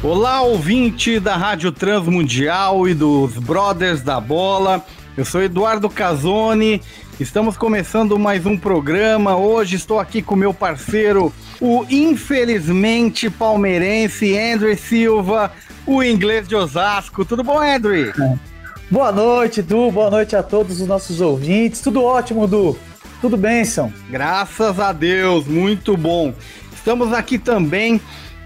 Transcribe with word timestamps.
Olá, 0.00 0.42
ouvinte 0.42 1.18
da 1.18 1.36
Rádio 1.36 1.72
Transmundial 1.72 2.86
e 2.86 2.94
dos 2.94 3.32
Brothers 3.32 4.00
da 4.00 4.20
Bola. 4.20 4.86
Eu 5.16 5.24
sou 5.24 5.42
Eduardo 5.42 5.90
Casoni. 5.90 6.80
Estamos 7.18 7.56
começando 7.56 8.16
mais 8.16 8.46
um 8.46 8.56
programa. 8.56 9.36
Hoje 9.36 9.74
estou 9.74 9.98
aqui 9.98 10.22
com 10.22 10.36
meu 10.36 10.54
parceiro, 10.54 11.34
o 11.60 11.84
infelizmente 11.90 13.28
palmeirense 13.28 14.38
Andrew 14.38 14.76
Silva, 14.76 15.50
o 15.84 16.00
inglês 16.00 16.46
de 16.46 16.54
Osasco. 16.54 17.24
Tudo 17.24 17.42
bom, 17.42 17.60
Andrew? 17.60 18.12
Boa 18.88 19.10
noite, 19.10 19.62
Du. 19.62 19.90
Boa 19.90 20.10
noite 20.10 20.36
a 20.36 20.44
todos 20.44 20.80
os 20.80 20.86
nossos 20.86 21.20
ouvintes. 21.20 21.80
Tudo 21.80 22.04
ótimo, 22.04 22.46
Du. 22.46 22.78
Tudo 23.20 23.36
bem, 23.36 23.64
São? 23.64 23.92
Graças 24.08 24.78
a 24.78 24.92
Deus, 24.92 25.48
muito 25.48 25.96
bom. 25.96 26.32
Estamos 26.72 27.12
aqui 27.12 27.36
também 27.36 28.00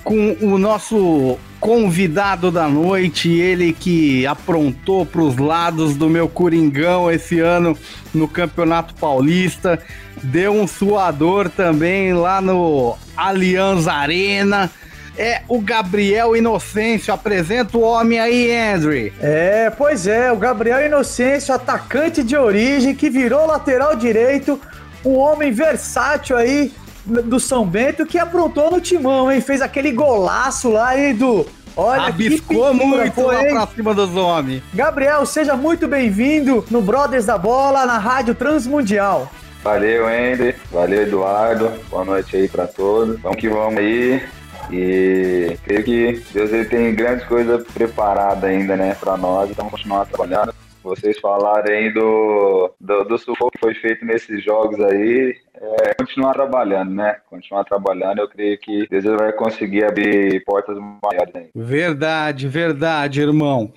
com 0.04 0.36
o 0.40 0.58
nosso 0.58 1.38
convidado 1.60 2.50
da 2.50 2.68
noite, 2.68 3.30
ele 3.30 3.72
que 3.72 4.26
aprontou 4.26 5.06
para 5.06 5.22
os 5.22 5.36
lados 5.36 5.94
do 5.94 6.08
meu 6.08 6.28
Coringão 6.28 7.10
esse 7.10 7.38
ano 7.38 7.78
no 8.12 8.26
Campeonato 8.26 8.94
Paulista, 8.94 9.78
deu 10.22 10.52
um 10.52 10.66
suador 10.66 11.48
também 11.48 12.12
lá 12.12 12.40
no 12.40 12.96
Allianz 13.16 13.86
Arena. 13.86 14.70
É 15.16 15.42
o 15.46 15.60
Gabriel 15.60 16.34
Inocêncio. 16.34 17.12
Apresenta 17.12 17.76
o 17.76 17.82
homem 17.82 18.18
aí, 18.18 18.50
Andrew. 18.56 19.12
É, 19.20 19.70
pois 19.70 20.06
é, 20.06 20.32
o 20.32 20.36
Gabriel 20.36 20.84
Inocêncio, 20.86 21.54
atacante 21.54 22.22
de 22.22 22.34
origem, 22.34 22.94
que 22.94 23.10
virou 23.10 23.46
lateral 23.46 23.94
direito, 23.94 24.58
um 25.04 25.16
homem 25.16 25.52
versátil 25.52 26.36
aí, 26.36 26.72
do 27.04 27.40
São 27.40 27.66
Bento 27.66 28.06
que 28.06 28.18
aprontou 28.18 28.70
no 28.70 28.80
timão, 28.80 29.30
hein? 29.30 29.40
Fez 29.40 29.60
aquele 29.60 29.92
golaço 29.92 30.70
lá, 30.70 30.98
hein, 30.98 31.14
do. 31.14 31.46
Olha, 31.74 32.08
Abiscou 32.08 32.74
muito 32.74 33.14
foi, 33.14 33.34
lá 33.34 33.66
pra 33.66 33.74
cima 33.74 33.94
dos 33.94 34.14
homens. 34.14 34.62
Gabriel, 34.74 35.24
seja 35.24 35.56
muito 35.56 35.88
bem-vindo 35.88 36.64
no 36.70 36.82
Brothers 36.82 37.24
da 37.24 37.38
Bola, 37.38 37.86
na 37.86 37.96
Rádio 37.96 38.34
Transmundial. 38.34 39.30
Valeu, 39.64 40.06
Andy. 40.06 40.54
Valeu, 40.70 41.02
Eduardo. 41.02 41.72
Boa 41.88 42.04
noite 42.04 42.36
aí 42.36 42.48
para 42.48 42.66
todos. 42.66 43.18
Vamos 43.20 43.38
que 43.38 43.48
vamos 43.48 43.78
aí. 43.78 44.22
E 44.70 45.56
creio 45.64 45.84
que 45.84 46.24
Deus 46.32 46.52
ele 46.52 46.64
tem 46.66 46.94
grandes 46.94 47.24
coisas 47.26 47.64
preparadas 47.72 48.44
ainda, 48.44 48.76
né, 48.76 48.94
para 48.98 49.16
nós. 49.16 49.50
Então, 49.50 49.64
vamos 49.64 49.80
continuar 49.80 50.06
trabalhando 50.06 50.52
vocês 50.82 51.18
falarem 51.18 51.92
do, 51.92 52.72
do, 52.80 53.04
do 53.04 53.18
sufoco 53.18 53.52
que 53.52 53.58
foi 53.58 53.74
feito 53.74 54.04
nesses 54.04 54.44
jogos 54.44 54.80
aí, 54.80 55.36
é, 55.54 55.94
continuar 55.94 56.32
trabalhando, 56.32 56.94
né? 56.94 57.16
Continuar 57.28 57.64
trabalhando, 57.64 58.18
eu 58.18 58.28
creio 58.28 58.58
que 58.58 58.86
Deus 58.88 59.04
vai 59.04 59.32
conseguir 59.32 59.84
abrir 59.84 60.44
portas 60.44 60.76
maiores. 60.76 61.34
Aí. 61.34 61.50
Verdade, 61.54 62.48
verdade, 62.48 63.20
irmão. 63.20 63.72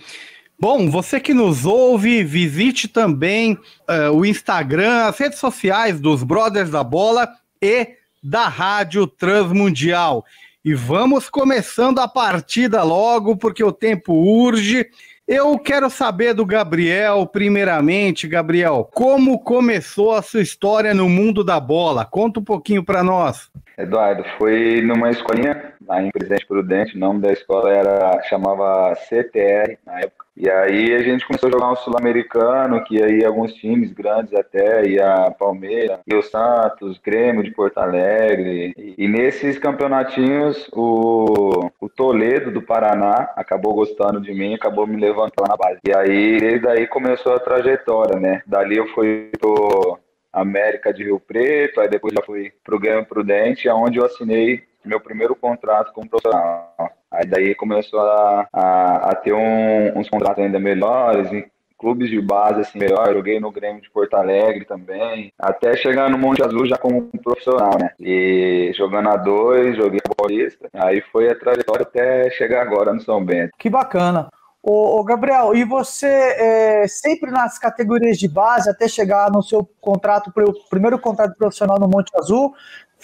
Bom, 0.57 0.89
você 0.89 1.19
que 1.19 1.33
nos 1.33 1.65
ouve, 1.65 2.23
visite 2.23 2.88
também 2.88 3.53
uh, 3.89 4.11
o 4.13 4.25
Instagram, 4.25 5.05
as 5.05 5.17
redes 5.17 5.38
sociais 5.38 5.99
dos 5.99 6.23
Brothers 6.23 6.69
da 6.69 6.83
Bola 6.83 7.27
e 7.61 7.89
da 8.23 8.47
Rádio 8.47 9.05
Transmundial. 9.05 10.25
E 10.63 10.73
vamos 10.73 11.29
começando 11.29 11.99
a 11.99 12.07
partida 12.07 12.81
logo, 12.83 13.38
porque 13.38 13.63
o 13.63 13.71
tempo 13.71 14.13
urge. 14.13 14.89
Eu 15.28 15.58
quero 15.58 15.90
saber 15.90 16.36
do 16.36 16.46
Gabriel, 16.46 17.25
primeiramente, 17.25 18.28
Gabriel, 18.28 18.88
como 18.94 19.40
começou 19.40 20.13
a 20.13 20.22
sua 20.22 20.44
história 20.44 20.94
no 20.94 21.09
mundo 21.09 21.44
da 21.44 21.59
bola? 21.59 22.06
Conta 22.06 22.40
um 22.40 22.44
pouquinho 22.44 22.84
para 22.84 23.03
nós. 23.03 23.50
Eduardo, 23.75 24.24
foi 24.38 24.84
numa 24.84 25.09
escolinha 25.09 25.74
lá 25.88 26.00
em 26.03 26.12
Presidente 26.12 26.46
Prudente, 26.46 26.96
o 26.96 27.00
nome 27.00 27.22
da 27.22 27.34
escola 27.34 27.72
era 27.72 28.22
chamava 28.30 28.94
CTR 28.96 29.80
na 29.84 30.00
época. 30.00 30.25
E 30.38 30.50
aí 30.50 30.94
a 30.94 31.01
gente 31.01 31.25
começou 31.25 31.47
a 31.47 31.51
jogar 31.51 31.72
um 31.72 31.75
sul-americano, 31.78 32.84
que 32.84 33.01
aí 33.01 33.23
alguns 33.23 33.53
times 33.53 33.94
grandes 33.94 34.34
até, 34.34 34.85
e 34.85 35.00
a 35.00 35.31
Palmeiras, 35.31 36.00
e 36.06 36.13
o 36.13 36.22
Santos, 36.22 36.97
Grêmio 36.97 37.41
de 37.41 37.51
Porto 37.51 37.78
Alegre. 37.78 38.74
E, 38.78 38.95
e 38.97 39.07
nesses 39.07 39.57
campeonatinhos, 39.57 40.69
o, 40.74 41.72
o 41.79 41.88
Toledo 41.88 42.51
do 42.51 42.62
Paraná 42.62 43.29
acabou 43.35 43.74
gostando 43.74 44.19
de 44.19 44.34
mim, 44.34 44.53
acabou 44.53 44.85
me 44.85 44.97
levantando 44.97 45.47
na 45.47 45.56
base. 45.56 45.79
E 45.88 45.95
aí, 45.95 46.38
desde 46.38 46.68
aí 46.68 46.85
começou 46.85 47.34
a 47.34 47.40
trajetória, 47.40 48.19
né? 48.19 48.41
Dali 48.45 48.75
eu 48.75 48.88
fui 48.88 49.31
pro 49.40 49.97
América 50.34 50.94
de 50.94 51.06
Rio 51.06 51.19
Preto, 51.19 51.79
aí 51.79 51.88
depois 51.88 52.13
já 52.13 52.22
fui 52.25 52.51
pro 52.62 52.78
Grêmio 52.78 53.06
Prudente, 53.06 53.69
onde 53.69 54.00
eu 54.00 54.06
assinei 54.06 54.63
meu 54.84 55.00
primeiro 55.00 55.34
contrato 55.35 55.94
como 55.94 56.09
profissional. 56.09 56.75
Aí 57.15 57.25
daí 57.25 57.55
começou 57.55 57.99
a, 57.99 58.47
a, 58.51 58.95
a 59.11 59.15
ter 59.15 59.33
um, 59.33 59.97
uns 59.97 60.09
contratos 60.09 60.43
ainda 60.43 60.59
melhores, 60.59 61.31
em 61.31 61.45
clubes 61.77 62.09
de 62.09 62.21
base 62.21 62.61
assim 62.61 62.79
melhor, 62.79 63.13
joguei 63.13 63.39
no 63.39 63.51
Grêmio 63.51 63.81
de 63.81 63.89
Porto 63.89 64.15
Alegre 64.15 64.65
também, 64.65 65.31
até 65.37 65.75
chegar 65.75 66.09
no 66.09 66.17
Monte 66.17 66.43
Azul 66.43 66.65
já 66.65 66.77
como 66.77 67.09
profissional, 67.23 67.77
né? 67.79 67.91
E 67.99 68.71
jogando 68.75 69.09
a 69.09 69.17
dois, 69.17 69.75
joguei 69.75 69.99
a 70.03 70.15
Paulista, 70.15 70.69
aí 70.73 71.01
foi 71.11 71.29
a 71.29 71.35
trajetória 71.35 71.83
até 71.83 72.29
chegar 72.31 72.61
agora 72.61 72.93
no 72.93 73.01
São 73.01 73.23
Bento. 73.23 73.51
Que 73.57 73.69
bacana. 73.69 74.29
Ô, 74.67 75.03
Gabriel, 75.03 75.53
e 75.53 75.63
você 75.63 76.07
é, 76.07 76.87
sempre 76.87 77.29
nas 77.29 77.59
categorias 77.59 78.17
de 78.17 78.27
base, 78.27 78.67
até 78.67 78.87
chegar 78.87 79.29
no 79.31 79.43
seu 79.43 79.69
contrato, 79.79 80.33
primeiro 80.71 80.97
contrato 80.97 81.37
profissional 81.37 81.79
no 81.79 81.87
Monte 81.87 82.09
Azul, 82.17 82.51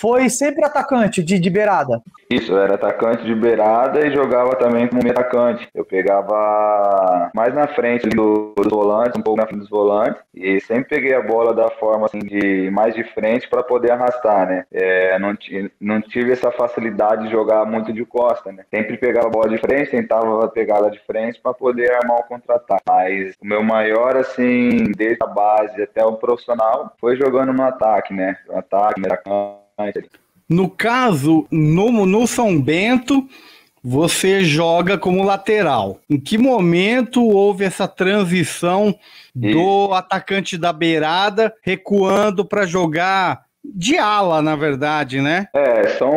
foi 0.02 0.28
sempre 0.30 0.66
atacante 0.66 1.24
de, 1.24 1.38
de 1.38 1.50
beirada. 1.52 2.02
Isso, 2.28 2.58
era 2.58 2.74
atacante 2.74 3.24
de 3.24 3.36
beirada 3.36 4.04
e 4.06 4.12
jogava 4.12 4.56
também 4.56 4.88
como 4.88 5.08
atacante. 5.08 5.70
Eu 5.76 5.86
pegava 5.86 7.30
mais 7.36 7.54
na 7.54 7.68
frente 7.68 8.10
do, 8.10 8.54
dos 8.58 8.68
volantes, 8.68 9.20
um 9.20 9.22
pouco 9.22 9.40
na 9.40 9.46
frente 9.46 9.60
dos 9.60 9.70
volantes, 9.70 10.20
e 10.34 10.60
sempre 10.62 10.96
peguei 10.96 11.14
a 11.14 11.22
bola 11.22 11.54
da 11.54 11.70
forma 11.70 12.08
assim 12.08 12.20
de 12.20 12.72
mais 12.72 12.96
de 12.96 13.04
frente 13.14 13.48
para 13.48 13.62
poder 13.62 13.92
arrastar, 13.92 14.48
né? 14.48 14.66
É, 14.72 15.20
não, 15.20 15.38
não 15.80 16.02
tive 16.02 16.32
essa 16.32 16.52
facilidade 16.52 17.26
de 17.26 17.32
jogar 17.32 17.64
muito 17.66 17.94
de 17.94 18.04
costa, 18.04 18.52
né? 18.52 18.64
Sempre 18.74 18.98
pegava 18.98 19.28
a 19.28 19.32
bola 19.32 19.50
de 19.50 19.60
frente, 19.60 19.92
tentava 19.92 20.48
pegar 20.48 20.78
ela 20.78 20.90
de 20.90 21.00
frente 21.06 21.40
para 21.40 21.54
poder 21.54 21.94
armar 21.94 22.22
o 22.22 22.24
contra-ataque. 22.24 22.82
Mas 22.88 23.36
o 23.40 23.46
meu 23.46 23.62
maior, 23.62 24.18
assim, 24.18 24.92
desde 24.98 25.20
a 25.22 25.28
base 25.28 25.84
até 25.84 26.04
o 26.04 26.14
profissional, 26.14 26.94
foi 27.00 27.16
jogando 27.18 27.54
no 27.54 27.64
ataque, 27.64 28.14
né? 28.14 28.38
No 28.48 28.58
ataque, 28.58 29.00
no 29.00 29.08
ataque 29.08 29.30
no 30.52 30.70
caso, 30.70 31.48
no, 31.50 32.06
no 32.06 32.28
São 32.28 32.62
Bento, 32.62 33.26
você 33.84 34.44
joga 34.44 34.98
como 34.98 35.24
lateral. 35.24 36.00
Em 36.10 36.20
que 36.20 36.38
momento 36.38 37.24
houve 37.26 37.64
essa 37.64 37.88
transição 37.88 38.94
do 39.34 39.94
atacante 39.94 40.58
da 40.58 40.74
beirada 40.74 41.54
recuando 41.64 42.46
para 42.46 42.66
jogar 42.66 43.46
de 43.64 43.98
ala, 43.98 44.42
na 44.42 44.56
verdade, 44.56 45.22
né? 45.22 45.48
É, 45.54 45.90
são, 45.90 46.12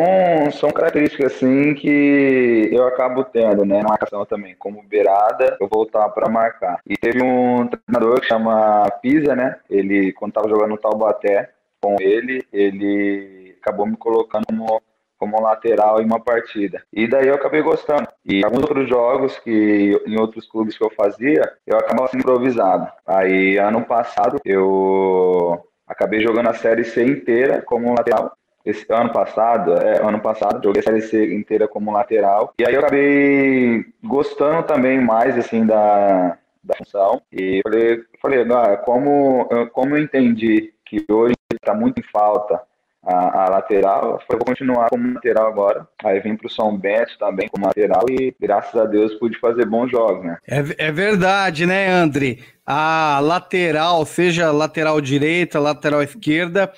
são 0.51 0.71
características 0.71 1.33
assim 1.33 1.75
que 1.75 2.69
eu 2.71 2.87
acabo 2.87 3.23
tendo, 3.23 3.63
né? 3.63 3.77
Na 3.81 3.89
marcação 3.89 4.25
também, 4.25 4.55
como 4.57 4.83
beirada, 4.83 5.55
eu 5.61 5.67
voltar 5.67 6.09
para 6.09 6.29
marcar. 6.29 6.79
E 6.87 6.97
teve 6.97 7.23
um 7.23 7.67
treinador 7.67 8.19
que 8.19 8.27
chama 8.27 8.89
Pisa, 9.01 9.35
né? 9.35 9.57
Ele, 9.69 10.11
quando 10.13 10.33
tava 10.33 10.49
jogando 10.49 10.71
no 10.71 10.77
Taubaté 10.77 11.51
com 11.79 11.97
ele, 11.99 12.43
ele 12.51 13.44
acabou 13.65 13.87
me 13.87 13.97
colocando 13.97 14.45
como, 14.45 14.81
como 15.17 15.41
lateral 15.41 16.01
em 16.01 16.05
uma 16.05 16.19
partida. 16.19 16.83
E 16.93 17.07
daí 17.07 17.27
eu 17.27 17.35
acabei 17.35 17.61
gostando. 17.63 18.07
E 18.23 18.45
alguns 18.45 18.61
outros 18.61 18.87
jogos 18.87 19.39
que 19.39 19.99
em 20.05 20.19
outros 20.19 20.47
clubes 20.47 20.77
que 20.77 20.83
eu 20.83 20.91
fazia, 20.91 21.41
eu 21.65 21.77
acabava 21.77 22.07
sendo 22.07 22.21
improvisado. 22.21 22.87
Aí 23.05 23.57
ano 23.57 23.83
passado 23.83 24.37
eu 24.45 25.65
acabei 25.87 26.21
jogando 26.21 26.49
a 26.49 26.53
série 26.53 26.83
C 26.83 27.03
inteira 27.03 27.61
como 27.63 27.95
lateral. 27.95 28.37
Esse 28.63 28.85
ano 28.91 29.13
passado, 29.13 29.75
é, 29.75 30.01
ano 30.03 30.19
passado, 30.19 30.63
joguei 30.63 30.79
a 30.79 30.83
série 30.83 31.01
C 31.01 31.35
inteira 31.35 31.67
como 31.67 31.91
lateral. 31.91 32.53
E 32.59 32.65
aí 32.65 32.73
eu 32.73 32.79
acabei 32.79 33.85
gostando 34.03 34.63
também 34.63 34.99
mais 34.99 35.37
assim 35.37 35.65
da, 35.65 36.37
da 36.63 36.75
função. 36.75 37.21
E 37.31 37.61
falei, 37.63 38.03
falei 38.19 38.41
ah, 38.51 38.77
como, 38.77 39.47
como 39.71 39.95
eu 39.95 40.01
entendi 40.01 40.73
que 40.83 41.05
hoje 41.11 41.35
está 41.53 41.75
muito 41.75 41.99
em 41.99 42.03
falta 42.03 42.59
a, 43.05 43.43
a 43.43 43.49
lateral. 43.49 44.21
Foi 44.27 44.37
vou 44.37 44.45
continuar 44.45 44.89
como 44.89 45.13
lateral 45.13 45.47
agora. 45.47 45.87
Aí 46.03 46.19
vim 46.19 46.35
para 46.35 46.47
o 46.47 46.49
São 46.49 46.75
Bento 46.77 47.17
também 47.19 47.47
como 47.47 47.65
lateral 47.65 48.05
e 48.09 48.35
graças 48.39 48.75
a 48.79 48.85
Deus 48.85 49.13
pude 49.15 49.39
fazer 49.39 49.65
bons 49.65 49.91
jogos, 49.91 50.25
né? 50.25 50.37
É, 50.47 50.87
é 50.87 50.91
verdade, 50.91 51.65
né, 51.65 51.89
André? 51.89 52.37
A 52.65 53.19
lateral, 53.21 54.05
seja 54.05 54.51
lateral 54.51 54.99
direita, 54.99 55.59
lateral 55.59 56.01
esquerda, 56.01 56.71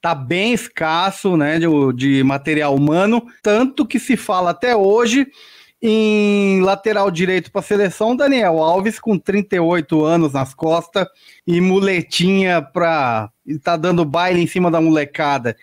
tá 0.00 0.14
bem 0.14 0.52
escasso, 0.52 1.36
né, 1.36 1.58
de, 1.58 1.66
de 1.94 2.24
material 2.24 2.74
humano, 2.74 3.22
tanto 3.42 3.86
que 3.86 3.98
se 3.98 4.16
fala 4.16 4.50
até 4.50 4.74
hoje 4.74 5.26
em 5.86 6.62
lateral 6.62 7.10
direito 7.10 7.52
para 7.52 7.60
a 7.60 7.62
seleção, 7.62 8.16
Daniel 8.16 8.58
Alves 8.62 8.98
com 8.98 9.18
38 9.18 10.02
anos 10.02 10.32
nas 10.32 10.54
costas 10.54 11.06
e 11.46 11.60
muletinha 11.60 12.62
para 12.62 13.28
tá 13.62 13.76
dando 13.76 14.02
baile 14.02 14.40
em 14.40 14.46
cima 14.46 14.70
da 14.70 14.80
molecada. 14.80 15.54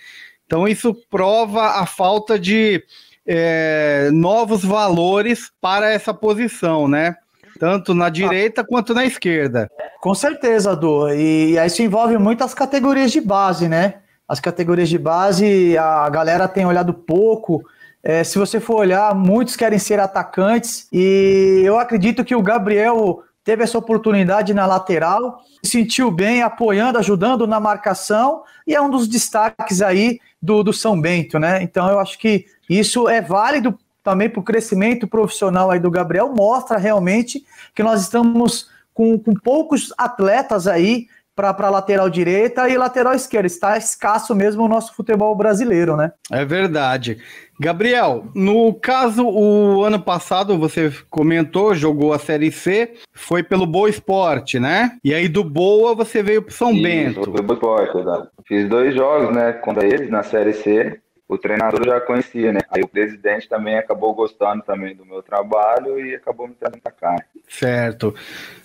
Então 0.46 0.68
isso 0.68 0.94
prova 1.10 1.82
a 1.82 1.88
falta 1.88 2.38
de 2.38 2.84
é, 3.26 4.12
novos 4.14 4.64
valores 4.64 5.52
para 5.60 5.90
essa 5.90 6.14
posição, 6.14 6.88
né? 6.88 7.16
Tanto 7.60 7.96
na 7.96 8.08
direita 8.08 8.62
ah. 8.62 8.66
quanto 8.68 8.94
na 8.94 9.04
esquerda. 9.04 9.72
Com 10.00 10.14
certeza, 10.14 10.76
Du. 10.76 11.10
E, 11.10 11.58
e 11.58 11.66
isso 11.66 11.82
envolve 11.82 12.20
muitas 12.20 12.54
categorias 12.54 13.12
de 13.12 13.22
base, 13.22 13.68
né? 13.68 13.96
As 14.28 14.40
categorias 14.40 14.88
de 14.88 15.00
base, 15.00 15.76
a 15.80 16.08
galera 16.12 16.48
tem 16.48 16.64
olhado 16.64 16.94
pouco 16.94 17.64
é, 18.04 18.24
se 18.24 18.38
você 18.38 18.60
for 18.60 18.78
olhar, 18.78 19.14
muitos 19.14 19.56
querem 19.56 19.78
ser 19.78 20.00
atacantes 20.00 20.88
e 20.92 21.62
eu 21.64 21.78
acredito 21.78 22.26
que 22.26 22.36
o 22.36 22.42
Gabriel 22.42 23.24
teve 23.44 23.64
essa 23.64 23.78
oportunidade 23.78 24.54
na 24.54 24.66
lateral, 24.66 25.42
se 25.64 25.72
sentiu 25.72 26.12
bem, 26.12 26.42
apoiando, 26.42 26.98
ajudando 26.98 27.46
na 27.48 27.60
marcação 27.60 28.44
e 28.66 28.76
é 28.76 28.82
um 28.82 28.90
dos 28.90 29.08
destaques 29.08 29.82
aí 29.82 30.20
do, 30.42 30.64
do 30.64 30.74
São 30.74 31.00
Bento, 31.00 31.38
né? 31.38 31.62
Então 31.62 31.90
eu 31.90 32.00
acho 32.00 32.18
que 32.18 32.46
isso 32.70 33.08
é 33.08 33.22
válido 33.22 33.78
também 34.04 34.30
para 34.30 34.40
o 34.40 34.44
crescimento 34.44 35.08
profissional 35.08 35.70
aí 35.70 35.80
do 35.80 35.92
Gabriel, 35.92 36.34
mostra 36.36 36.78
realmente 36.78 37.46
que 37.76 37.84
nós 37.84 38.02
estamos 38.02 38.68
com, 38.94 39.18
com 39.18 39.34
poucos 39.34 39.94
atletas 39.98 40.68
aí 40.68 41.08
para 41.36 41.70
lateral 41.70 42.10
direita 42.10 42.70
e 42.70 42.78
lateral 42.78 43.14
esquerda. 43.14 43.48
Está 43.48 43.78
escasso 43.78 44.36
mesmo 44.36 44.64
o 44.64 44.68
nosso 44.68 44.96
futebol 44.96 45.36
brasileiro, 45.36 45.96
né? 45.96 46.12
É 46.32 46.46
verdade. 46.46 47.18
Gabriel, 47.60 48.26
no 48.34 48.74
caso, 48.74 49.28
o 49.28 49.84
ano 49.84 50.00
passado 50.00 50.58
você 50.58 50.92
comentou, 51.10 51.76
jogou 51.76 52.12
a 52.12 52.20
Série 52.20 52.52
C, 52.52 52.94
foi 53.14 53.44
pelo 53.44 53.68
Boa 53.68 53.90
Esporte, 53.90 54.60
né? 54.60 54.98
E 55.04 55.14
aí 55.14 55.28
do 55.28 55.44
Boa 55.44 55.94
você 55.94 56.24
veio 56.24 56.42
para 56.42 56.54
São 56.54 56.72
Isso, 56.72 56.82
Bento. 56.82 57.32
Foi 57.32 57.42
Boa 57.42 57.54
Esporte, 57.54 57.94
verdade. 57.94 58.28
Fiz 58.48 58.68
dois 58.68 58.96
jogos, 58.96 59.36
né, 59.36 59.54
contra 59.54 59.86
eles 59.86 60.10
na 60.10 60.24
Série 60.24 60.54
C 60.54 61.01
o 61.32 61.38
treinador 61.38 61.86
já 61.86 62.02
conhecia, 62.02 62.52
né? 62.52 62.60
Aí 62.70 62.82
o 62.82 62.88
presidente 62.90 63.48
também 63.48 63.78
acabou 63.78 64.14
gostando 64.14 64.62
também 64.64 64.94
do 64.94 65.06
meu 65.06 65.24
trabalho 65.24 65.98
e 65.98 66.14
acabou 66.14 66.46
me 66.46 66.54
trazendo 66.54 66.82
para 66.82 66.92
cá. 66.92 67.16
Certo. 67.48 68.14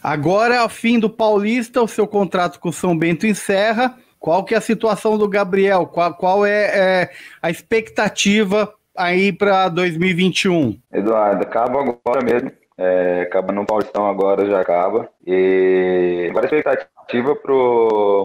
Agora, 0.03 0.59
ao 0.59 0.69
fim 0.69 0.99
do 0.99 1.09
Paulista, 1.09 1.81
o 1.81 1.87
seu 1.87 2.09
contrato 2.09 2.59
com 2.59 2.71
o 2.71 2.73
São 2.73 2.99
Bento 2.99 3.25
encerra. 3.25 3.97
Qual 4.19 4.45
que 4.45 4.53
é 4.53 4.59
a 4.59 4.61
situação 4.61 5.17
do 5.17 5.29
Gabriel? 5.29 5.87
Qual, 5.87 6.13
qual 6.15 6.45
é, 6.45 7.03
é 7.05 7.11
a 7.41 7.51
expectativa 7.51 8.75
aí 8.97 9.33
para 9.33 9.69
2021? 9.69 10.77
Eduardo, 10.93 11.45
acaba 11.45 11.81
agora 11.81 12.25
mesmo. 12.25 12.51
É, 12.77 13.23
acaba 13.23 13.53
no 13.53 13.65
Paulistão 13.65 14.09
agora, 14.09 14.45
já 14.45 14.61
acaba. 14.61 15.09
E 15.25 16.27
agora 16.31 16.47
a 16.47 16.57
expectativa 16.57 17.37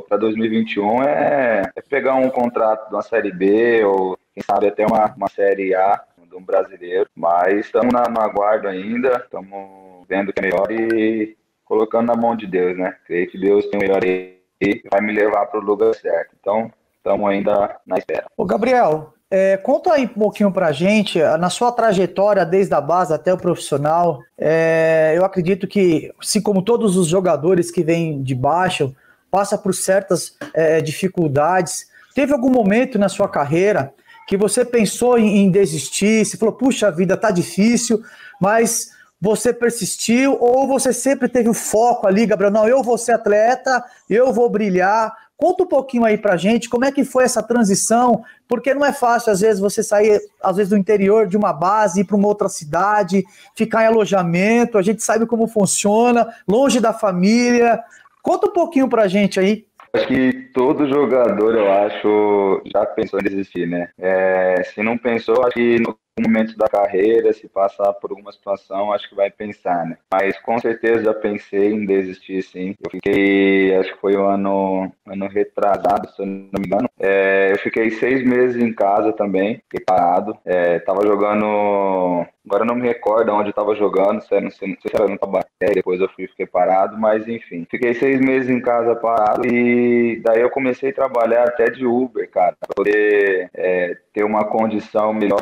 para 0.09 0.17
2021 0.17 1.03
é, 1.03 1.61
é 1.75 1.81
pegar 1.87 2.15
um 2.15 2.29
contrato 2.31 2.89
de 2.89 2.95
uma 2.95 3.03
Série 3.03 3.31
B 3.31 3.85
ou 3.85 4.17
quem 4.33 4.43
sabe 4.43 4.67
até 4.67 4.85
uma, 4.85 5.13
uma 5.15 5.29
Série 5.29 5.75
A 5.75 6.01
de 6.29 6.35
um 6.35 6.43
brasileiro, 6.43 7.09
mas 7.15 7.65
estamos 7.65 7.93
no 7.93 8.21
aguardo 8.21 8.67
ainda, 8.67 9.21
estamos 9.23 10.05
vendo 10.07 10.31
que 10.31 10.39
é 10.39 10.43
melhor 10.43 10.71
e 10.71 11.35
colocando 11.65 12.07
na 12.07 12.15
mão 12.15 12.35
de 12.35 12.47
Deus, 12.47 12.77
né? 12.77 12.95
Creio 13.05 13.29
que 13.29 13.37
Deus 13.37 13.65
tem 13.67 13.79
o 13.79 13.81
melhor 13.81 14.03
e 14.03 14.39
vai 14.89 15.01
me 15.01 15.13
levar 15.13 15.45
para 15.47 15.59
o 15.59 15.63
lugar 15.63 15.93
certo. 15.95 16.35
Então, 16.39 16.71
estamos 16.95 17.29
ainda 17.29 17.77
na 17.85 17.97
espera. 17.97 18.25
Ô, 18.37 18.45
Gabriel, 18.45 19.13
é, 19.29 19.57
conta 19.57 19.93
aí 19.93 20.05
um 20.05 20.19
pouquinho 20.19 20.51
pra 20.51 20.71
gente, 20.71 21.19
na 21.39 21.49
sua 21.49 21.71
trajetória 21.71 22.45
desde 22.45 22.73
a 22.73 22.81
base 22.81 23.13
até 23.13 23.33
o 23.33 23.37
profissional, 23.37 24.19
é, 24.37 25.13
eu 25.15 25.25
acredito 25.25 25.67
que, 25.67 26.13
assim 26.19 26.41
como 26.41 26.61
todos 26.61 26.97
os 26.97 27.07
jogadores 27.07 27.71
que 27.71 27.83
vêm 27.83 28.21
de 28.21 28.35
baixo, 28.35 28.93
passa 29.29 29.57
por 29.57 29.73
certas 29.73 30.37
é, 30.53 30.81
dificuldades. 30.81 31.89
Teve 32.13 32.33
algum 32.33 32.49
momento 32.49 32.99
na 32.99 33.07
sua 33.07 33.29
carreira 33.29 33.93
que 34.27 34.37
você 34.37 34.63
pensou 34.63 35.17
em, 35.17 35.39
em 35.39 35.51
desistir, 35.51 36.25
você 36.25 36.37
falou, 36.37 36.53
puxa 36.53 36.91
vida, 36.91 37.17
tá 37.17 37.31
difícil, 37.31 38.01
mas 38.39 38.91
você 39.21 39.53
persistiu 39.53 40.35
ou 40.39 40.67
você 40.67 40.91
sempre 40.91 41.29
teve 41.29 41.47
o 41.47 41.53
foco 41.53 42.07
ali, 42.07 42.25
Gabriel, 42.25 42.51
não, 42.51 42.67
eu 42.67 42.81
vou 42.81 42.97
ser 42.97 43.11
atleta, 43.11 43.83
eu 44.09 44.33
vou 44.33 44.49
brilhar. 44.49 45.15
Conta 45.37 45.63
um 45.63 45.67
pouquinho 45.67 46.05
aí 46.05 46.17
pra 46.17 46.37
gente 46.37 46.69
como 46.69 46.85
é 46.85 46.91
que 46.91 47.03
foi 47.03 47.23
essa 47.23 47.41
transição, 47.41 48.23
porque 48.47 48.73
não 48.73 48.85
é 48.85 48.91
fácil 48.91 49.31
às 49.31 49.41
vezes 49.41 49.59
você 49.59 49.83
sair 49.83 50.19
às 50.41 50.57
vezes 50.57 50.69
do 50.71 50.77
interior 50.77 51.27
de 51.27 51.37
uma 51.37 51.53
base 51.53 52.01
ir 52.01 52.03
para 52.03 52.15
uma 52.15 52.27
outra 52.27 52.49
cidade, 52.49 53.23
ficar 53.55 53.83
em 53.83 53.87
alojamento, 53.87 54.77
a 54.77 54.81
gente 54.81 55.03
sabe 55.03 55.25
como 55.25 55.47
funciona, 55.47 56.27
longe 56.47 56.79
da 56.79 56.93
família. 56.93 57.79
Conta 58.21 58.47
um 58.47 58.53
pouquinho 58.53 58.87
pra 58.87 59.07
gente 59.07 59.39
aí. 59.39 59.65
Acho 59.93 60.07
que 60.07 60.33
todo 60.53 60.87
jogador, 60.87 61.55
eu 61.55 61.71
acho, 61.71 62.63
já 62.73 62.85
pensou 62.85 63.19
em 63.19 63.23
desistir, 63.23 63.67
né? 63.67 63.89
É, 63.97 64.63
se 64.63 64.81
não 64.81 64.97
pensou, 64.97 65.43
acho 65.45 65.53
que 65.53 65.83
momento 66.21 66.57
da 66.57 66.67
carreira, 66.67 67.33
se 67.33 67.47
passar 67.47 67.93
por 67.93 68.11
alguma 68.11 68.31
situação, 68.31 68.93
acho 68.93 69.09
que 69.09 69.15
vai 69.15 69.29
pensar, 69.29 69.85
né? 69.85 69.97
Mas 70.11 70.37
com 70.39 70.59
certeza 70.59 71.03
já 71.03 71.13
pensei 71.13 71.71
em 71.71 71.85
desistir, 71.85 72.41
sim. 72.43 72.75
Eu 72.83 72.91
fiquei, 72.91 73.75
acho 73.75 73.93
que 73.93 74.01
foi 74.01 74.15
um 74.15 74.25
ano, 74.25 74.91
ano 75.07 75.27
retrasado, 75.27 76.09
se 76.11 76.21
eu 76.21 76.25
não 76.25 76.59
me 76.59 76.67
engano. 76.67 76.89
É, 76.99 77.51
eu 77.51 77.59
fiquei 77.59 77.91
seis 77.91 78.23
meses 78.25 78.61
em 78.61 78.73
casa 78.73 79.11
também, 79.13 79.61
fiquei 79.69 79.83
parado. 79.85 80.37
É, 80.45 80.79
tava 80.79 81.05
jogando 81.05 82.25
Agora 82.45 82.63
eu 82.63 82.67
não 82.67 82.75
me 82.75 82.87
recordo 82.87 83.31
onde 83.31 83.49
eu 83.49 83.53
tava 83.53 83.75
jogando, 83.75 84.21
se 84.21 84.39
não 84.39 84.49
sei, 84.49 84.69
não 84.69 84.77
sei 84.81 84.89
se 84.89 84.95
era 84.95 85.07
no 85.07 85.17
Tabaté, 85.17 85.73
depois 85.75 86.01
eu 86.01 86.09
fui 86.09 86.27
fiquei 86.27 86.47
parado, 86.47 86.97
mas 86.97 87.27
enfim. 87.27 87.67
Fiquei 87.69 87.93
seis 87.93 88.19
meses 88.19 88.49
em 88.49 88.59
casa 88.59 88.95
parado 88.95 89.45
e 89.45 90.19
daí 90.23 90.41
eu 90.41 90.49
comecei 90.49 90.89
a 90.89 90.93
trabalhar 90.93 91.43
até 91.43 91.69
de 91.69 91.85
Uber, 91.85 92.29
cara, 92.29 92.55
pra 92.59 92.73
poder 92.75 93.49
é, 93.53 93.95
ter 94.11 94.23
uma 94.23 94.43
condição 94.43 95.13
melhor 95.13 95.39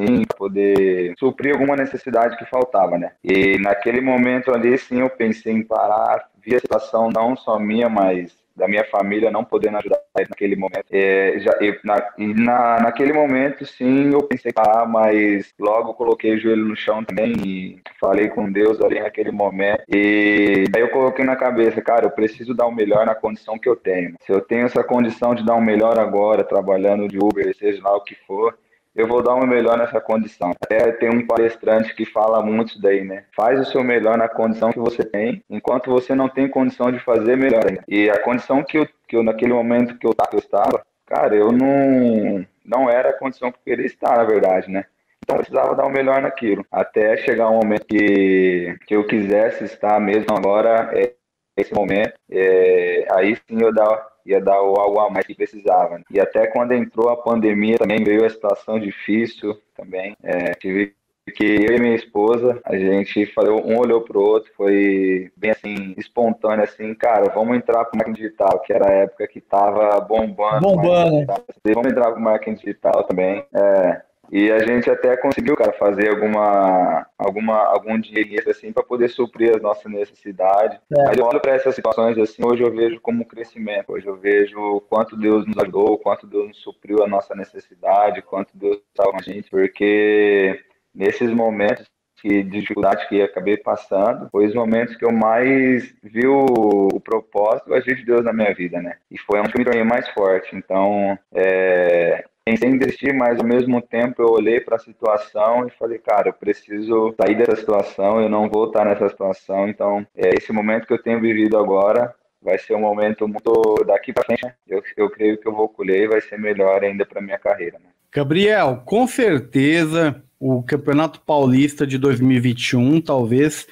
assim, 0.00 0.24
poder 0.36 1.14
suprir 1.18 1.52
alguma 1.52 1.76
necessidade 1.76 2.36
que 2.36 2.44
faltava, 2.46 2.98
né? 2.98 3.12
E 3.22 3.58
naquele 3.58 4.00
momento 4.00 4.52
ali, 4.52 4.76
sim, 4.78 5.00
eu 5.00 5.10
pensei 5.10 5.52
em 5.52 5.62
parar, 5.62 6.28
vi 6.44 6.54
a 6.54 6.60
situação 6.60 7.10
não 7.10 7.36
só 7.36 7.58
minha, 7.58 7.88
mas 7.88 8.44
da 8.56 8.68
minha 8.68 8.84
família 8.84 9.30
não 9.30 9.44
podendo 9.44 9.78
ajudar 9.78 9.98
naquele 10.16 10.54
momento. 10.54 10.84
É, 10.90 11.38
já, 11.40 11.52
na, 11.82 12.12
na, 12.16 12.80
naquele 12.82 13.12
momento, 13.12 13.66
sim, 13.66 14.12
eu 14.12 14.22
pensei, 14.22 14.52
ah, 14.56 14.86
mas 14.86 15.52
logo 15.58 15.94
coloquei 15.94 16.34
o 16.34 16.38
joelho 16.38 16.64
no 16.64 16.76
chão 16.76 17.02
também 17.04 17.32
e 17.44 17.80
falei 18.00 18.28
com 18.28 18.50
Deus 18.50 18.80
ali 18.80 19.00
naquele 19.00 19.32
momento. 19.32 19.82
E 19.88 20.64
daí 20.70 20.82
eu 20.82 20.90
coloquei 20.90 21.24
na 21.24 21.36
cabeça, 21.36 21.82
cara, 21.82 22.06
eu 22.06 22.10
preciso 22.10 22.54
dar 22.54 22.66
o 22.66 22.74
melhor 22.74 23.04
na 23.04 23.14
condição 23.14 23.58
que 23.58 23.68
eu 23.68 23.74
tenho. 23.74 24.14
Se 24.24 24.32
eu 24.32 24.40
tenho 24.40 24.66
essa 24.66 24.84
condição 24.84 25.34
de 25.34 25.44
dar 25.44 25.54
o 25.54 25.62
melhor 25.62 25.98
agora, 25.98 26.44
trabalhando 26.44 27.08
de 27.08 27.18
Uber, 27.18 27.54
seja 27.56 27.82
lá 27.82 27.96
o 27.96 28.02
que 28.02 28.14
for, 28.26 28.56
eu 28.94 29.08
vou 29.08 29.22
dar 29.22 29.34
o 29.34 29.38
meu 29.38 29.48
melhor 29.48 29.76
nessa 29.76 30.00
condição. 30.00 30.52
Até 30.60 30.92
tem 30.92 31.10
um 31.10 31.26
palestrante 31.26 31.94
que 31.94 32.04
fala 32.04 32.42
muito 32.42 32.70
isso 32.70 32.82
daí, 32.82 33.04
né? 33.04 33.24
Faz 33.34 33.58
o 33.60 33.64
seu 33.64 33.82
melhor 33.82 34.16
na 34.16 34.28
condição 34.28 34.70
que 34.70 34.78
você 34.78 35.04
tem, 35.04 35.42
enquanto 35.50 35.90
você 35.90 36.14
não 36.14 36.28
tem 36.28 36.48
condição 36.48 36.92
de 36.92 37.00
fazer 37.00 37.36
melhor 37.36 37.66
ainda. 37.66 37.82
E 37.88 38.08
a 38.08 38.18
condição 38.20 38.62
que 38.62 38.78
eu, 38.78 38.88
que 39.08 39.16
eu 39.16 39.22
naquele 39.22 39.52
momento 39.52 39.98
que 39.98 40.06
eu, 40.06 40.14
que 40.14 40.36
eu 40.36 40.40
estava, 40.40 40.84
cara, 41.06 41.34
eu 41.34 41.50
não, 41.50 42.46
não 42.64 42.88
era 42.88 43.10
a 43.10 43.18
condição 43.18 43.50
que 43.50 43.58
eu 43.58 43.64
queria 43.64 43.86
estar, 43.86 44.16
na 44.16 44.24
verdade, 44.24 44.70
né? 44.70 44.84
Então 45.24 45.36
eu 45.36 45.40
precisava 45.40 45.74
dar 45.74 45.86
o 45.86 45.90
melhor 45.90 46.22
naquilo. 46.22 46.64
Até 46.70 47.16
chegar 47.16 47.50
um 47.50 47.56
momento 47.56 47.86
que, 47.86 48.76
que 48.86 48.94
eu 48.94 49.06
quisesse 49.06 49.64
estar 49.64 49.98
mesmo 49.98 50.36
agora, 50.36 50.90
é, 50.92 51.14
esse 51.56 51.72
momento, 51.72 52.14
é, 52.30 53.06
aí 53.10 53.36
sim 53.36 53.58
eu 53.60 53.72
dar 53.72 54.13
ia 54.24 54.40
dar 54.40 54.60
o 54.62 54.76
algo 54.76 55.00
a 55.00 55.10
mais 55.10 55.26
que 55.26 55.34
precisava. 55.34 55.98
Né? 55.98 56.04
E 56.10 56.20
até 56.20 56.46
quando 56.46 56.72
entrou 56.72 57.08
a 57.08 57.16
pandemia 57.16 57.78
também 57.78 58.02
veio 58.02 58.24
a 58.24 58.30
situação 58.30 58.78
difícil 58.78 59.58
também. 59.76 60.16
É, 60.22 60.54
tive 60.54 60.94
que 61.34 61.44
eu 61.44 61.74
e 61.76 61.80
minha 61.80 61.94
esposa, 61.94 62.60
a 62.64 62.76
gente 62.76 63.24
falou, 63.26 63.66
um 63.66 63.78
olhou 63.78 64.02
pro 64.02 64.20
outro, 64.20 64.52
foi 64.54 65.32
bem 65.36 65.52
assim, 65.52 65.94
espontâneo, 65.96 66.64
assim, 66.64 66.94
cara, 66.94 67.32
vamos 67.34 67.56
entrar 67.56 67.84
pro 67.86 67.96
marketing 67.96 68.20
digital, 68.20 68.60
que 68.60 68.72
era 68.72 68.90
a 68.90 68.92
época 68.92 69.26
que 69.26 69.40
tava 69.40 69.98
bombando. 70.00 70.60
Bombando. 70.60 71.26
Vamos 71.64 71.90
entrar 71.90 72.12
pro 72.12 72.20
marketing 72.20 72.56
digital 72.56 73.04
também. 73.04 73.44
É, 73.54 74.02
E 74.30 74.50
a 74.50 74.58
gente 74.58 74.90
até 74.90 75.16
conseguiu, 75.16 75.56
cara, 75.56 75.72
fazer 75.72 76.10
alguma, 76.10 77.06
alguma, 77.18 77.58
algum 77.66 77.98
dinheiro 77.98 78.50
assim 78.50 78.72
para 78.72 78.82
poder 78.82 79.08
suprir 79.08 79.54
as 79.54 79.62
nossas 79.62 79.90
necessidades. 79.90 80.78
É. 80.96 81.04
Mas 81.04 81.18
eu 81.18 81.24
olho 81.24 81.40
para 81.40 81.54
essas 81.54 81.74
situações 81.74 82.18
assim, 82.18 82.44
hoje 82.44 82.62
eu 82.62 82.72
vejo 82.72 83.00
como 83.00 83.24
crescimento. 83.24 83.92
Hoje 83.92 84.06
eu 84.06 84.16
vejo 84.16 84.80
quanto 84.88 85.16
Deus 85.16 85.46
nos 85.46 85.58
ajudou, 85.58 85.98
quanto 85.98 86.26
Deus 86.26 86.48
nos 86.48 86.58
supriu 86.58 87.02
a 87.02 87.08
nossa 87.08 87.34
necessidade, 87.34 88.22
quanto 88.22 88.56
Deus 88.56 88.78
estava 88.88 89.10
com 89.10 89.18
a 89.18 89.22
gente, 89.22 89.50
porque 89.50 90.60
nesses 90.94 91.30
momentos 91.30 91.86
que, 92.24 92.42
de 92.42 92.60
dificuldade 92.60 93.06
que 93.06 93.20
acabei 93.20 93.58
passando, 93.58 94.30
foi 94.30 94.46
os 94.46 94.54
momentos 94.54 94.96
que 94.96 95.04
eu 95.04 95.12
mais 95.12 95.94
vi 96.02 96.26
o, 96.26 96.88
o 96.94 96.98
propósito 96.98 97.68
e 97.70 97.74
agir 97.74 97.96
de 97.96 98.06
Deus 98.06 98.24
na 98.24 98.32
minha 98.32 98.54
vida, 98.54 98.80
né? 98.80 98.96
E 99.10 99.18
foi 99.18 99.40
onde 99.40 99.50
eu 99.54 99.58
me 99.58 99.64
tornei 99.64 99.84
mais 99.84 100.08
forte. 100.08 100.56
Então, 100.56 101.18
é, 101.30 102.24
pensei 102.44 102.68
em 102.68 102.78
desistir, 102.78 103.14
mas 103.14 103.38
ao 103.38 103.46
mesmo 103.46 103.80
tempo 103.80 104.20
eu 104.20 104.28
olhei 104.28 104.60
para 104.60 104.76
a 104.76 104.78
situação 104.78 105.66
e 105.66 105.70
falei, 105.70 105.98
cara, 105.98 106.28
eu 106.28 106.32
preciso 106.34 107.14
sair 107.18 107.36
dessa 107.36 107.56
situação, 107.56 108.20
eu 108.20 108.28
não 108.28 108.50
vou 108.50 108.66
estar 108.66 108.84
nessa 108.84 109.08
situação. 109.08 109.66
Então, 109.68 110.06
é, 110.14 110.34
esse 110.36 110.52
momento 110.52 110.86
que 110.86 110.92
eu 110.92 111.02
tenho 111.02 111.20
vivido 111.20 111.56
agora 111.56 112.14
vai 112.42 112.58
ser 112.58 112.74
um 112.74 112.80
momento 112.80 113.26
muito 113.26 113.52
daqui 113.86 114.12
para 114.12 114.24
frente. 114.24 114.46
Eu, 114.68 114.82
eu 114.96 115.08
creio 115.08 115.38
que 115.38 115.48
eu 115.48 115.54
vou 115.54 115.68
colher 115.68 116.02
e 116.02 116.08
vai 116.08 116.20
ser 116.20 116.38
melhor 116.38 116.84
ainda 116.84 117.06
para 117.06 117.22
minha 117.22 117.38
carreira. 117.38 117.78
Né? 117.78 117.88
Gabriel, 118.12 118.82
com 118.84 119.06
certeza 119.06 120.22
o 120.38 120.62
Campeonato 120.62 121.20
Paulista 121.22 121.86
de 121.86 121.96
2021 121.96 123.00
talvez 123.00 123.66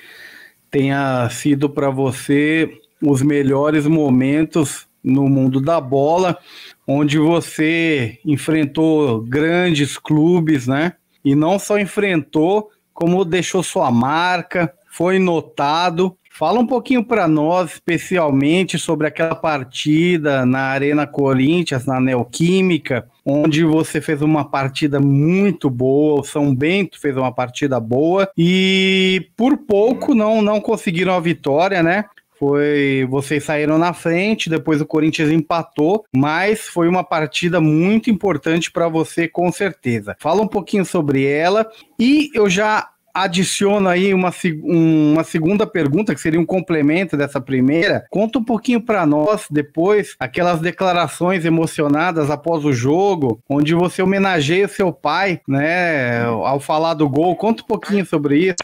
tenha 0.70 1.28
sido 1.28 1.68
para 1.68 1.90
você 1.90 2.80
os 3.02 3.20
melhores 3.20 3.86
momentos 3.86 4.88
no 5.02 5.28
mundo 5.28 5.60
da 5.60 5.80
bola, 5.80 6.38
onde 6.86 7.18
você 7.18 8.18
enfrentou 8.24 9.20
grandes 9.22 9.98
clubes, 9.98 10.66
né? 10.66 10.94
E 11.24 11.34
não 11.34 11.58
só 11.58 11.78
enfrentou, 11.78 12.70
como 12.92 13.24
deixou 13.24 13.62
sua 13.62 13.90
marca, 13.90 14.72
foi 14.88 15.18
notado 15.18 16.16
Fala 16.34 16.58
um 16.58 16.66
pouquinho 16.66 17.04
para 17.04 17.28
nós, 17.28 17.72
especialmente, 17.72 18.78
sobre 18.78 19.06
aquela 19.06 19.34
partida 19.34 20.46
na 20.46 20.60
Arena 20.60 21.06
Corinthians, 21.06 21.84
na 21.84 22.00
Neoquímica, 22.00 23.06
onde 23.24 23.62
você 23.64 24.00
fez 24.00 24.22
uma 24.22 24.42
partida 24.42 24.98
muito 24.98 25.68
boa, 25.68 26.20
o 26.20 26.24
São 26.24 26.54
Bento 26.54 26.98
fez 26.98 27.18
uma 27.18 27.30
partida 27.30 27.78
boa 27.78 28.30
e 28.36 29.28
por 29.36 29.58
pouco 29.58 30.14
não, 30.14 30.40
não 30.40 30.58
conseguiram 30.58 31.12
a 31.12 31.20
vitória, 31.20 31.82
né? 31.82 32.06
Foi, 32.42 33.06
vocês 33.08 33.44
saíram 33.44 33.78
na 33.78 33.92
frente, 33.92 34.50
depois 34.50 34.80
o 34.80 34.84
Corinthians 34.84 35.30
empatou, 35.30 36.04
mas 36.12 36.62
foi 36.62 36.88
uma 36.88 37.04
partida 37.04 37.60
muito 37.60 38.10
importante 38.10 38.68
para 38.68 38.88
você, 38.88 39.28
com 39.28 39.52
certeza. 39.52 40.16
Fala 40.18 40.42
um 40.42 40.48
pouquinho 40.48 40.84
sobre 40.84 41.24
ela 41.24 41.70
e 41.96 42.32
eu 42.34 42.50
já 42.50 42.88
adiciono 43.14 43.88
aí 43.88 44.12
uma, 44.12 44.32
uma 44.64 45.22
segunda 45.22 45.68
pergunta, 45.68 46.16
que 46.16 46.20
seria 46.20 46.40
um 46.40 46.44
complemento 46.44 47.16
dessa 47.16 47.40
primeira. 47.40 48.04
Conta 48.10 48.40
um 48.40 48.44
pouquinho 48.44 48.80
para 48.80 49.06
nós 49.06 49.46
depois 49.48 50.16
aquelas 50.18 50.60
declarações 50.60 51.44
emocionadas 51.44 52.28
após 52.28 52.64
o 52.64 52.72
jogo, 52.72 53.38
onde 53.48 53.72
você 53.72 54.02
homenageia 54.02 54.66
seu 54.66 54.92
pai, 54.92 55.40
né, 55.46 56.24
ao 56.24 56.58
falar 56.58 56.94
do 56.94 57.08
gol. 57.08 57.36
Conta 57.36 57.62
um 57.62 57.66
pouquinho 57.66 58.04
sobre 58.04 58.48
isso. 58.48 58.56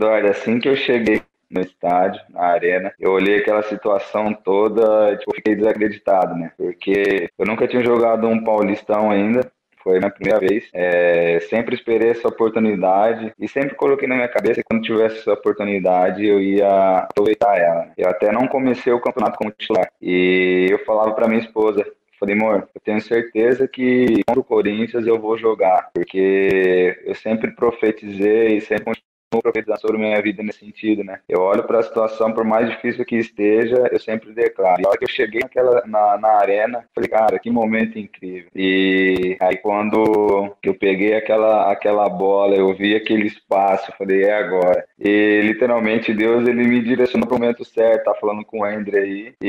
Olha, 0.00 0.30
assim 0.30 0.58
que 0.58 0.70
eu 0.70 0.76
cheguei 0.76 1.20
no 1.50 1.60
estádio, 1.60 2.20
na 2.30 2.42
arena. 2.42 2.92
Eu 2.98 3.12
olhei 3.12 3.38
aquela 3.38 3.62
situação 3.62 4.32
toda, 4.32 5.16
tipo, 5.16 5.34
fiquei 5.34 5.54
desacreditado, 5.54 6.34
né? 6.34 6.52
Porque 6.56 7.28
eu 7.38 7.46
nunca 7.46 7.66
tinha 7.66 7.84
jogado 7.84 8.26
um 8.26 8.42
Paulistão 8.42 9.10
ainda 9.10 9.40
foi 9.86 10.00
minha 10.00 10.10
primeira 10.10 10.40
vez. 10.40 10.68
É, 10.74 11.38
sempre 11.48 11.76
esperei 11.76 12.10
essa 12.10 12.26
oportunidade 12.26 13.32
e 13.38 13.46
sempre 13.46 13.76
coloquei 13.76 14.08
na 14.08 14.16
minha 14.16 14.28
cabeça 14.28 14.60
que 14.60 14.64
quando 14.68 14.82
tivesse 14.82 15.20
essa 15.20 15.32
oportunidade 15.32 16.26
eu 16.26 16.40
ia 16.40 16.98
aproveitar 16.98 17.56
ela. 17.56 17.92
Eu 17.96 18.08
até 18.08 18.32
não 18.32 18.48
comecei 18.48 18.92
o 18.92 19.00
campeonato 19.00 19.38
como 19.38 19.52
titular. 19.52 19.88
E 20.02 20.66
eu 20.68 20.84
falava 20.84 21.12
para 21.12 21.28
minha 21.28 21.40
esposa, 21.40 21.86
Falei, 22.18 22.34
amor, 22.34 22.66
eu 22.74 22.80
tenho 22.80 22.98
certeza 22.98 23.68
que 23.68 24.22
contra 24.26 24.40
o 24.40 24.44
Corinthians 24.44 25.06
eu 25.06 25.20
vou 25.20 25.36
jogar, 25.36 25.90
porque 25.92 26.98
eu 27.04 27.14
sempre 27.14 27.50
profetizei, 27.50 28.58
sempre 28.62 28.94
profetizar 29.30 29.78
sobre 29.78 29.98
minha 29.98 30.20
vida 30.20 30.42
nesse 30.42 30.60
sentido, 30.60 31.04
né? 31.04 31.20
Eu 31.28 31.40
olho 31.40 31.64
para 31.64 31.80
a 31.80 31.82
situação, 31.82 32.32
por 32.32 32.44
mais 32.44 32.68
difícil 32.70 33.04
que 33.04 33.16
esteja, 33.16 33.88
eu 33.90 33.98
sempre 33.98 34.32
declaro. 34.32 34.80
E 34.80 34.86
a 34.86 34.88
hora 34.88 34.98
que 34.98 35.04
eu 35.04 35.08
cheguei 35.08 35.40
naquela, 35.40 35.82
na, 35.86 36.18
na 36.18 36.28
arena, 36.38 36.84
falei, 36.94 37.08
cara, 37.08 37.38
que 37.38 37.50
momento 37.50 37.98
incrível. 37.98 38.50
E 38.54 39.36
aí 39.40 39.56
quando 39.58 40.54
eu 40.62 40.74
peguei 40.74 41.14
aquela, 41.14 41.70
aquela 41.70 42.08
bola, 42.08 42.54
eu 42.54 42.74
vi 42.74 42.94
aquele 42.94 43.26
espaço, 43.26 43.92
falei, 43.98 44.24
é 44.24 44.34
agora. 44.34 44.84
E 44.98 45.40
literalmente 45.42 46.14
Deus, 46.14 46.46
ele 46.46 46.64
me 46.64 46.82
direcionou 46.82 47.26
para 47.26 47.36
o 47.36 47.40
momento 47.40 47.64
certo, 47.64 48.04
tá 48.04 48.14
falando 48.14 48.44
com 48.44 48.60
o 48.60 48.64
André 48.64 49.00
aí. 49.00 49.34
E 49.40 49.48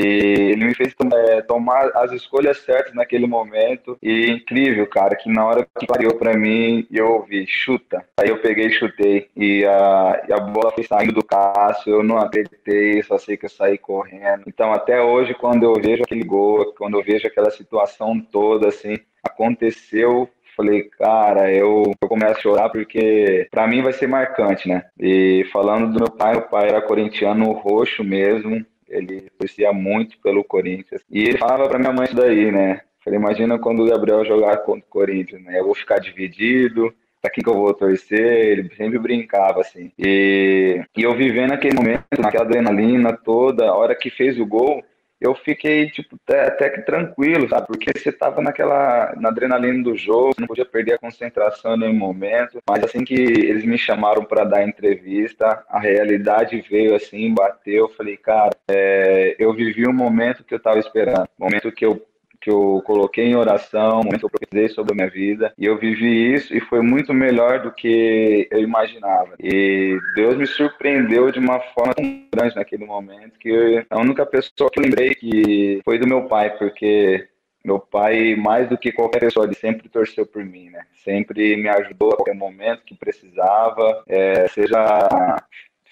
ele 0.52 0.66
me 0.66 0.76
fez 0.76 0.94
é, 1.30 1.42
tomar 1.42 1.92
as 1.96 2.12
escolhas 2.12 2.60
certas 2.60 2.94
naquele 2.94 3.28
momento. 3.28 3.98
E 4.02 4.30
incrível, 4.30 4.88
cara, 4.88 5.16
que 5.16 5.30
na 5.30 5.46
hora 5.46 5.68
que 5.80 5.86
pariu 5.86 6.16
para 6.18 6.36
mim, 6.36 6.88
eu 6.92 7.08
ouvi, 7.14 7.46
chuta. 7.48 8.04
Aí 8.18 8.30
eu 8.30 8.40
peguei 8.40 8.68
e 8.68 8.72
chutei. 8.72 9.28
E 9.36 9.66
a, 9.68 10.26
e 10.28 10.34
a 10.34 10.40
bola 10.40 10.72
foi 10.72 10.84
saindo 10.84 11.14
do 11.14 11.24
Cássio, 11.24 11.92
eu 11.92 12.04
não 12.04 12.18
acreditei, 12.18 13.02
só 13.04 13.18
sei 13.18 13.38
que 13.38 13.46
eu 13.46 13.50
saí 13.50 13.78
correndo. 13.78 14.44
Então, 14.48 14.72
até 14.72 15.02
hoje, 15.02 15.34
quando 15.34 15.64
eu 15.64 15.74
vejo 15.74 16.04
aquele 16.04 16.24
gol, 16.24 16.74
quando 16.78 16.98
eu 16.98 17.04
vejo 17.04 17.28
aquela 17.28 17.52
situação 17.52 18.20
toda, 18.20 18.70
assim, 18.70 18.98
aconteceu, 19.24 20.30
falei, 20.58 20.84
cara, 20.84 21.54
eu, 21.54 21.94
eu 22.02 22.10
começo 22.10 22.40
a 22.40 22.42
chorar 22.42 22.70
porque 22.70 23.48
para 23.52 23.68
mim 23.68 23.84
vai 23.84 23.94
ser 23.94 24.08
marcante, 24.08 24.68
né? 24.68 24.86
E 25.00 25.46
falando 25.54 25.94
do 25.94 26.00
meu 26.00 26.12
pai, 26.12 26.34
meu 26.34 26.42
pai 26.42 26.68
era 26.70 26.82
corintiano 26.82 27.52
roxo 27.52 28.04
mesmo, 28.04 28.66
ele 28.90 29.30
torcia 29.38 29.72
muito 29.72 30.18
pelo 30.20 30.44
Corinthians. 30.44 31.02
E 31.10 31.22
ele 31.22 31.38
falava 31.38 31.68
para 31.70 31.78
minha 31.78 31.94
mãe 31.94 32.06
isso 32.06 32.16
daí, 32.16 32.52
né? 32.52 32.82
Falei, 33.04 33.20
imagina 33.20 33.60
quando 33.60 33.84
o 33.84 33.88
Gabriel 33.88 34.26
jogar 34.26 34.58
contra 34.58 34.86
o 34.86 34.90
Corinthians, 34.90 35.42
né? 35.44 35.60
Eu 35.60 35.66
vou 35.66 35.76
ficar 35.76 36.00
dividido, 36.00 36.94
quem 37.30 37.44
que 37.44 37.50
eu 37.50 37.56
vou 37.56 37.74
torcer, 37.74 38.20
ele 38.20 38.76
sempre 38.76 39.00
brincava, 39.00 39.62
assim. 39.62 39.92
E, 39.98 40.82
e 40.96 41.04
eu 41.04 41.16
vivendo 41.16 41.54
aquele 41.54 41.76
momento, 41.76 42.04
naquela 42.20 42.46
adrenalina 42.46 43.14
toda, 43.14 43.66
a 43.66 43.76
hora 43.76 43.96
que 43.96 44.10
fez 44.10 44.40
o 44.40 44.46
gol, 44.46 44.84
eu 45.20 45.34
fiquei, 45.34 45.90
tipo, 45.90 46.16
até, 46.28 46.46
até 46.46 46.70
que 46.70 46.82
tranquilo, 46.84 47.50
sabe? 47.50 47.66
Porque 47.66 47.92
você 47.98 48.12
tava 48.12 48.40
naquela, 48.40 49.14
na 49.18 49.30
adrenalina 49.30 49.84
do 49.84 49.98
jogo, 49.98 50.36
não 50.40 50.48
podia 50.48 50.66
perder 50.66 50.94
a 50.94 51.00
concentração 51.00 51.74
em 51.76 51.80
nenhum 51.80 51.96
momento. 51.96 52.62
Mas 52.70 52.84
assim 52.84 53.04
que 53.04 53.16
eles 53.16 53.66
me 53.66 53.78
chamaram 53.78 54.24
para 54.24 54.44
dar 54.44 54.68
entrevista, 54.68 55.64
a 55.70 55.80
realidade 55.80 56.64
veio 56.70 56.96
assim, 56.96 57.34
bateu. 57.34 57.86
Eu 57.86 57.90
falei, 57.90 58.16
cara, 58.16 58.52
é, 58.68 59.36
eu 59.40 59.52
vivi 59.54 59.88
um 59.88 59.94
momento 59.94 60.44
que 60.44 60.54
eu 60.54 60.60
tava 60.60 60.78
esperando. 60.78 61.28
Momento 61.38 61.72
que 61.72 61.86
eu 61.86 62.00
que 62.42 62.50
eu 62.50 62.82
coloquei 62.86 63.26
em 63.26 63.36
oração, 63.36 63.98
momento 63.98 64.20
que 64.20 64.26
eu 64.26 64.30
profetizei 64.30 64.70
sobre 64.70 64.94
a 64.94 64.96
minha 64.96 65.10
vida, 65.10 65.54
e 65.58 65.66
eu 65.66 65.78
vivi 65.78 66.34
isso 66.34 66.56
e 66.56 66.60
foi 66.62 66.82
muito 66.82 67.14
melhor 67.14 67.62
do 67.62 67.72
que 67.72 68.48
eu 68.52 68.60
imaginava. 68.60 69.36
E 69.40 69.98
Deus 70.16 70.38
me 70.38 70.46
surpreendeu 70.46 71.32
de 71.32 71.40
uma 71.40 71.60
forma 71.60 71.94
tão 71.94 72.24
grande 72.34 72.56
naquele 72.56 72.86
momento 72.86 73.38
que 73.40 73.86
a 73.90 74.00
única 74.00 74.26
pessoa 74.26 74.70
que 74.72 74.80
eu 74.80 74.84
lembrei 74.84 75.14
que 75.16 75.82
foi 75.84 75.98
do 76.00 76.08
meu 76.08 76.28
pai, 76.28 76.58
porque 76.58 77.28
meu 77.68 77.80
pai, 77.80 78.36
mais 78.36 78.70
do 78.70 78.78
que 78.78 78.94
qualquer 78.94 79.20
pessoa, 79.20 79.46
ele 79.46 79.54
sempre 79.54 79.90
torceu 79.90 80.26
por 80.26 80.44
mim, 80.46 80.70
né? 80.70 80.86
Sempre 81.04 81.58
me 81.58 81.68
ajudou 81.68 82.14
a 82.14 82.16
qualquer 82.16 82.36
momento 82.36 82.86
que 82.86 82.96
precisava, 82.96 84.04
é, 84.08 84.48
seja 84.48 85.36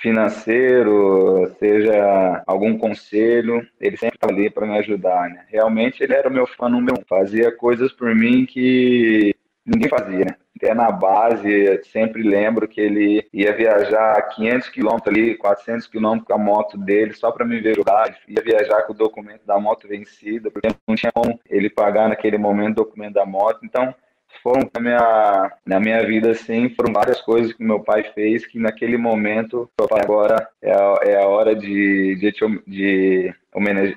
financeiro, 0.05 1.51
seja 1.57 2.43
algum 2.45 2.77
conselho, 2.77 3.67
ele 3.81 3.97
sempre 3.97 4.17
estava 4.17 4.31
ali 4.31 4.51
para 4.51 4.67
me 4.67 4.77
ajudar, 4.77 5.27
né? 5.31 5.45
Realmente 5.49 6.03
ele 6.03 6.13
era 6.13 6.29
o 6.29 6.31
meu 6.31 6.45
fã 6.45 6.69
número 6.69 6.99
um, 6.99 7.03
fazia 7.09 7.51
coisas 7.51 7.91
por 7.91 8.13
mim 8.13 8.45
que 8.45 9.33
ninguém 9.65 9.89
fazia, 9.89 10.25
né? 10.25 10.35
Até 10.55 10.75
na 10.75 10.91
base, 10.91 11.81
sempre 11.91 12.21
lembro 12.21 12.67
que 12.67 12.79
ele 12.79 13.27
ia 13.33 13.51
viajar 13.51 14.21
500 14.35 14.69
quilômetros 14.69 15.07
ali, 15.07 15.35
400 15.35 15.87
quilômetros 15.87 16.27
com 16.27 16.33
a 16.33 16.37
moto 16.37 16.77
dele, 16.77 17.13
só 17.13 17.31
para 17.31 17.43
me 17.43 17.59
ver 17.59 17.75
jogar. 17.75 18.15
Ia 18.27 18.43
viajar 18.43 18.83
com 18.83 18.93
o 18.93 18.95
documento 18.95 19.43
da 19.45 19.59
moto 19.59 19.87
vencida, 19.87 20.51
porque 20.51 20.69
não 20.87 20.95
tinha 20.95 21.11
como 21.11 21.39
ele 21.49 21.69
pagar 21.69 22.07
naquele 22.07 22.37
momento 22.37 22.73
o 22.73 22.83
documento 22.85 23.15
da 23.15 23.25
moto. 23.25 23.65
Então, 23.65 23.93
foram 24.41 24.69
na 24.73 24.79
minha, 24.79 25.51
na 25.65 25.79
minha 25.79 26.05
vida, 26.05 26.31
assim, 26.31 26.69
foram 26.69 26.93
várias 26.93 27.21
coisas 27.21 27.53
que 27.53 27.63
meu 27.63 27.79
pai 27.79 28.03
fez 28.13 28.45
que 28.45 28.59
naquele 28.59 28.97
momento, 28.97 29.69
eu 29.79 29.87
falei, 29.87 30.03
agora 30.03 30.47
é 30.61 30.71
a, 30.71 30.99
é 31.03 31.23
a 31.23 31.27
hora 31.27 31.55
de, 31.55 32.15
de, 32.15 32.33
de 32.67 33.33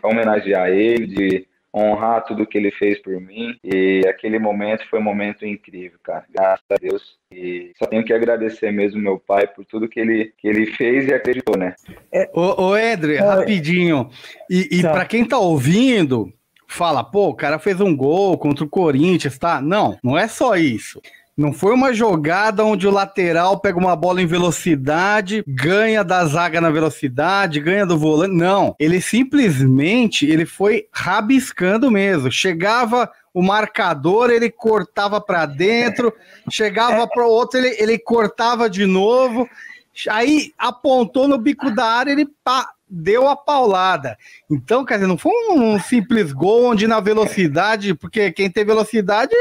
homenagear 0.02 0.68
ele, 0.68 1.06
de 1.06 1.48
honrar 1.74 2.24
tudo 2.24 2.46
que 2.46 2.56
ele 2.56 2.70
fez 2.70 3.00
por 3.00 3.20
mim. 3.20 3.56
E 3.62 4.02
aquele 4.08 4.38
momento 4.38 4.88
foi 4.88 4.98
um 4.98 5.02
momento 5.02 5.46
incrível, 5.46 5.98
cara. 6.02 6.24
Graças 6.30 6.64
a 6.70 6.76
Deus. 6.76 7.18
E 7.32 7.72
só 7.78 7.86
tenho 7.86 8.04
que 8.04 8.12
agradecer 8.12 8.72
mesmo 8.72 9.00
meu 9.00 9.18
pai 9.18 9.46
por 9.46 9.64
tudo 9.64 9.88
que 9.88 10.00
ele, 10.00 10.32
que 10.38 10.48
ele 10.48 10.66
fez 10.66 11.06
e 11.06 11.14
acreditou, 11.14 11.56
né? 11.56 11.74
É, 12.12 12.28
ô, 12.32 12.68
ô 12.68 12.76
Edre, 12.76 13.16
é, 13.16 13.20
rapidinho. 13.20 14.08
E, 14.50 14.78
e 14.78 14.82
tá. 14.82 14.92
para 14.92 15.04
quem 15.04 15.24
tá 15.24 15.38
ouvindo, 15.38 16.32
fala, 16.68 17.02
pô, 17.02 17.28
o 17.28 17.34
cara 17.34 17.58
fez 17.58 17.80
um 17.80 17.96
gol 17.96 18.36
contra 18.38 18.64
o 18.64 18.68
Corinthians, 18.68 19.38
tá? 19.38 19.60
Não, 19.60 19.98
não 20.02 20.16
é 20.16 20.28
só 20.28 20.54
isso. 20.54 21.00
Não 21.36 21.52
foi 21.52 21.72
uma 21.72 21.94
jogada 21.94 22.64
onde 22.64 22.86
o 22.86 22.90
lateral 22.90 23.60
pega 23.60 23.78
uma 23.78 23.94
bola 23.94 24.20
em 24.20 24.26
velocidade, 24.26 25.44
ganha 25.46 26.02
da 26.02 26.24
zaga 26.26 26.60
na 26.60 26.68
velocidade, 26.68 27.60
ganha 27.60 27.86
do 27.86 27.96
volante. 27.96 28.34
Não, 28.34 28.74
ele 28.78 29.00
simplesmente 29.00 30.26
ele 30.26 30.44
foi 30.44 30.86
rabiscando 30.92 31.92
mesmo. 31.92 32.30
Chegava 32.30 33.08
o 33.32 33.40
marcador, 33.40 34.30
ele 34.30 34.50
cortava 34.50 35.20
para 35.20 35.46
dentro, 35.46 36.12
chegava 36.50 37.06
para 37.06 37.24
o 37.24 37.30
outro, 37.30 37.60
ele, 37.60 37.76
ele 37.78 37.98
cortava 38.00 38.68
de 38.68 38.84
novo. 38.84 39.48
Aí 40.10 40.52
apontou 40.58 41.28
no 41.28 41.38
bico 41.38 41.70
da 41.70 41.84
área, 41.84 42.10
ele 42.10 42.26
pá, 42.42 42.68
deu 42.90 43.28
a 43.28 43.36
paulada. 43.36 44.16
Então, 44.50 44.84
quer 44.84 44.94
dizer, 44.94 45.06
não 45.06 45.18
foi 45.18 45.32
um 45.50 45.78
simples 45.78 46.32
gol 46.32 46.66
onde 46.66 46.86
na 46.86 47.00
velocidade, 47.00 47.94
porque 47.94 48.32
quem 48.32 48.50
tem 48.50 48.64
velocidade 48.64 49.34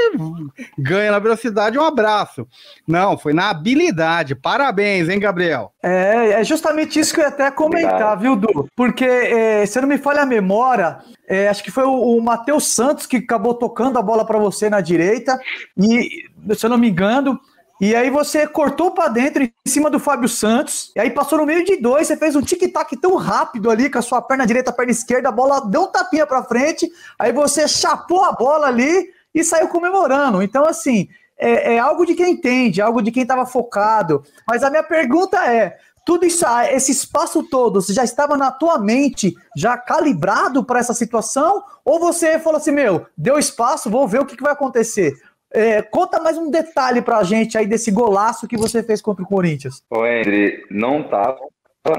ganha 0.77 1.11
na 1.11 1.19
velocidade 1.19 1.77
um 1.77 1.83
abraço. 1.83 2.47
Não, 2.87 3.17
foi 3.17 3.33
na 3.33 3.49
habilidade. 3.49 4.35
Parabéns, 4.35 5.09
hein, 5.09 5.19
Gabriel? 5.19 5.71
É, 5.81 6.41
é 6.41 6.43
justamente 6.43 6.99
isso 6.99 7.13
que 7.13 7.19
eu 7.19 7.23
ia 7.23 7.29
até 7.29 7.49
comentar, 7.51 8.17
viu, 8.19 8.35
Du? 8.35 8.67
Porque, 8.75 9.05
é, 9.05 9.65
se 9.65 9.77
eu 9.77 9.81
não 9.81 9.89
me 9.89 9.97
falha 9.97 10.23
a 10.23 10.25
memória, 10.25 10.97
é, 11.27 11.47
acho 11.47 11.63
que 11.63 11.71
foi 11.71 11.83
o, 11.83 12.17
o 12.17 12.21
Matheus 12.21 12.73
Santos 12.73 13.05
que 13.05 13.17
acabou 13.17 13.53
tocando 13.53 13.97
a 13.97 14.01
bola 14.01 14.25
para 14.25 14.39
você 14.39 14.69
na 14.69 14.81
direita, 14.81 15.39
e, 15.77 16.25
se 16.55 16.65
eu 16.65 16.69
não 16.69 16.77
me 16.77 16.89
engano, 16.89 17.39
e 17.79 17.95
aí 17.95 18.09
você 18.09 18.47
cortou 18.47 18.91
para 18.91 19.07
dentro 19.07 19.43
em 19.43 19.51
cima 19.67 19.89
do 19.89 19.99
Fábio 19.99 20.27
Santos. 20.27 20.91
E 20.95 20.99
aí 20.99 21.11
passou 21.11 21.37
no 21.37 21.45
meio 21.45 21.63
de 21.63 21.77
dois. 21.77 22.07
Você 22.07 22.17
fez 22.17 22.35
um 22.35 22.41
tic-tac 22.41 22.97
tão 22.97 23.15
rápido 23.15 23.69
ali 23.69 23.89
com 23.89 23.99
a 23.99 24.01
sua 24.01 24.19
perna 24.19 24.47
direita, 24.47 24.73
perna 24.73 24.91
esquerda. 24.91 25.29
A 25.29 25.31
bola 25.31 25.61
deu 25.69 25.83
um 25.83 25.91
tapinha 25.91 26.25
para 26.25 26.43
frente. 26.43 26.89
Aí 27.19 27.31
você 27.31 27.67
chapou 27.67 28.23
a 28.23 28.31
bola 28.31 28.67
ali 28.67 29.11
e 29.33 29.43
saiu 29.43 29.67
comemorando. 29.67 30.41
Então, 30.41 30.65
assim, 30.65 31.07
é, 31.37 31.75
é 31.75 31.79
algo 31.79 32.03
de 32.03 32.15
quem 32.15 32.31
entende, 32.31 32.81
algo 32.81 32.99
de 33.01 33.11
quem 33.11 33.21
estava 33.21 33.45
focado. 33.45 34.23
Mas 34.47 34.63
a 34.63 34.71
minha 34.71 34.83
pergunta 34.83 35.37
é: 35.45 35.77
tudo 36.07 36.25
isso, 36.25 36.45
esse 36.71 36.91
espaço 36.91 37.43
todo, 37.43 37.81
já 37.81 38.01
estava 38.01 38.37
na 38.37 38.49
tua 38.49 38.79
mente, 38.79 39.35
já 39.57 39.77
calibrado 39.77 40.63
para 40.63 40.79
essa 40.79 40.93
situação? 40.93 41.61
Ou 41.83 41.99
você 41.99 42.39
falou 42.39 42.57
assim, 42.57 42.71
meu, 42.71 43.05
deu 43.17 43.37
espaço, 43.37 43.89
vou 43.89 44.07
ver 44.07 44.21
o 44.21 44.25
que, 44.25 44.37
que 44.37 44.41
vai 44.41 44.53
acontecer? 44.53 45.21
É, 45.53 45.81
conta 45.81 46.21
mais 46.21 46.37
um 46.37 46.51
detalhe 46.51 47.01
pra 47.01 47.23
gente 47.23 47.57
aí 47.57 47.65
desse 47.65 47.91
golaço 47.91 48.47
que 48.47 48.57
você 48.57 48.83
fez 48.83 49.01
contra 49.01 49.23
o 49.23 49.27
Corinthians. 49.27 49.83
Ô, 49.89 50.01
André, 50.01 50.61
não 50.69 51.03
tava 51.03 51.39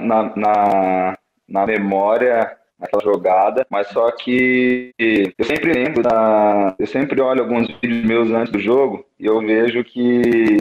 na, 0.01 0.37
na, 0.37 1.19
na 1.49 1.67
memória 1.67 2.57
naquela 2.79 3.03
jogada, 3.03 3.67
mas 3.69 3.89
só 3.89 4.11
que 4.13 4.93
eu 4.99 5.45
sempre 5.45 5.73
lembro 5.73 6.03
da. 6.03 6.77
Eu 6.79 6.87
sempre 6.87 7.21
olho 7.21 7.43
alguns 7.43 7.67
vídeos 7.81 8.05
meus 8.05 8.31
antes 8.31 8.53
do 8.53 8.61
jogo 8.61 9.05
e 9.19 9.27
eu 9.27 9.41
vejo 9.41 9.83
que 9.83 10.59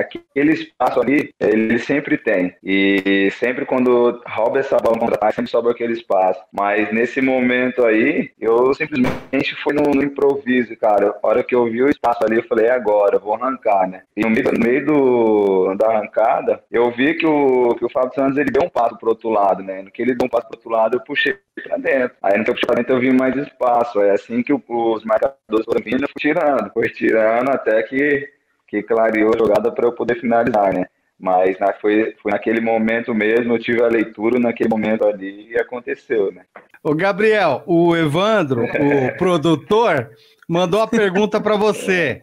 aquele 0.00 0.52
espaço 0.52 1.00
ali, 1.00 1.34
ele 1.38 1.78
sempre 1.78 2.16
tem. 2.16 2.54
E 2.62 3.30
sempre 3.32 3.64
quando 3.64 4.20
rouba 4.26 4.58
essa 4.58 4.76
bola 4.76 4.98
contra 4.98 5.30
sempre 5.32 5.50
sobra 5.50 5.72
aquele 5.72 5.92
espaço. 5.92 6.40
Mas 6.52 6.92
nesse 6.92 7.20
momento 7.20 7.84
aí, 7.84 8.30
eu 8.38 8.72
simplesmente 8.74 9.54
fui 9.62 9.74
no, 9.74 9.82
no, 9.82 10.02
improviso, 10.02 10.76
cara. 10.76 11.14
A 11.22 11.26
hora 11.26 11.44
que 11.44 11.54
eu 11.54 11.64
vi 11.64 11.82
o 11.82 11.88
espaço 11.88 12.24
ali, 12.24 12.36
eu 12.36 12.44
falei, 12.44 12.66
é 12.66 12.72
agora, 12.72 13.18
vou 13.18 13.34
arrancar, 13.34 13.88
né? 13.88 14.02
E 14.16 14.22
no 14.22 14.30
meio, 14.30 14.52
no 14.52 14.60
meio 14.60 14.86
do, 14.86 15.74
da 15.74 15.88
arrancada, 15.88 16.62
eu 16.70 16.90
vi 16.90 17.14
que 17.14 17.26
o, 17.26 17.74
que 17.74 17.84
o 17.84 17.90
Fábio 17.90 18.14
Santos, 18.14 18.38
ele 18.38 18.50
deu 18.50 18.62
um 18.64 18.70
passo 18.70 18.96
pro 18.98 19.10
outro 19.10 19.30
lado, 19.30 19.62
né? 19.62 19.82
No 19.82 19.90
que 19.90 20.02
ele 20.02 20.14
deu 20.14 20.26
um 20.26 20.30
passo 20.30 20.48
pro 20.48 20.56
outro 20.56 20.70
lado, 20.70 20.96
eu 20.96 21.00
puxei 21.00 21.36
pra 21.62 21.76
dentro. 21.76 22.16
Aí 22.22 22.38
no 22.38 22.44
que 22.44 22.50
eu 22.50 22.54
puxei 22.54 22.66
pra 22.66 22.76
dentro, 22.76 22.94
eu 22.94 23.00
vi 23.00 23.12
mais 23.12 23.36
espaço. 23.36 24.00
É 24.00 24.12
assim 24.12 24.42
que 24.42 24.52
os 24.52 25.04
marcadores 25.04 25.64
foram 25.64 25.84
vindo, 25.84 26.04
eu 26.04 26.08
fui 26.08 26.20
tirando. 26.20 26.72
Foi 26.72 26.88
tirando 26.88 27.50
até 27.50 27.82
que 27.82 28.28
que 28.70 28.82
clareou 28.84 29.32
a 29.34 29.38
jogada 29.38 29.72
para 29.72 29.86
eu 29.86 29.92
poder 29.92 30.20
finalizar, 30.20 30.72
né? 30.72 30.86
Mas 31.18 31.58
foi, 31.80 32.14
foi 32.22 32.32
naquele 32.32 32.60
momento 32.60 33.12
mesmo, 33.12 33.54
eu 33.54 33.58
tive 33.58 33.82
a 33.82 33.88
leitura 33.88 34.38
naquele 34.38 34.70
momento 34.70 35.06
ali 35.06 35.50
e 35.50 35.58
aconteceu, 35.58 36.32
né? 36.32 36.42
O 36.82 36.94
Gabriel, 36.94 37.62
o 37.66 37.94
Evandro, 37.94 38.64
o 38.64 39.16
produtor, 39.18 40.10
mandou 40.48 40.80
a 40.80 40.86
pergunta 40.86 41.38
para 41.38 41.56
você. 41.56 42.22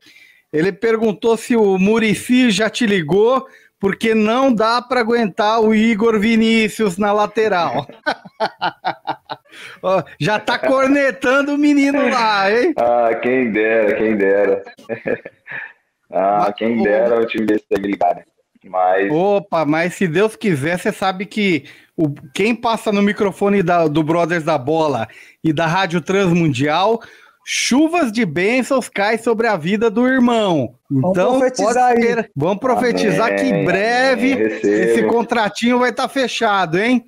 Ele 0.51 0.71
perguntou 0.71 1.37
se 1.37 1.55
o 1.55 1.77
Murici 1.77 2.49
já 2.49 2.69
te 2.69 2.87
ligou, 2.87 3.45
porque 3.79 4.15
não 4.15 4.51
dá 4.51 4.81
para 4.81 5.01
aguentar 5.01 5.61
o 5.61 5.75
Igor 5.75 6.19
Vinícius 6.19 6.97
na 6.97 7.11
lateral. 7.11 7.85
já 10.19 10.39
tá 10.39 10.57
cornetando 10.57 11.53
o 11.53 11.57
menino 11.57 12.09
lá, 12.09 12.51
hein? 12.51 12.73
Ah, 12.77 13.13
quem 13.21 13.51
dera, 13.51 13.95
quem 13.95 14.17
dera. 14.17 14.63
Ah, 16.11 16.45
mas, 16.45 16.55
quem 16.55 16.81
dera 16.83 17.19
o 17.19 17.25
time 17.25 17.45
desse 17.45 17.65
ligar, 17.75 18.15
né? 18.15 18.23
Mas... 18.63 19.11
Opa, 19.11 19.65
mas 19.65 19.93
se 19.93 20.07
Deus 20.07 20.35
quiser, 20.35 20.77
você 20.77 20.91
sabe 20.91 21.25
que 21.25 21.65
o, 21.95 22.09
quem 22.33 22.55
passa 22.55 22.91
no 22.91 23.01
microfone 23.01 23.63
da, 23.63 23.87
do 23.87 24.03
Brothers 24.03 24.43
da 24.43 24.57
Bola 24.57 25.07
e 25.43 25.53
da 25.53 25.65
Rádio 25.65 26.01
Transmundial, 26.01 27.01
chuvas 27.45 28.11
de 28.11 28.25
bênçãos 28.25 28.89
caem 28.89 29.17
sobre 29.17 29.47
a 29.47 29.55
vida 29.55 29.89
do 29.89 30.07
irmão. 30.07 30.75
Então, 30.91 31.13
vamos 31.13 31.39
profetizar, 31.39 31.95
ter, 31.95 32.31
vamos 32.35 32.59
profetizar 32.59 33.27
amém, 33.27 33.37
que 33.37 33.45
em 33.45 33.65
breve 33.65 34.33
amém, 34.33 34.59
esse 34.63 35.03
contratinho 35.03 35.79
vai 35.79 35.91
estar 35.91 36.03
tá 36.03 36.09
fechado, 36.09 36.77
hein? 36.77 37.05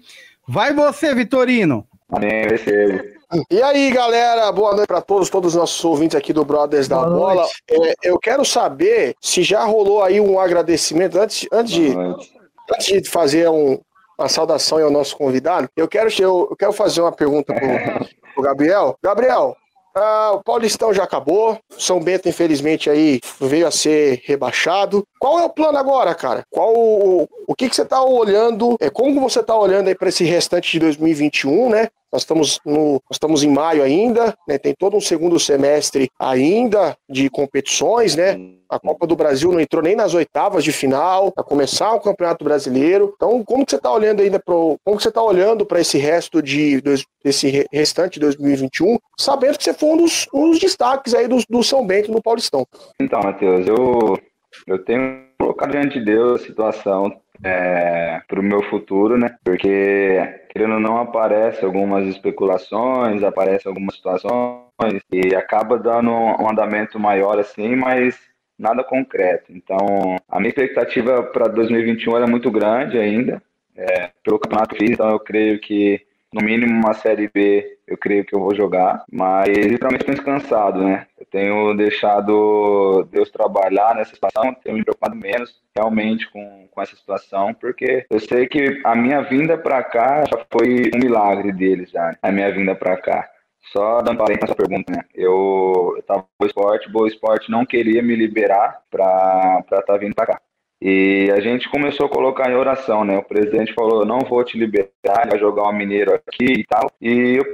Vai 0.48 0.74
você, 0.74 1.14
Vitorino. 1.14 1.86
Amém, 2.10 2.48
recebo. 2.48 3.19
E 3.52 3.62
aí, 3.62 3.92
galera, 3.92 4.52
boa 4.52 4.76
noite 4.76 4.88
para 4.88 5.02
todos, 5.02 5.30
todos 5.30 5.54
os 5.54 5.60
nossos 5.60 5.86
ouvintes 5.86 6.16
aqui 6.16 6.34
do 6.34 6.44
Brothers 6.44 6.88
boa 6.88 7.04
da 7.04 7.08
Bola. 7.08 7.48
É, 7.70 7.94
eu 8.02 8.18
quero 8.18 8.44
saber 8.44 9.16
se 9.22 9.44
já 9.44 9.64
rolou 9.66 10.02
aí 10.02 10.20
um 10.20 10.40
agradecimento 10.40 11.20
antes, 11.20 11.48
antes, 11.52 11.72
de, 11.72 11.96
antes 11.96 13.04
de 13.04 13.08
fazer 13.08 13.48
um, 13.48 13.80
uma 14.18 14.28
saudação 14.28 14.84
ao 14.84 14.90
nosso 14.90 15.16
convidado. 15.16 15.70
Eu 15.78 15.88
quero, 15.88 16.10
eu, 16.20 16.48
eu 16.50 16.56
quero 16.56 16.74
fazer 16.74 17.02
uma 17.02 17.12
pergunta 17.12 17.54
pro, 17.54 17.68
pro 18.34 18.44
Gabriel. 18.44 18.98
Gabriel, 19.04 19.56
ah, 19.96 20.32
o 20.34 20.44
Paulistão 20.44 20.92
já 20.92 21.04
acabou. 21.04 21.60
São 21.78 22.00
Bento, 22.00 22.28
infelizmente, 22.28 22.90
aí 22.90 23.22
veio 23.40 23.68
a 23.68 23.72
ser 23.72 24.24
rebaixado. 24.26 25.06
Qual 25.20 25.40
é 25.40 25.44
o 25.44 25.50
plano 25.52 25.78
agora, 25.78 26.16
cara? 26.16 26.44
Qual 26.50 26.74
o, 26.76 27.30
o 27.50 27.56
que, 27.56 27.68
que 27.68 27.76
você 27.76 27.82
está 27.82 28.04
olhando? 28.04 28.78
É, 28.80 28.92
como 28.92 29.20
você 29.20 29.40
está 29.40 29.58
olhando 29.58 29.88
aí 29.88 29.96
para 29.96 30.10
esse 30.10 30.24
restante 30.24 30.72
de 30.72 30.78
2021, 30.82 31.70
né? 31.70 31.88
Nós 32.14 32.22
estamos, 32.22 32.60
no, 32.64 32.92
nós 32.94 33.02
estamos 33.14 33.44
em 33.44 33.50
maio 33.50 33.82
ainda, 33.82 34.36
né? 34.48 34.60
tem 34.60 34.76
todo 34.78 34.96
um 34.96 35.02
segundo 35.02 35.40
semestre 35.40 36.12
ainda 36.20 36.96
de 37.10 37.28
competições, 37.28 38.16
né? 38.16 38.38
A 38.70 38.80
Copa 38.80 39.08
do 39.08 39.16
Brasil 39.16 39.52
não 39.52 39.60
entrou 39.60 39.82
nem 39.82 39.96
nas 39.96 40.14
oitavas 40.14 40.64
de 40.64 40.72
final, 40.72 41.32
para 41.32 41.44
começar 41.44 41.92
o 41.96 42.00
Campeonato 42.00 42.46
Brasileiro. 42.46 43.14
Então, 43.16 43.44
como 43.44 43.66
que 43.66 43.72
você 43.72 43.78
está 43.78 43.92
olhando 43.92 44.22
ainda 44.22 44.40
pro, 44.40 44.78
como 44.86 44.98
que 44.98 45.02
você 45.02 45.10
está 45.10 45.24
olhando 45.24 45.66
para 45.66 45.82
esse 45.82 45.98
resto 45.98 46.44
de 46.44 46.84
desse 47.24 47.66
restante 47.72 48.14
de 48.14 48.20
2021, 48.20 48.96
sabendo 49.18 49.58
que 49.58 49.64
você 49.64 49.74
foi 49.74 49.90
um 49.90 49.98
dos, 49.98 50.28
um 50.32 50.52
dos 50.52 50.60
destaques 50.60 51.16
aí 51.16 51.28
do, 51.28 51.38
do 51.50 51.64
São 51.64 51.84
Bento 51.84 52.12
no 52.12 52.22
Paulistão? 52.22 52.64
Então, 53.02 53.22
Matheus, 53.24 53.68
eu 53.68 54.20
eu 54.68 54.84
tenho 54.86 55.26
colocado 55.40 55.72
diante 55.72 55.98
de 55.98 56.06
Deus 56.06 56.42
a 56.42 56.46
situação 56.46 57.20
é, 57.44 58.22
para 58.28 58.40
o 58.40 58.44
meu 58.44 58.62
futuro, 58.64 59.18
né? 59.18 59.36
Porque, 59.44 60.20
querendo 60.50 60.76
ou 60.76 60.80
não, 60.80 60.98
aparece 60.98 61.64
algumas 61.64 62.06
especulações, 62.08 63.24
aparece 63.24 63.68
algumas 63.68 63.96
situações 63.96 65.02
e 65.12 65.36
acaba 65.36 65.78
dando 65.78 66.12
um 66.12 66.50
andamento 66.50 67.00
maior 67.00 67.40
assim, 67.40 67.76
mas 67.76 68.20
nada 68.58 68.84
concreto. 68.84 69.52
Então, 69.52 70.18
a 70.28 70.40
minha 70.40 70.50
expectativa 70.50 71.24
para 71.24 71.48
2021 71.48 72.18
era 72.18 72.28
muito 72.28 72.52
grande 72.52 72.98
ainda, 72.98 73.42
é, 73.76 74.10
pelo 74.24 74.40
campeonato 74.40 74.76
que 74.76 74.86
fiz, 74.86 74.92
então 74.92 75.10
eu 75.10 75.20
creio 75.20 75.60
que 75.60 76.06
no 76.34 76.42
mínimo 76.42 76.74
uma 76.74 76.94
Série 76.94 77.30
B 77.34 77.78
eu 77.88 77.98
creio 77.98 78.24
que 78.24 78.36
eu 78.36 78.40
vou 78.40 78.54
jogar, 78.54 79.04
mas 79.12 79.48
literalmente 79.50 80.04
estou 80.04 80.16
descansado, 80.16 80.84
né? 80.84 81.08
Eu 81.20 81.26
tenho 81.26 81.74
deixado 81.74 83.08
Deus 83.12 83.32
trabalhar 83.32 83.96
nessa 83.96 84.14
situação, 84.14 84.54
tenho 84.64 84.78
me 84.78 84.84
preocupado 84.84 85.16
menos 85.16 85.60
realmente 85.76 86.30
com, 86.30 86.68
com 86.70 86.82
essa 86.82 86.96
situação, 86.96 87.54
porque 87.54 88.06
eu 88.10 88.20
sei 88.20 88.48
que 88.48 88.80
a 88.84 88.96
minha 88.96 89.22
vinda 89.22 89.58
para 89.58 89.84
cá 89.84 90.24
já 90.30 90.46
foi 90.52 90.92
um 90.96 91.00
milagre 91.00 91.52
deles, 91.52 91.90
já, 91.90 92.10
né? 92.10 92.18
a 92.22 92.32
minha 92.32 92.52
vinda 92.52 92.76
para 92.76 92.96
cá. 92.98 93.28
Só 93.74 94.02
dando 94.02 94.24
para 94.24 94.34
essa 94.34 94.56
pergunta, 94.56 94.92
né? 94.92 95.04
Eu, 95.14 95.94
eu 95.98 96.04
tava 96.04 96.26
no 96.40 96.48
esporte, 96.48 96.90
Boa 96.90 97.08
Esporte 97.08 97.52
não 97.52 97.66
queria 97.66 98.02
me 98.02 98.16
liberar 98.16 98.82
para 98.90 99.60
estar 99.62 99.82
tá 99.82 99.98
vindo 99.98 100.16
para 100.16 100.28
cá. 100.28 100.42
E 100.82 101.30
a 101.32 101.40
gente 101.42 101.70
começou 101.70 102.06
a 102.06 102.10
colocar 102.10 102.50
em 102.50 102.56
oração, 102.56 103.04
né? 103.04 103.18
O 103.18 103.24
presidente 103.24 103.74
falou: 103.74 104.06
não 104.06 104.20
vou 104.20 104.44
te 104.44 104.58
liberar, 104.58 105.28
vai 105.30 105.38
jogar 105.38 105.68
um 105.70 105.74
mineiro 105.74 106.14
aqui 106.14 106.46
e 106.46 106.64
tal. 106.64 106.90
E 107.02 107.38
eu 107.38 107.46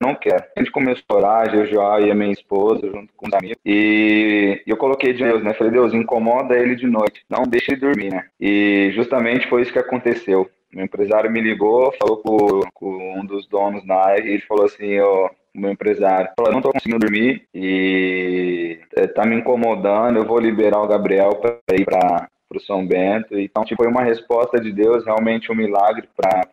não 0.00 0.14
quero. 0.14 0.44
A 0.54 0.60
gente 0.60 0.70
começou 0.70 1.04
a 1.08 1.14
orar, 1.14 1.50
jejuar 1.50 2.02
e 2.02 2.10
a 2.10 2.14
minha 2.14 2.32
esposa, 2.32 2.86
junto 2.86 3.12
com 3.16 3.26
os 3.26 3.32
amigos. 3.32 3.56
E 3.64 4.62
eu 4.66 4.76
coloquei 4.76 5.14
de 5.14 5.24
Deus, 5.24 5.42
né? 5.42 5.54
Falei: 5.54 5.72
Deus, 5.72 5.94
incomoda 5.94 6.56
ele 6.56 6.76
de 6.76 6.86
noite, 6.86 7.24
não 7.28 7.44
deixe 7.44 7.72
ele 7.72 7.80
dormir, 7.80 8.10
né? 8.10 8.26
E 8.38 8.90
justamente 8.94 9.48
foi 9.48 9.62
isso 9.62 9.72
que 9.72 9.78
aconteceu. 9.78 10.50
O 10.76 10.80
empresário 10.80 11.30
me 11.30 11.40
ligou, 11.40 11.92
falou 11.98 12.18
com, 12.18 12.60
com 12.74 13.20
um 13.20 13.24
dos 13.24 13.46
donos 13.46 13.86
na 13.86 13.94
área 13.94 14.24
e 14.24 14.32
ele 14.34 14.42
falou 14.42 14.66
assim: 14.66 15.00
ó, 15.00 15.30
o 15.54 15.60
meu 15.60 15.70
empresário. 15.70 16.30
Falou, 16.36 16.52
não 16.52 16.60
tô 16.60 16.72
conseguindo 16.72 16.98
dormir 16.98 17.46
e 17.54 18.78
é, 18.96 19.06
tá 19.06 19.24
me 19.24 19.36
incomodando, 19.36 20.16
eu 20.16 20.26
vou 20.26 20.38
liberar 20.38 20.82
o 20.82 20.88
Gabriel 20.88 21.30
para 21.36 21.78
ir 21.78 21.84
para 21.84 22.28
o 22.58 22.60
São 22.60 22.86
Bento. 22.86 23.38
Então, 23.38 23.64
tipo, 23.64 23.82
foi 23.82 23.90
uma 23.90 24.02
resposta 24.02 24.60
de 24.60 24.72
Deus, 24.72 25.04
realmente 25.04 25.50
um 25.50 25.54
milagre 25.54 26.08
para 26.16 26.48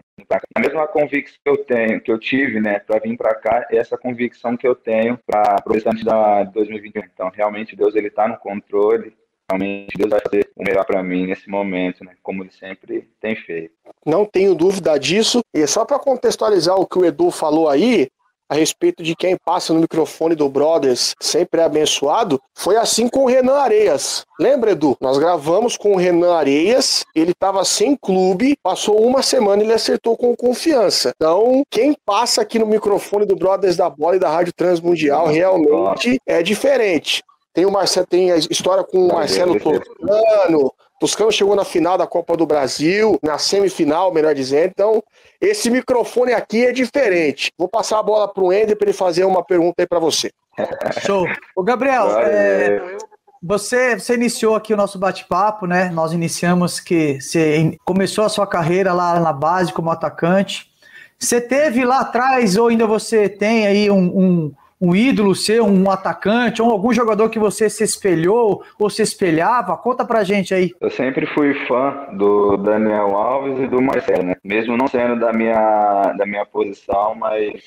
a 0.55 0.59
mesma 0.59 0.87
convicção 0.87 1.37
que 1.43 1.49
eu 1.49 1.57
tenho, 1.57 2.01
que 2.01 2.11
eu 2.11 2.19
tive, 2.19 2.59
né, 2.59 2.79
para 2.79 2.99
vir 2.99 3.17
para 3.17 3.35
cá, 3.35 3.67
é 3.71 3.77
essa 3.77 3.97
convicção 3.97 4.55
que 4.55 4.67
eu 4.67 4.75
tenho 4.75 5.17
para 5.25 5.63
o 5.65 5.73
restante 5.73 6.03
da 6.03 6.43
2021. 6.43 7.03
Então, 7.13 7.31
realmente 7.33 7.75
Deus 7.75 7.95
ele 7.95 8.07
está 8.07 8.27
no 8.27 8.37
controle. 8.37 9.13
Realmente 9.49 9.97
Deus 9.97 10.09
vai 10.09 10.21
fazer 10.21 10.49
o 10.55 10.63
melhor 10.63 10.85
para 10.85 11.03
mim 11.03 11.27
nesse 11.27 11.49
momento, 11.49 12.05
né, 12.05 12.13
como 12.23 12.43
ele 12.43 12.51
sempre 12.51 13.09
tem 13.19 13.35
feito. 13.35 13.73
Não 14.05 14.25
tenho 14.25 14.55
dúvida 14.55 14.97
disso. 14.97 15.41
E 15.53 15.65
só 15.67 15.83
para 15.83 15.99
contextualizar 15.99 16.75
o 16.75 16.85
que 16.85 16.97
o 16.97 17.05
Edu 17.05 17.29
falou 17.31 17.67
aí, 17.67 18.07
a 18.51 18.55
respeito 18.55 19.01
de 19.01 19.15
quem 19.15 19.37
passa 19.37 19.73
no 19.73 19.79
microfone 19.79 20.35
do 20.35 20.49
Brothers 20.49 21.15
sempre 21.21 21.61
é 21.61 21.63
abençoado, 21.63 22.37
foi 22.53 22.75
assim 22.75 23.07
com 23.07 23.23
o 23.23 23.25
Renan 23.25 23.55
Areias. 23.55 24.25
Lembra, 24.37 24.71
Edu? 24.71 24.97
Nós 24.99 25.17
gravamos 25.17 25.77
com 25.77 25.93
o 25.93 25.95
Renan 25.95 26.33
Areias, 26.33 27.05
ele 27.15 27.31
estava 27.31 27.63
sem 27.63 27.95
clube, 27.95 28.57
passou 28.61 29.01
uma 29.01 29.21
semana 29.21 29.61
e 29.61 29.65
ele 29.65 29.73
acertou 29.73 30.17
com 30.17 30.35
confiança. 30.35 31.13
Então, 31.15 31.63
quem 31.71 31.95
passa 32.05 32.41
aqui 32.41 32.59
no 32.59 32.65
microfone 32.65 33.25
do 33.25 33.37
Brothers 33.37 33.77
da 33.77 33.89
Bola 33.89 34.17
e 34.17 34.19
da 34.19 34.29
Rádio 34.29 34.51
Transmundial 34.51 35.27
realmente 35.27 36.19
é 36.27 36.43
diferente. 36.43 37.23
Tem 37.53 37.65
o 37.65 37.71
Marcelo, 37.71 38.05
tem 38.05 38.33
a 38.33 38.35
história 38.35 38.83
com 38.83 39.07
o 39.07 39.13
Marcelo 39.13 39.57
Toscano, 39.57 40.73
Toscano 41.01 41.31
chegou 41.31 41.55
na 41.55 41.65
final 41.65 41.97
da 41.97 42.05
Copa 42.05 42.37
do 42.37 42.45
Brasil, 42.45 43.17
na 43.23 43.39
semifinal, 43.39 44.13
melhor 44.13 44.35
dizendo. 44.35 44.69
Então, 44.69 45.03
esse 45.41 45.67
microfone 45.67 46.31
aqui 46.31 46.67
é 46.67 46.71
diferente. 46.71 47.51
Vou 47.57 47.67
passar 47.67 47.97
a 47.97 48.03
bola 48.03 48.31
para 48.31 48.43
o 48.43 48.53
Ender 48.53 48.77
para 48.77 48.85
ele 48.85 48.93
fazer 48.95 49.25
uma 49.25 49.43
pergunta 49.43 49.81
aí 49.81 49.87
para 49.87 49.97
você. 49.97 50.31
Show. 51.03 51.25
O 51.55 51.63
Gabriel, 51.63 52.19
é, 52.19 52.97
você, 53.41 53.95
você 53.95 54.13
iniciou 54.13 54.53
aqui 54.55 54.75
o 54.75 54.77
nosso 54.77 54.99
bate-papo, 54.99 55.65
né? 55.65 55.89
Nós 55.89 56.13
iniciamos 56.13 56.79
que 56.79 57.19
você 57.19 57.75
começou 57.83 58.23
a 58.23 58.29
sua 58.29 58.45
carreira 58.45 58.93
lá 58.93 59.19
na 59.19 59.33
base 59.33 59.73
como 59.73 59.89
atacante. 59.89 60.69
Você 61.17 61.41
teve 61.41 61.83
lá 61.83 62.01
atrás, 62.01 62.57
ou 62.57 62.67
ainda 62.67 62.85
você 62.85 63.27
tem 63.27 63.65
aí 63.65 63.89
um, 63.89 64.19
um 64.19 64.53
um 64.81 64.95
ídolo 64.95 65.35
seu, 65.35 65.65
um 65.65 65.91
atacante, 65.91 66.61
ou 66.61 66.71
algum 66.71 66.91
jogador 66.91 67.29
que 67.29 67.37
você 67.37 67.69
se 67.69 67.83
espelhou 67.83 68.63
ou 68.79 68.89
se 68.89 69.03
espelhava? 69.03 69.77
Conta 69.77 70.03
pra 70.03 70.23
gente 70.23 70.53
aí. 70.53 70.73
Eu 70.81 70.89
sempre 70.89 71.27
fui 71.27 71.53
fã 71.67 72.07
do 72.13 72.57
Daniel 72.57 73.15
Alves 73.15 73.59
e 73.59 73.67
do 73.67 73.81
Marcelo, 73.81 74.23
né? 74.23 74.35
Mesmo 74.43 74.75
não 74.75 74.87
sendo 74.87 75.19
da 75.19 75.31
minha, 75.31 76.13
da 76.17 76.25
minha 76.25 76.45
posição, 76.45 77.13
mas 77.13 77.61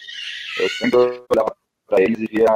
eu 0.60 0.68
sempre 0.68 0.98
olhava 0.98 1.54
para 1.86 2.02
eles 2.02 2.18
e 2.18 2.26
via 2.26 2.48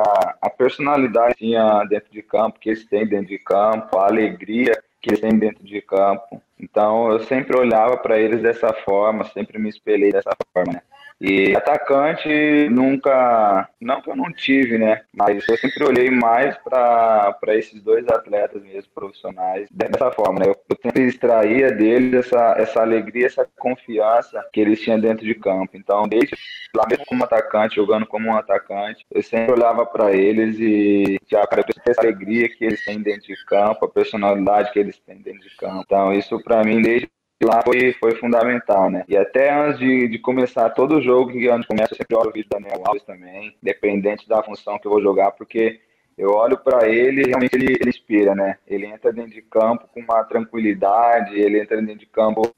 a 0.42 0.51
personalidade 0.51 1.35
que 1.35 1.44
tinha 1.44 1.85
dentro 1.85 2.11
de 2.11 2.23
campo, 2.23 2.59
que 2.59 2.71
eles 2.71 2.85
têm 2.87 3.07
dentro 3.07 3.29
de 3.29 3.38
campo, 3.38 3.97
a 3.97 4.07
alegria 4.07 4.73
que 5.01 5.11
eles 5.11 5.21
têm 5.21 5.38
dentro 5.38 5.64
de 5.64 5.81
campo. 5.83 6.42
Então 6.59 7.12
eu 7.12 7.21
sempre 7.21 7.57
olhava 7.57 7.97
para 7.97 8.18
eles 8.18 8.42
dessa 8.42 8.73
forma, 8.73 9.25
sempre 9.25 9.59
me 9.59 9.68
espelhei 9.68 10.11
dessa 10.11 10.31
forma, 10.53 10.73
né? 10.73 10.83
E 11.20 11.54
atacante 11.57 12.68
nunca, 12.70 13.68
não 13.81 14.00
que 14.00 14.09
eu 14.09 14.14
não 14.14 14.33
tive, 14.33 14.78
né? 14.78 15.02
Mas 15.12 15.46
eu 15.48 15.57
sempre 15.57 15.85
olhei 15.85 16.11
mais 16.11 16.57
para 16.59 17.37
esses 17.48 17.83
dois 17.83 18.07
atletas 18.09 18.62
mesmo, 18.62 18.90
profissionais, 18.94 19.68
dessa 19.70 20.12
forma, 20.12 20.38
né? 20.38 20.46
Eu, 20.46 20.57
eu 20.68 20.78
sempre 20.81 21.07
extraía 21.07 21.72
deles 21.72 22.26
essa, 22.26 22.54
essa 22.57 22.81
alegria, 22.81 23.26
essa 23.26 23.48
confiança 23.59 24.44
que 24.52 24.61
eles 24.61 24.81
tinham 24.81 25.00
dentro 25.00 25.24
de 25.24 25.35
campo. 25.35 25.76
Então, 25.76 26.07
desde 26.07 26.37
lá 26.74 26.85
mesmo 26.88 27.04
como 27.07 27.24
atacante, 27.24 27.76
jogando 27.76 28.07
como 28.07 28.28
um 28.28 28.37
atacante, 28.37 29.04
eu 29.11 29.22
sempre 29.22 29.52
olhava 29.52 29.85
para 29.85 30.12
eles 30.12 30.57
e 30.61 31.18
já, 31.28 31.44
cara, 31.46 31.64
preciso 31.64 31.85
ter 31.85 31.90
essa 31.90 32.02
alegria 32.02 32.48
que 32.48 32.64
eles 32.64 32.85
têm 32.85 33.00
dentro 33.00 33.26
de 33.26 33.44
campo, 33.46 33.85
a 33.85 33.88
personalidade 33.88 34.72
que 34.72 34.78
eles 34.78 34.98
têm 35.00 35.16
dentro 35.16 35.40
de 35.40 35.57
campo. 35.57 35.83
Então, 35.85 36.12
isso 36.12 36.40
para 36.44 36.62
mim, 36.62 36.81
desde 36.81 37.11
lá 37.44 37.62
foi, 37.62 37.92
foi 37.94 38.14
fundamental, 38.16 38.90
né? 38.90 39.05
E 39.09 39.16
até 39.16 39.53
antes 39.53 39.79
de, 39.79 40.09
de 40.09 40.18
começar 40.18 40.70
todo 40.70 41.01
jogo, 41.01 41.33
que 41.33 41.48
antes 41.48 41.68
começa, 41.68 41.92
eu 41.92 41.96
sempre 41.96 42.16
olho 42.16 42.31
o 42.31 42.33
vídeo 42.33 42.48
da 42.51 42.59
Daniel 42.59 42.83
Alves 42.85 43.05
também, 43.05 43.57
independente 43.62 44.29
da 44.29 44.42
função 44.42 44.79
que 44.79 44.87
eu 44.87 44.90
vou 44.90 45.03
jogar, 45.03 45.31
porque 45.33 45.81
eu 46.16 46.31
olho 46.31 46.59
para 46.59 46.88
ele 46.88 47.22
e 47.22 47.29
realmente 47.29 47.55
ele, 47.55 47.77
ele 47.81 47.90
inspira, 47.90 48.35
né? 48.35 48.59
Ele 48.66 48.87
entra 48.87 49.12
dentro 49.12 49.31
de 49.31 49.42
campo 49.42 49.88
com 49.94 50.01
uma 50.01 50.24
tranquilidade, 50.24 51.38
ele 51.38 51.61
entra 51.61 51.81
dentro 51.81 52.01
de 52.01 52.07
campo 52.07 52.53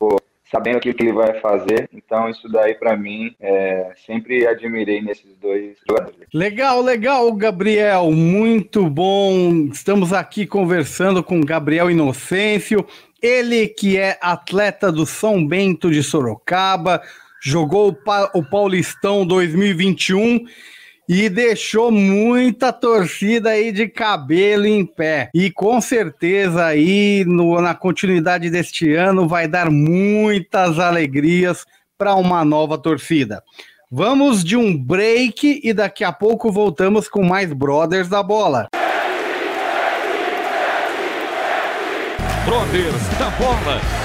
sabendo 0.51 0.79
aquilo 0.79 0.95
que 0.95 1.03
ele 1.03 1.13
vai 1.13 1.41
fazer. 1.41 1.89
Então, 1.93 2.29
isso 2.29 2.49
daí, 2.49 2.75
para 2.75 2.97
mim, 2.97 3.35
é, 3.41 3.93
sempre 4.05 4.47
admirei 4.47 5.01
nesses 5.01 5.37
dois 5.41 5.77
jogadores. 5.89 6.27
Legal, 6.35 6.83
legal, 6.83 7.33
Gabriel. 7.35 8.11
Muito 8.11 8.89
bom. 8.89 9.69
Estamos 9.73 10.13
aqui 10.13 10.47
conversando 10.47 11.23
com 11.23 11.41
Gabriel 11.41 11.91
Inocêncio, 11.91 12.85
ele 13.23 13.69
que 13.69 13.97
é 13.97 14.19
atleta 14.21 14.91
do 14.91 15.07
São 15.07 15.47
Bento 15.47 15.91
de 15.91 16.03
Sorocaba, 16.03 17.03
jogou 17.43 17.97
o 18.35 18.43
Paulistão 18.43 19.27
2021 19.27 20.47
e 21.13 21.29
deixou 21.29 21.91
muita 21.91 22.73
torcida 22.73 23.51
aí 23.51 23.73
de 23.73 23.89
cabelo 23.89 24.65
em 24.65 24.87
pé. 24.87 25.29
E 25.35 25.51
com 25.51 25.81
certeza 25.81 26.65
aí 26.65 27.25
no, 27.27 27.61
na 27.61 27.75
continuidade 27.75 28.49
deste 28.49 28.95
ano 28.95 29.27
vai 29.27 29.49
dar 29.49 29.73
muitas 29.73 30.79
alegrias 30.79 31.67
para 31.99 32.15
uma 32.15 32.45
nova 32.45 32.79
torcida. 32.79 33.43
Vamos 33.91 34.45
de 34.45 34.57
um 34.57 34.79
break 34.79 35.61
e 35.65 35.73
daqui 35.73 36.05
a 36.05 36.13
pouco 36.13 36.53
voltamos 36.53 37.09
com 37.09 37.25
mais 37.25 37.53
Brothers 37.53 38.09
da 38.09 38.23
Bola. 38.23 38.69
Brothers 42.45 43.19
da 43.19 43.31
Bola. 43.31 44.00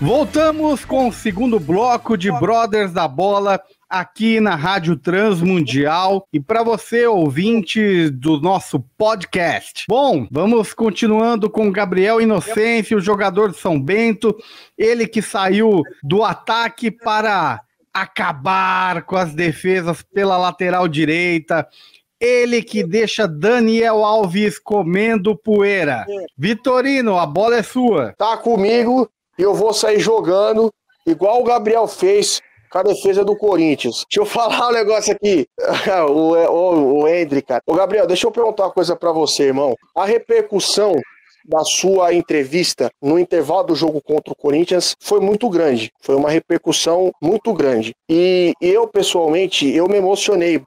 Voltamos 0.00 0.84
com 0.84 1.08
o 1.08 1.12
segundo 1.12 1.58
bloco 1.58 2.16
de 2.16 2.30
Brothers 2.30 2.92
da 2.92 3.08
Bola 3.08 3.60
aqui 3.90 4.38
na 4.38 4.54
Rádio 4.54 4.94
Transmundial 4.94 6.24
e 6.32 6.38
para 6.38 6.62
você 6.62 7.04
ouvinte 7.04 8.08
do 8.10 8.40
nosso 8.40 8.78
podcast. 8.96 9.86
Bom, 9.88 10.28
vamos 10.30 10.72
continuando 10.72 11.50
com 11.50 11.72
Gabriel 11.72 12.20
Inocêncio, 12.20 13.00
jogador 13.00 13.50
de 13.50 13.58
São 13.58 13.80
Bento, 13.80 14.36
ele 14.76 15.04
que 15.04 15.20
saiu 15.20 15.82
do 16.04 16.22
ataque 16.22 16.92
para 16.92 17.60
acabar 17.92 19.02
com 19.02 19.16
as 19.16 19.34
defesas 19.34 20.00
pela 20.00 20.38
lateral 20.38 20.86
direita. 20.86 21.66
Ele 22.20 22.62
que 22.62 22.84
deixa 22.84 23.26
Daniel 23.26 24.04
Alves 24.04 24.60
comendo 24.60 25.36
poeira. 25.36 26.06
Vitorino, 26.36 27.18
a 27.18 27.26
bola 27.26 27.56
é 27.56 27.62
sua. 27.64 28.12
Tá 28.16 28.36
comigo 28.36 29.08
e 29.38 29.42
eu 29.42 29.54
vou 29.54 29.72
sair 29.72 30.00
jogando 30.00 30.72
igual 31.06 31.40
o 31.40 31.44
Gabriel 31.44 31.86
fez 31.86 32.40
com 32.70 32.78
a 32.78 32.82
defesa 32.82 33.24
do 33.24 33.36
Corinthians. 33.36 34.04
Deixa 34.10 34.20
eu 34.20 34.26
falar 34.26 34.68
um 34.68 34.72
negócio 34.72 35.12
aqui. 35.12 35.46
o, 36.08 36.34
o, 36.34 37.04
o 37.04 37.42
cara. 37.46 37.62
Gabriel, 37.68 38.06
deixa 38.06 38.26
eu 38.26 38.30
perguntar 38.30 38.64
uma 38.64 38.72
coisa 38.72 38.94
para 38.94 39.12
você, 39.12 39.44
irmão. 39.44 39.74
A 39.96 40.04
repercussão 40.04 40.94
da 41.48 41.64
sua 41.64 42.12
entrevista 42.12 42.90
no 43.02 43.18
intervalo 43.18 43.68
do 43.68 43.74
jogo 43.74 44.02
contra 44.02 44.32
o 44.32 44.36
Corinthians 44.36 44.94
foi 45.00 45.18
muito 45.18 45.48
grande. 45.48 45.90
Foi 46.02 46.14
uma 46.14 46.28
repercussão 46.28 47.10
muito 47.22 47.54
grande. 47.54 47.94
E 48.08 48.52
eu, 48.60 48.86
pessoalmente, 48.86 49.66
eu 49.74 49.88
me 49.88 49.96
emocionei 49.96 50.62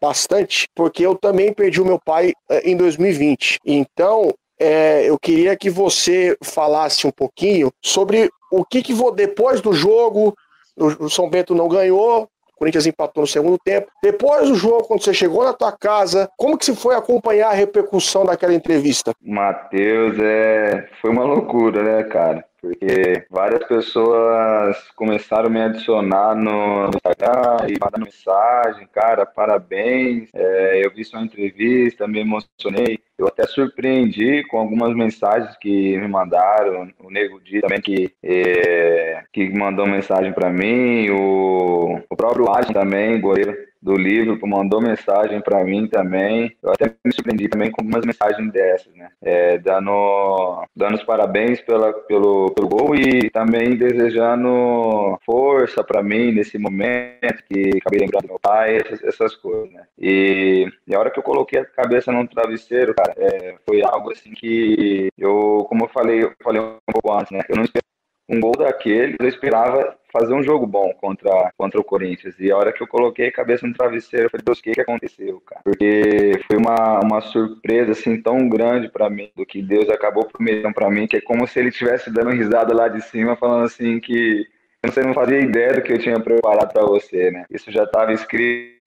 bastante, 0.00 0.68
porque 0.76 1.04
eu 1.04 1.16
também 1.16 1.52
perdi 1.52 1.80
o 1.80 1.84
meu 1.84 1.98
pai 1.98 2.32
eh, 2.48 2.70
em 2.70 2.76
2020. 2.76 3.58
Então, 3.66 4.32
é, 4.62 5.10
eu 5.10 5.18
queria 5.18 5.56
que 5.56 5.68
você 5.68 6.36
falasse 6.42 7.04
um 7.04 7.10
pouquinho 7.10 7.72
sobre 7.82 8.30
o 8.50 8.64
que, 8.64 8.80
que 8.80 8.94
vou 8.94 9.12
depois 9.12 9.60
do 9.60 9.72
jogo. 9.72 10.34
O 10.76 11.10
São 11.10 11.28
Bento 11.28 11.54
não 11.54 11.68
ganhou, 11.68 12.28
Corinthians 12.56 12.86
empatou 12.86 13.22
no 13.22 13.26
segundo 13.26 13.58
tempo. 13.58 13.90
Depois 14.00 14.48
do 14.48 14.54
jogo, 14.54 14.86
quando 14.86 15.02
você 15.02 15.12
chegou 15.12 15.42
na 15.42 15.52
tua 15.52 15.72
casa, 15.72 16.30
como 16.36 16.56
que 16.56 16.64
se 16.64 16.76
foi 16.76 16.94
acompanhar 16.94 17.48
a 17.48 17.54
repercussão 17.54 18.24
daquela 18.24 18.54
entrevista? 18.54 19.12
Matheus, 19.20 20.16
é... 20.20 20.88
foi 21.00 21.10
uma 21.10 21.24
loucura, 21.24 21.82
né, 21.82 22.04
cara? 22.04 22.44
Porque 22.62 23.26
várias 23.28 23.64
pessoas 23.66 24.76
começaram 24.94 25.48
a 25.48 25.50
me 25.50 25.60
adicionar 25.60 26.36
no 26.36 26.90
Instagram 26.94 27.66
e 27.68 27.76
mandando 27.76 28.06
mensagem, 28.06 28.86
cara, 28.92 29.26
parabéns, 29.26 30.28
é, 30.32 30.86
eu 30.86 30.94
vi 30.94 31.04
sua 31.04 31.20
entrevista, 31.20 32.06
me 32.06 32.20
emocionei, 32.20 33.00
eu 33.18 33.26
até 33.26 33.44
surpreendi 33.48 34.44
com 34.44 34.58
algumas 34.58 34.94
mensagens 34.94 35.56
que 35.56 35.98
me 35.98 36.06
mandaram, 36.06 36.88
o 37.00 37.10
Nego 37.10 37.40
Di 37.40 37.60
também 37.60 37.80
que, 37.80 38.14
é, 38.22 39.24
que 39.32 39.50
mandou 39.50 39.84
mensagem 39.84 40.32
para 40.32 40.48
mim, 40.48 41.10
o, 41.10 42.00
o 42.08 42.16
próprio 42.16 42.48
Agem 42.48 42.72
também, 42.72 43.20
goleiro, 43.20 43.56
do 43.82 43.94
livro, 43.94 44.38
mandou 44.46 44.80
mensagem 44.80 45.40
para 45.40 45.64
mim 45.64 45.88
também. 45.88 46.56
Eu 46.62 46.70
até 46.70 46.94
me 47.04 47.12
surpreendi 47.12 47.48
também 47.48 47.70
com 47.70 47.82
algumas 47.82 48.04
mensagens 48.06 48.52
dessas, 48.52 48.94
né? 48.94 49.08
É, 49.20 49.58
dando, 49.58 50.64
dando 50.74 50.94
os 50.94 51.02
parabéns 51.02 51.60
pela, 51.60 51.92
pelo, 51.92 52.50
pelo 52.52 52.68
gol 52.68 52.94
e 52.94 53.28
também 53.30 53.76
desejando 53.76 55.18
força 55.26 55.82
para 55.82 56.02
mim 56.02 56.32
nesse 56.32 56.58
momento, 56.58 57.42
que 57.48 57.78
acabei 57.78 58.00
lembrando 58.00 58.22
do 58.22 58.28
meu 58.28 58.38
pai, 58.40 58.76
essas, 58.76 59.02
essas 59.02 59.34
coisas, 59.34 59.70
né? 59.72 59.82
E, 59.98 60.70
e, 60.86 60.94
a 60.94 61.00
hora 61.00 61.10
que 61.10 61.18
eu 61.18 61.24
coloquei 61.24 61.60
a 61.60 61.64
cabeça 61.64 62.12
no 62.12 62.26
travesseiro, 62.28 62.94
cara, 62.94 63.14
é, 63.16 63.56
foi 63.66 63.82
algo 63.82 64.12
assim 64.12 64.32
que 64.32 65.08
eu, 65.18 65.66
como 65.68 65.84
eu 65.84 65.88
falei, 65.88 66.22
eu 66.22 66.32
falei 66.42 66.60
um 66.60 66.92
pouco 66.92 67.12
antes, 67.12 67.32
né? 67.32 67.42
Eu 67.48 67.56
não 67.56 67.64
esperava 67.64 67.82
um 68.28 68.40
gol 68.40 68.52
daquele, 68.52 69.16
eu 69.18 69.28
esperava 69.28 69.96
fazer 70.12 70.34
um 70.34 70.42
jogo 70.42 70.66
bom 70.66 70.92
contra, 71.00 71.52
contra 71.56 71.80
o 71.80 71.84
Corinthians. 71.84 72.38
E 72.38 72.50
a 72.50 72.56
hora 72.56 72.72
que 72.72 72.82
eu 72.82 72.86
coloquei 72.86 73.28
a 73.28 73.32
cabeça 73.32 73.66
no 73.66 73.74
travesseiro, 73.74 74.26
eu 74.26 74.30
falei, 74.30 74.44
Deus, 74.44 74.58
o 74.58 74.62
que, 74.62 74.72
que 74.72 74.80
aconteceu, 74.80 75.40
cara? 75.40 75.62
Porque 75.64 76.40
foi 76.46 76.56
uma, 76.56 77.00
uma 77.00 77.20
surpresa, 77.20 77.92
assim, 77.92 78.20
tão 78.20 78.48
grande 78.48 78.88
para 78.88 79.08
mim, 79.08 79.30
do 79.34 79.46
que 79.46 79.62
Deus 79.62 79.88
acabou 79.88 80.26
prometendo 80.26 80.74
para 80.74 80.90
mim, 80.90 81.06
que 81.06 81.16
é 81.16 81.20
como 81.20 81.46
se 81.46 81.58
ele 81.58 81.70
estivesse 81.70 82.12
dando 82.12 82.30
risada 82.30 82.74
lá 82.74 82.88
de 82.88 83.00
cima, 83.02 83.36
falando 83.36 83.64
assim 83.64 83.98
que 83.98 84.46
você 84.84 85.02
não 85.02 85.14
fazia 85.14 85.40
ideia 85.40 85.74
do 85.74 85.82
que 85.82 85.92
eu 85.92 85.98
tinha 85.98 86.18
preparado 86.20 86.72
para 86.72 86.84
você, 86.84 87.30
né? 87.30 87.44
Isso 87.50 87.70
já 87.70 87.84
estava 87.84 88.12
escrito, 88.12 88.80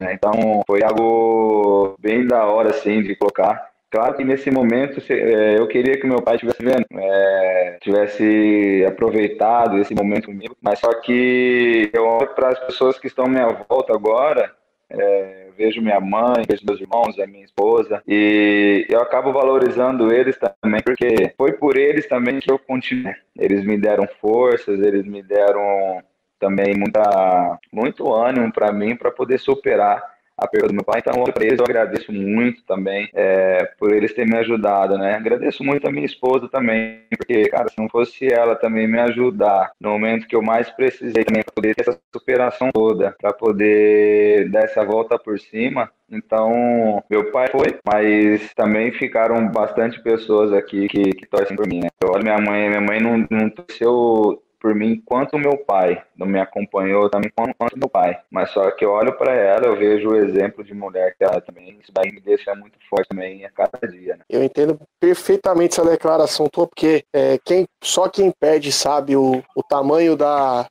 né? 0.00 0.12
Então, 0.12 0.62
foi 0.66 0.82
algo 0.82 1.94
bem 2.00 2.26
da 2.26 2.44
hora, 2.46 2.70
assim, 2.70 3.02
de 3.02 3.14
colocar. 3.14 3.75
Claro 3.90 4.14
que 4.14 4.24
nesse 4.24 4.50
momento 4.50 5.00
é, 5.12 5.58
eu 5.58 5.66
queria 5.68 5.98
que 5.98 6.06
meu 6.06 6.20
pai 6.20 6.34
estivesse 6.34 6.62
vendo, 6.62 6.84
é, 6.92 7.78
tivesse 7.80 8.84
aproveitado 8.86 9.78
esse 9.78 9.94
momento 9.94 10.26
comigo, 10.26 10.56
mas 10.60 10.80
só 10.80 10.92
que 11.00 11.90
eu 11.92 12.04
olho 12.04 12.34
para 12.34 12.48
as 12.48 12.58
pessoas 12.58 12.98
que 12.98 13.06
estão 13.06 13.26
à 13.26 13.28
minha 13.28 13.46
volta 13.46 13.94
agora, 13.94 14.52
é, 14.90 15.48
vejo 15.56 15.80
minha 15.80 16.00
mãe, 16.00 16.44
vejo 16.48 16.66
meus 16.66 16.80
irmãos, 16.80 17.18
a 17.18 17.26
minha 17.26 17.44
esposa, 17.44 18.02
e 18.06 18.86
eu 18.88 19.00
acabo 19.00 19.32
valorizando 19.32 20.12
eles 20.12 20.36
também, 20.36 20.80
porque 20.82 21.32
foi 21.36 21.52
por 21.52 21.76
eles 21.76 22.08
também 22.08 22.40
que 22.40 22.50
eu 22.50 22.58
continuei. 22.58 23.14
Eles 23.38 23.64
me 23.64 23.78
deram 23.78 24.06
forças, 24.20 24.80
eles 24.80 25.04
me 25.04 25.22
deram 25.22 26.02
também 26.38 26.74
muita, 26.76 27.58
muito 27.72 28.12
ânimo 28.12 28.52
para 28.52 28.72
mim 28.72 28.96
para 28.96 29.10
poder 29.10 29.38
superar 29.38 30.15
a 30.36 30.46
perda 30.46 30.68
do 30.68 30.74
meu 30.74 30.84
pai. 30.84 31.00
Então, 31.00 31.24
para 31.24 31.44
eles 31.44 31.58
eu 31.58 31.64
agradeço 31.64 32.12
muito 32.12 32.62
também 32.64 33.08
é, 33.14 33.64
por 33.78 33.92
eles 33.92 34.12
terem 34.12 34.32
me 34.32 34.38
ajudado, 34.38 34.98
né? 34.98 35.14
Agradeço 35.14 35.64
muito 35.64 35.86
a 35.86 35.92
minha 35.92 36.04
esposa 36.04 36.48
também, 36.48 37.02
porque, 37.16 37.48
cara, 37.48 37.68
se 37.68 37.78
não 37.78 37.88
fosse 37.88 38.32
ela 38.32 38.54
também 38.54 38.86
me 38.86 38.98
ajudar 39.00 39.72
no 39.80 39.90
momento 39.90 40.26
que 40.26 40.36
eu 40.36 40.42
mais 40.42 40.70
precisei 40.70 41.24
também 41.24 41.42
para 41.42 41.54
poder 41.54 41.74
ter 41.74 41.88
essa 41.88 41.98
superação 42.14 42.70
toda, 42.72 43.14
para 43.20 43.32
poder 43.32 44.50
dar 44.50 44.64
essa 44.64 44.84
volta 44.84 45.18
por 45.18 45.38
cima, 45.38 45.90
então, 46.08 47.02
meu 47.10 47.32
pai 47.32 47.48
foi, 47.50 47.78
mas 47.84 48.52
também 48.54 48.92
ficaram 48.92 49.48
bastante 49.48 50.00
pessoas 50.02 50.52
aqui 50.52 50.86
que, 50.88 51.12
que 51.12 51.26
torcem 51.26 51.56
por 51.56 51.66
mim, 51.66 51.80
né? 51.80 51.88
Eu 52.00 52.10
olho 52.10 52.22
minha 52.22 52.38
mãe, 52.38 52.68
minha 52.68 52.80
mãe 52.80 53.00
não, 53.00 53.26
não 53.28 53.50
torceu 53.50 54.40
por 54.66 54.74
mim 54.74 55.00
quanto 55.06 55.38
meu 55.38 55.56
pai, 55.58 56.02
não 56.16 56.26
me 56.26 56.40
acompanhou 56.40 57.08
também 57.08 57.30
quanto 57.56 57.78
meu 57.78 57.88
pai. 57.88 58.18
Mas 58.28 58.50
só 58.50 58.68
que 58.72 58.84
eu 58.84 58.90
olho 58.90 59.16
para 59.16 59.32
ela, 59.32 59.66
eu 59.66 59.76
vejo 59.76 60.08
o 60.08 60.16
exemplo 60.16 60.64
de 60.64 60.74
mulher 60.74 61.14
que 61.16 61.22
ela 61.22 61.40
também, 61.40 61.78
isso 61.80 61.92
daí 61.94 62.10
me 62.10 62.20
deixa 62.20 62.52
muito 62.52 62.76
forte 62.90 63.06
também 63.10 63.44
a 63.44 63.50
cada 63.50 63.86
dia. 63.86 64.16
Né? 64.16 64.24
Eu 64.28 64.42
entendo 64.42 64.76
perfeitamente 64.98 65.78
essa 65.78 65.88
declaração 65.88 66.48
tua, 66.48 66.66
porque 66.66 67.04
é, 67.12 67.38
quem, 67.44 67.64
só 67.80 68.08
quem 68.08 68.32
pede 68.40 68.72
sabe 68.72 69.14
o, 69.14 69.40
o 69.54 69.62
tamanho 69.62 70.16
da 70.16 70.66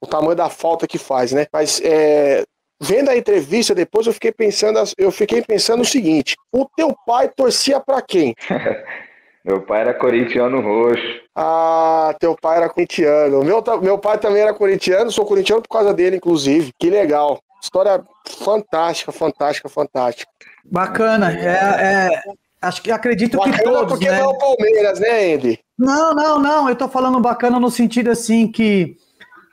o 0.00 0.06
tamanho 0.08 0.34
da 0.34 0.50
falta 0.50 0.88
que 0.88 0.98
faz, 0.98 1.30
né? 1.30 1.46
Mas 1.52 1.80
é, 1.80 2.42
vendo 2.82 3.08
a 3.08 3.16
entrevista 3.16 3.72
depois 3.72 4.08
eu 4.08 4.12
fiquei 4.12 4.32
pensando 4.32 4.80
eu 4.98 5.12
fiquei 5.12 5.42
pensando 5.42 5.82
o 5.82 5.86
seguinte: 5.86 6.34
o 6.52 6.68
teu 6.76 6.92
pai 7.06 7.28
torcia 7.28 7.78
para 7.78 8.02
quem? 8.02 8.34
Meu 9.48 9.62
pai 9.62 9.80
era 9.80 9.94
corintiano 9.94 10.60
roxo. 10.60 11.20
Ah, 11.34 12.14
teu 12.20 12.36
pai 12.36 12.58
era 12.58 12.68
corintiano. 12.68 13.42
Meu, 13.42 13.64
meu 13.80 13.96
pai 13.96 14.18
também 14.18 14.42
era 14.42 14.52
corintiano, 14.52 15.10
sou 15.10 15.24
corintiano 15.24 15.62
por 15.62 15.70
causa 15.70 15.94
dele, 15.94 16.16
inclusive. 16.16 16.70
Que 16.78 16.90
legal. 16.90 17.40
História 17.62 18.04
fantástica, 18.44 19.10
fantástica, 19.10 19.70
fantástica. 19.70 20.30
Bacana. 20.70 21.32
É, 21.32 22.10
é 22.10 22.22
acho 22.60 22.82
que 22.82 22.90
acredito 22.90 23.38
bacana 23.38 23.56
que 23.56 23.64
todos, 23.64 23.92
porque 23.92 24.10
né? 24.10 24.18
não 24.18 24.24
é 24.24 24.28
o 24.28 24.36
Palmeiras, 24.38 25.00
né, 25.00 25.34
Andy? 25.34 25.58
Não, 25.78 26.12
não, 26.12 26.38
não. 26.38 26.68
Eu 26.68 26.76
tô 26.76 26.86
falando 26.86 27.18
bacana 27.18 27.58
no 27.58 27.70
sentido 27.70 28.10
assim 28.10 28.46
que 28.46 28.96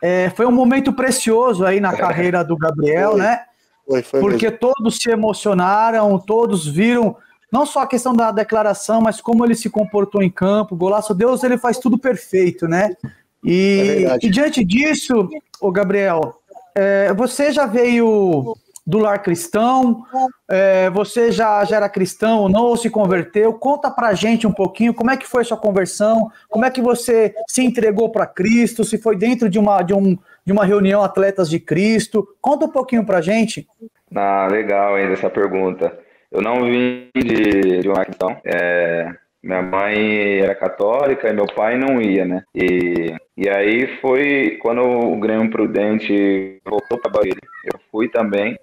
é, 0.03 0.29
foi 0.31 0.45
um 0.45 0.51
momento 0.51 0.91
precioso 0.91 1.65
aí 1.65 1.79
na 1.79 1.95
carreira 1.95 2.43
do 2.43 2.57
Gabriel, 2.57 3.11
foi. 3.11 3.21
né? 3.21 3.39
Foi, 3.87 4.01
foi 4.01 4.19
porque 4.19 4.47
mesmo. 4.47 4.59
todos 4.59 4.97
se 4.97 5.09
emocionaram, 5.09 6.19
todos 6.19 6.67
viram 6.67 7.15
não 7.55 7.65
só 7.65 7.83
a 7.83 7.87
questão 7.87 8.13
da 8.13 8.31
declaração, 8.31 8.99
mas 8.99 9.21
como 9.21 9.45
ele 9.45 9.55
se 9.55 9.69
comportou 9.69 10.21
em 10.21 10.29
campo. 10.29 10.75
Golaço 10.75 11.15
Deus, 11.15 11.41
ele 11.41 11.57
faz 11.57 11.79
tudo 11.79 11.97
perfeito, 11.97 12.67
né? 12.67 12.93
E, 13.41 14.05
é 14.05 14.17
e 14.21 14.29
diante 14.29 14.61
disso, 14.65 15.29
o 15.61 15.71
Gabriel, 15.71 16.35
é, 16.75 17.13
você 17.13 17.53
já 17.53 17.65
veio 17.65 18.57
do 18.85 18.97
lar 18.97 19.23
cristão, 19.23 20.03
é, 20.49 20.89
você 20.89 21.31
já, 21.31 21.63
já 21.63 21.77
era 21.77 21.87
cristão 21.87 22.39
ou 22.41 22.49
não, 22.49 22.63
ou 22.63 22.75
se 22.75 22.89
converteu? 22.89 23.53
Conta 23.53 23.89
pra 23.89 24.13
gente 24.13 24.45
um 24.45 24.51
pouquinho 24.51 24.93
como 24.93 25.11
é 25.11 25.15
que 25.15 25.25
foi 25.25 25.45
sua 25.45 25.55
conversão, 25.55 26.29
como 26.49 26.65
é 26.65 26.69
que 26.69 26.81
você 26.81 27.33
se 27.47 27.63
entregou 27.63 28.09
para 28.09 28.27
Cristo, 28.27 28.83
se 28.83 28.97
foi 28.97 29.15
dentro 29.15 29.49
de 29.49 29.57
uma, 29.57 29.81
de, 29.81 29.93
um, 29.93 30.17
de 30.45 30.51
uma 30.51 30.65
reunião 30.65 31.01
Atletas 31.01 31.49
de 31.49 31.59
Cristo. 31.61 32.27
Conta 32.41 32.65
um 32.65 32.69
pouquinho 32.69 33.05
pra 33.05 33.21
gente. 33.21 33.65
Ah, 34.13 34.45
legal 34.51 34.95
ainda 34.95 35.13
essa 35.13 35.29
pergunta. 35.29 36.04
Eu 36.35 36.41
não 36.41 36.65
vim 36.65 37.09
de, 37.15 37.79
de 37.79 37.87
uma 37.87 38.03
questão. 38.03 38.35
É, 38.43 39.09
minha 39.41 39.61
mãe 39.61 40.39
era 40.39 40.53
católica 40.53 41.29
e 41.29 41.33
meu 41.33 41.45
pai 41.45 41.77
não 41.77 42.01
ia, 42.01 42.25
né? 42.25 42.43
E, 42.53 43.15
e 43.37 43.47
aí 43.47 43.87
foi 44.01 44.59
quando 44.61 44.81
o 44.81 45.17
Grêmio 45.17 45.49
Prudente 45.49 46.59
voltou 46.65 46.97
para 46.97 47.09
Bahia. 47.09 47.33
Eu 47.63 47.79
fui 47.89 48.09
também. 48.09 48.57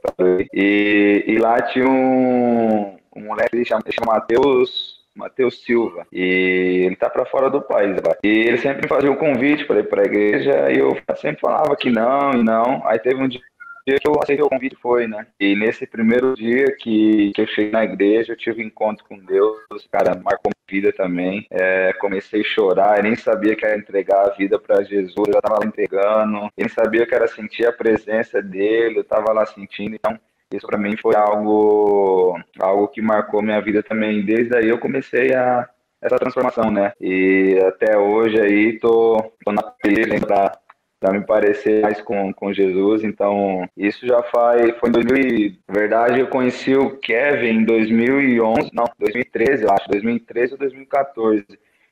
E, 0.53 1.25
e 1.27 1.39
lá 1.39 1.63
tinha 1.63 1.89
um, 1.89 2.95
um 3.17 3.25
moleque 3.25 3.57
que 3.57 3.65
chama, 3.65 3.83
chama 3.91 4.23
Matheus 5.15 5.63
Silva, 5.65 6.07
e 6.13 6.85
ele 6.87 6.97
tá 6.97 7.09
para 7.09 7.27
fora 7.27 7.49
do 7.49 7.63
país 7.63 7.97
agora. 7.97 8.19
E 8.23 8.29
ele 8.29 8.59
sempre 8.59 8.89
fazia 8.89 9.11
o 9.11 9.15
um 9.15 9.17
convite 9.17 9.65
para 9.65 9.81
ir 9.81 9.89
para 9.89 10.03
a 10.03 10.07
igreja 10.07 10.71
e 10.71 10.79
eu 10.79 10.97
sempre 11.17 11.41
falava 11.41 11.77
que 11.77 11.91
não 11.91 12.33
e 12.33 12.43
não. 12.43 12.87
Aí 12.87 12.99
teve 12.99 13.23
um 13.23 13.29
dia 13.29 13.41
dia 13.87 13.99
que 13.99 14.09
eu 14.09 14.15
aceitei 14.21 14.45
o 14.45 14.49
convite 14.49 14.77
foi, 14.81 15.07
né? 15.07 15.27
E 15.39 15.55
nesse 15.55 15.87
primeiro 15.87 16.35
dia 16.35 16.75
que, 16.79 17.33
que 17.35 17.41
eu 17.41 17.47
cheguei 17.47 17.73
na 17.73 17.85
igreja, 17.85 18.33
eu 18.33 18.37
tive 18.37 18.63
um 18.63 18.67
encontro 18.67 19.05
com 19.05 19.19
Deus, 19.19 19.59
cara, 19.91 20.15
marcou 20.15 20.51
minha 20.51 20.81
vida 20.83 20.93
também. 20.93 21.47
É, 21.51 21.93
comecei 21.95 22.41
a 22.41 22.45
chorar, 22.45 22.99
eu 22.99 23.03
nem 23.05 23.17
sabia 23.17 23.57
que 23.57 23.65
era 23.65 23.77
entregar 23.77 24.27
a 24.27 24.31
vida 24.31 24.59
para 24.59 24.83
Jesus, 24.83 25.15
eu 25.17 25.33
já 25.33 25.39
estava 25.39 25.61
lá 25.61 25.67
entregando, 25.67 26.37
eu 26.37 26.51
nem 26.57 26.69
sabia 26.69 27.07
que 27.07 27.15
era 27.15 27.27
sentir 27.27 27.67
a 27.67 27.73
presença 27.73 28.41
dele, 28.43 28.99
eu 28.99 29.03
estava 29.03 29.33
lá 29.33 29.45
sentindo, 29.47 29.95
então 29.95 30.19
isso 30.53 30.67
para 30.67 30.79
mim 30.79 30.97
foi 30.97 31.17
algo 31.17 32.39
algo 32.61 32.89
que 32.89 33.01
marcou 33.01 33.43
minha 33.43 33.61
vida 33.61 33.83
também. 33.83 34.25
Desde 34.25 34.55
aí 34.57 34.69
eu 34.69 34.79
comecei 34.79 35.35
a 35.35 35.69
essa 36.03 36.19
transformação, 36.19 36.71
né? 36.71 36.93
E 37.01 37.59
até 37.65 37.97
hoje 37.97 38.41
aí 38.41 38.79
tô, 38.79 39.33
tô 39.45 39.53
na 39.53 39.63
para 39.63 40.59
para 41.03 41.19
me 41.19 41.27
parecer 41.27 41.83
mais 41.83 42.01
com, 42.01 42.33
com 42.33 42.53
Jesus. 42.53 43.03
Então, 43.03 43.69
isso 43.77 44.07
já 44.07 44.23
faz. 44.23 44.73
Foi 44.79 44.89
em 44.89 44.93
2000. 44.93 45.57
Na 45.67 45.75
verdade, 45.75 46.21
eu 46.21 46.29
conheci 46.29 46.77
o 46.77 46.91
Kevin 46.99 47.59
em 47.59 47.65
2011, 47.65 48.71
não, 48.73 48.85
2013, 49.01 49.65
eu 49.65 49.73
acho, 49.73 49.89
2013 49.89 50.53
ou 50.53 50.59
2014. 50.59 51.45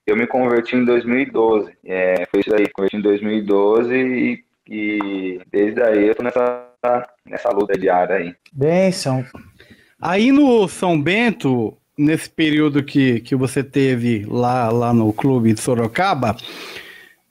Eu 0.06 0.16
me 0.16 0.28
converti 0.28 0.76
em 0.76 0.84
2012. 0.84 1.72
É, 1.84 2.24
foi 2.30 2.40
isso 2.40 2.54
aí, 2.54 2.68
converti 2.68 2.96
em 2.96 3.02
2012 3.02 3.94
e, 3.96 4.44
e 4.68 5.40
desde 5.50 5.82
aí 5.82 6.06
eu 6.06 6.14
tô 6.14 6.22
nessa, 6.22 6.68
nessa 7.26 7.50
luta 7.50 7.76
diária 7.76 8.14
aí. 8.14 8.34
Benção. 8.52 9.24
Aí 10.00 10.30
no 10.30 10.68
São 10.68 11.00
Bento, 11.00 11.76
nesse 11.98 12.30
período 12.30 12.84
que, 12.84 13.20
que 13.20 13.34
você 13.34 13.64
teve 13.64 14.24
lá, 14.28 14.70
lá 14.70 14.94
no 14.94 15.12
clube 15.12 15.52
de 15.52 15.60
Sorocaba, 15.60 16.36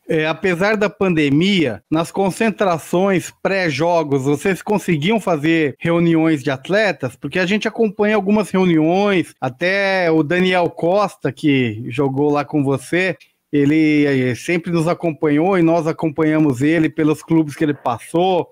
é, 0.09 0.25
apesar 0.25 0.75
da 0.75 0.89
pandemia, 0.89 1.83
nas 1.89 2.11
concentrações 2.11 3.31
pré-jogos, 3.43 4.23
vocês 4.23 4.59
conseguiam 4.59 5.19
fazer 5.19 5.75
reuniões 5.77 6.41
de 6.41 6.49
atletas? 6.49 7.15
Porque 7.15 7.37
a 7.37 7.45
gente 7.45 7.67
acompanha 7.67 8.15
algumas 8.15 8.49
reuniões, 8.49 9.35
até 9.39 10.09
o 10.09 10.23
Daniel 10.23 10.67
Costa, 10.71 11.31
que 11.31 11.85
jogou 11.89 12.31
lá 12.31 12.43
com 12.43 12.63
você, 12.63 13.15
ele 13.51 14.05
é, 14.05 14.33
sempre 14.33 14.71
nos 14.71 14.87
acompanhou 14.87 15.59
e 15.59 15.61
nós 15.61 15.85
acompanhamos 15.85 16.63
ele 16.63 16.89
pelos 16.89 17.21
clubes 17.21 17.55
que 17.55 17.63
ele 17.63 17.75
passou. 17.75 18.49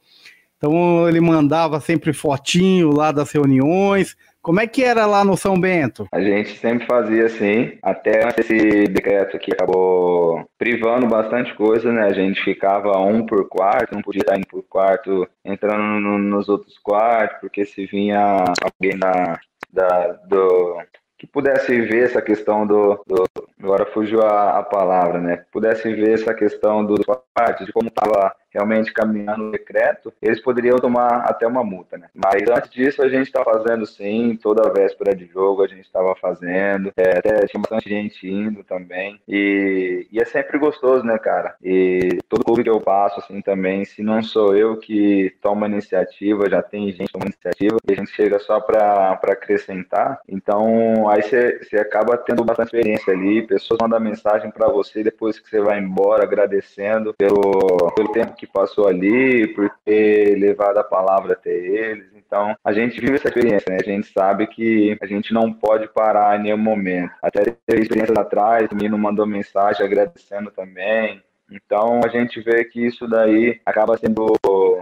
Então 0.58 1.10
ele 1.10 1.20
mandava 1.20 1.80
sempre 1.80 2.13
fotinho 2.13 2.91
lá 2.91 3.12
das 3.12 3.32
reuniões. 3.32 4.15
Como 4.48 4.62
é 4.62 4.66
que 4.66 4.82
era 4.82 5.06
lá 5.06 5.26
no 5.26 5.36
São 5.36 5.60
Bento? 5.60 6.08
A 6.10 6.22
gente 6.22 6.58
sempre 6.58 6.88
fazia 6.88 7.26
assim, 7.26 7.78
até 7.84 8.30
esse 8.38 8.88
decreto 8.88 9.38
que 9.38 9.52
acabou 9.52 10.50
privando 10.58 11.06
bastante 11.06 11.54
coisa, 11.54 11.92
né? 11.92 12.04
A 12.04 12.14
gente 12.14 12.42
ficava 12.42 12.98
um 12.98 13.26
por 13.26 13.46
quarto, 13.50 13.94
não 13.94 14.02
podia 14.02 14.22
estar 14.22 14.38
indo 14.38 14.48
por 14.48 14.64
quarto, 14.64 15.28
entrando 15.44 16.00
no, 16.00 16.18
nos 16.18 16.48
outros 16.48 16.80
quartos, 16.80 17.42
porque 17.42 17.66
se 17.66 17.86
vinha 17.88 18.46
alguém 18.64 18.98
da, 18.98 19.38
da, 19.70 20.14
do, 20.30 20.82
que 21.18 21.26
pudesse 21.26 21.82
ver 21.82 22.06
essa 22.06 22.22
questão 22.22 22.66
do, 22.66 23.04
do 23.06 23.26
agora 23.62 23.86
fugiu 23.88 24.22
a, 24.22 24.60
a, 24.60 24.64
palavra, 24.64 25.20
né? 25.20 25.44
Pudesse 25.52 25.92
ver 25.94 26.14
essa 26.14 26.34
questão 26.34 26.86
dos 26.86 27.06
quartos, 27.36 27.66
de 27.66 27.74
como 27.74 27.90
estava 27.90 28.34
realmente 28.58 28.91
caminhando 28.91 29.48
o 29.48 29.52
decreto, 29.52 30.12
eles 30.22 30.41
poderiam 30.41 30.78
tomar 30.78 31.26
até 31.26 31.46
uma 31.46 31.63
multa, 31.63 31.98
né? 31.98 32.08
Mas 32.13 32.41
antes 32.50 32.72
disso 32.72 33.04
a 33.04 33.10
gente 33.10 33.28
estava 33.28 33.46
fazendo 33.46 33.86
sim, 33.86 34.38
toda 34.41 34.67
a 34.67 34.74
véspera 34.74 35.15
de 35.15 35.28
jogo 35.28 35.63
a 35.63 35.67
gente 35.67 35.86
estava 35.86 36.15
fazendo, 36.15 36.91
é, 36.98 37.20
até 37.20 37.46
tinha 37.46 37.62
bastante 37.62 37.88
gente 37.88 38.28
indo 38.28 38.63
também, 38.63 39.20
e, 39.28 40.08
e, 40.12 40.20
é 40.20 40.26
sempre 40.26 40.58
gostoso, 40.58 41.04
né, 41.04 41.17
cara? 41.20 41.56
E 41.63 42.17
todo 42.28 42.43
clube 42.43 42.63
que 42.63 42.70
eu 42.70 42.82
passo, 42.82 43.20
assim, 43.20 43.41
também, 43.41 43.86
se 43.86 44.02
não 44.02 44.24
sou 44.24 44.56
eu 44.56 44.78
que 44.78 45.36
tomo 45.41 45.65
iniciativa, 45.65 46.50
já 46.50 46.62
tem 46.62 46.91
gente 46.91 47.12
tomando 47.12 47.34
iniciativa, 47.34 47.78
e 47.88 47.93
a 47.93 47.96
gente 47.96 48.12
chega 48.12 48.39
só 48.39 48.60
para 48.60 49.20
acrescentar, 49.24 50.20
então 50.28 51.08
aí 51.10 51.22
você 51.22 51.78
acaba 51.78 52.17
tendo 52.17 52.43
bastante 52.43 52.67
experiência 52.67 53.13
ali, 53.13 53.46
pessoas 53.46 53.80
mandam 53.82 54.00
mensagem 54.00 54.50
para 54.50 54.67
você 54.67 55.04
depois 55.04 55.39
que 55.39 55.50
você 55.50 55.62
vai 55.62 55.80
embora, 55.80 56.24
agradecendo 56.24 57.13
pelo, 57.13 57.91
pelo 57.96 58.12
tempo 58.12 58.36
que 58.36 58.47
passou 58.52 58.88
ali, 58.88 59.48
por 59.54 59.70
ter 59.86 60.38
levado 60.38 60.78
a 60.78 60.84
palavra 60.84 61.34
até 61.34 61.52
eles. 61.52 62.08
Então, 62.16 62.56
a 62.64 62.74
gente 62.74 63.00
vive 63.00 63.16
essa 63.16 63.28
experiência, 63.28 63.70
né? 63.70 63.78
A 63.80 63.84
gente 63.84 64.08
sabe 64.12 64.48
que 64.48 64.98
a 65.02 65.06
gente 65.06 65.34
não 65.34 65.54
pode 65.54 65.88
parar 65.88 66.38
em 66.38 66.44
nenhum 66.44 66.58
momento. 66.58 67.12
Até 67.22 67.56
teve 67.66 67.84
experiências 67.84 68.18
atrás, 68.18 68.68
o 68.72 68.76
menino 68.76 68.98
mandou 68.98 69.26
mensagem 69.26 69.86
agradecendo 69.86 70.52
também. 70.52 71.22
Então 71.50 72.02
a 72.04 72.10
gente 72.10 72.42
vê 72.42 72.66
que 72.66 72.86
isso 72.86 73.08
daí 73.08 73.60
acaba 73.66 73.98
sendo 73.98 74.36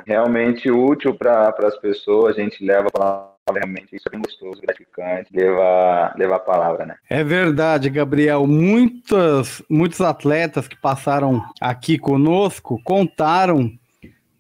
realmente 0.06 0.72
útil 0.72 1.14
para 1.14 1.54
as 1.60 1.78
pessoas, 1.78 2.38
a 2.38 2.42
gente 2.42 2.66
leva 2.66 2.90
para 2.92 3.35
realmente 3.54 3.96
isso 3.96 4.08
é 4.08 4.12
bem 4.12 4.22
gostoso, 4.22 4.60
gratificante, 4.62 5.30
levar, 5.32 6.16
levar 6.18 6.38
a 6.38 6.40
palavra, 6.40 6.86
né? 6.86 6.96
É 7.08 7.24
verdade, 7.24 7.90
Gabriel. 7.90 8.48
Muitos, 8.48 9.62
muitos 9.70 10.02
atletas 10.02 10.68
que 10.68 10.76
passaram 10.76 11.44
aqui 11.62 12.00
conosco 12.00 12.82
contaram 12.84 13.72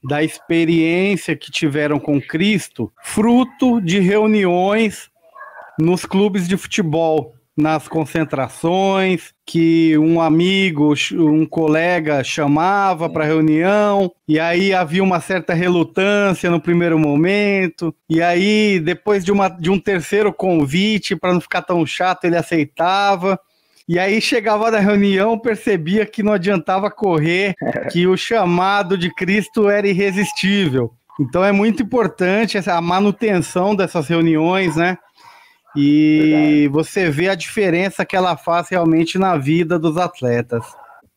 da 0.04 0.24
experiência 0.24 1.36
que 1.36 1.52
tiveram 1.52 2.00
com 2.00 2.20
Cristo, 2.20 2.92
fruto 3.04 3.80
de 3.80 4.00
reuniões 4.00 5.10
nos 5.80 6.06
clubes 6.06 6.48
de 6.48 6.58
futebol 6.58 7.36
nas 7.58 7.88
concentrações, 7.88 9.34
que 9.46 9.98
um 9.98 10.20
amigo, 10.20 10.94
um 11.14 11.46
colega 11.46 12.24
chamava 12.24 13.10
para 13.10 13.24
reunião, 13.24 14.12
e 14.28 14.40
aí 14.40 14.74
havia 14.74 15.04
uma 15.04 15.22
certa 15.22 15.54
relutância 15.54 16.52
no 16.52 16.60
primeiro 16.60 17.00
momento, 17.00 17.96
e 18.10 18.22
aí 18.22 18.80
depois 18.80 19.24
de, 19.24 19.32
uma, 19.32 19.48
de 19.48 19.70
um 19.70 19.80
terceiro 19.80 20.34
convite, 20.34 21.16
para 21.16 21.34
não 21.34 21.40
ficar 21.40 21.62
tão 21.62 21.86
chato, 21.86 22.26
ele 22.26 22.38
aceitava. 22.38 23.40
E 23.88 24.00
aí 24.00 24.20
chegava 24.20 24.72
na 24.72 24.80
reunião, 24.80 25.38
percebia 25.38 26.06
que 26.06 26.24
não 26.24 26.34
adiantava 26.34 26.90
correr, 26.90 27.54
que 27.92 28.08
o 28.08 28.18
chamado 28.18 28.98
de 28.98 29.14
Cristo 29.14 29.70
era 29.70 29.88
irresistível. 29.88 30.92
Então 31.20 31.46
é 31.46 31.52
muito 31.52 31.84
importante 31.84 32.58
essa, 32.58 32.80
manutenção 32.82 33.76
dessas 33.76 34.08
reuniões, 34.08 34.76
né? 34.76 34.98
E 35.76 36.20
Verdade. 36.22 36.68
você 36.70 37.10
vê 37.10 37.30
a 37.30 37.36
diferença 37.36 38.06
que 38.06 38.16
ela 38.16 38.38
faz 38.38 38.70
realmente 38.70 39.18
na 39.18 39.38
vida 39.38 39.78
dos 39.78 39.98
atletas. 39.98 40.66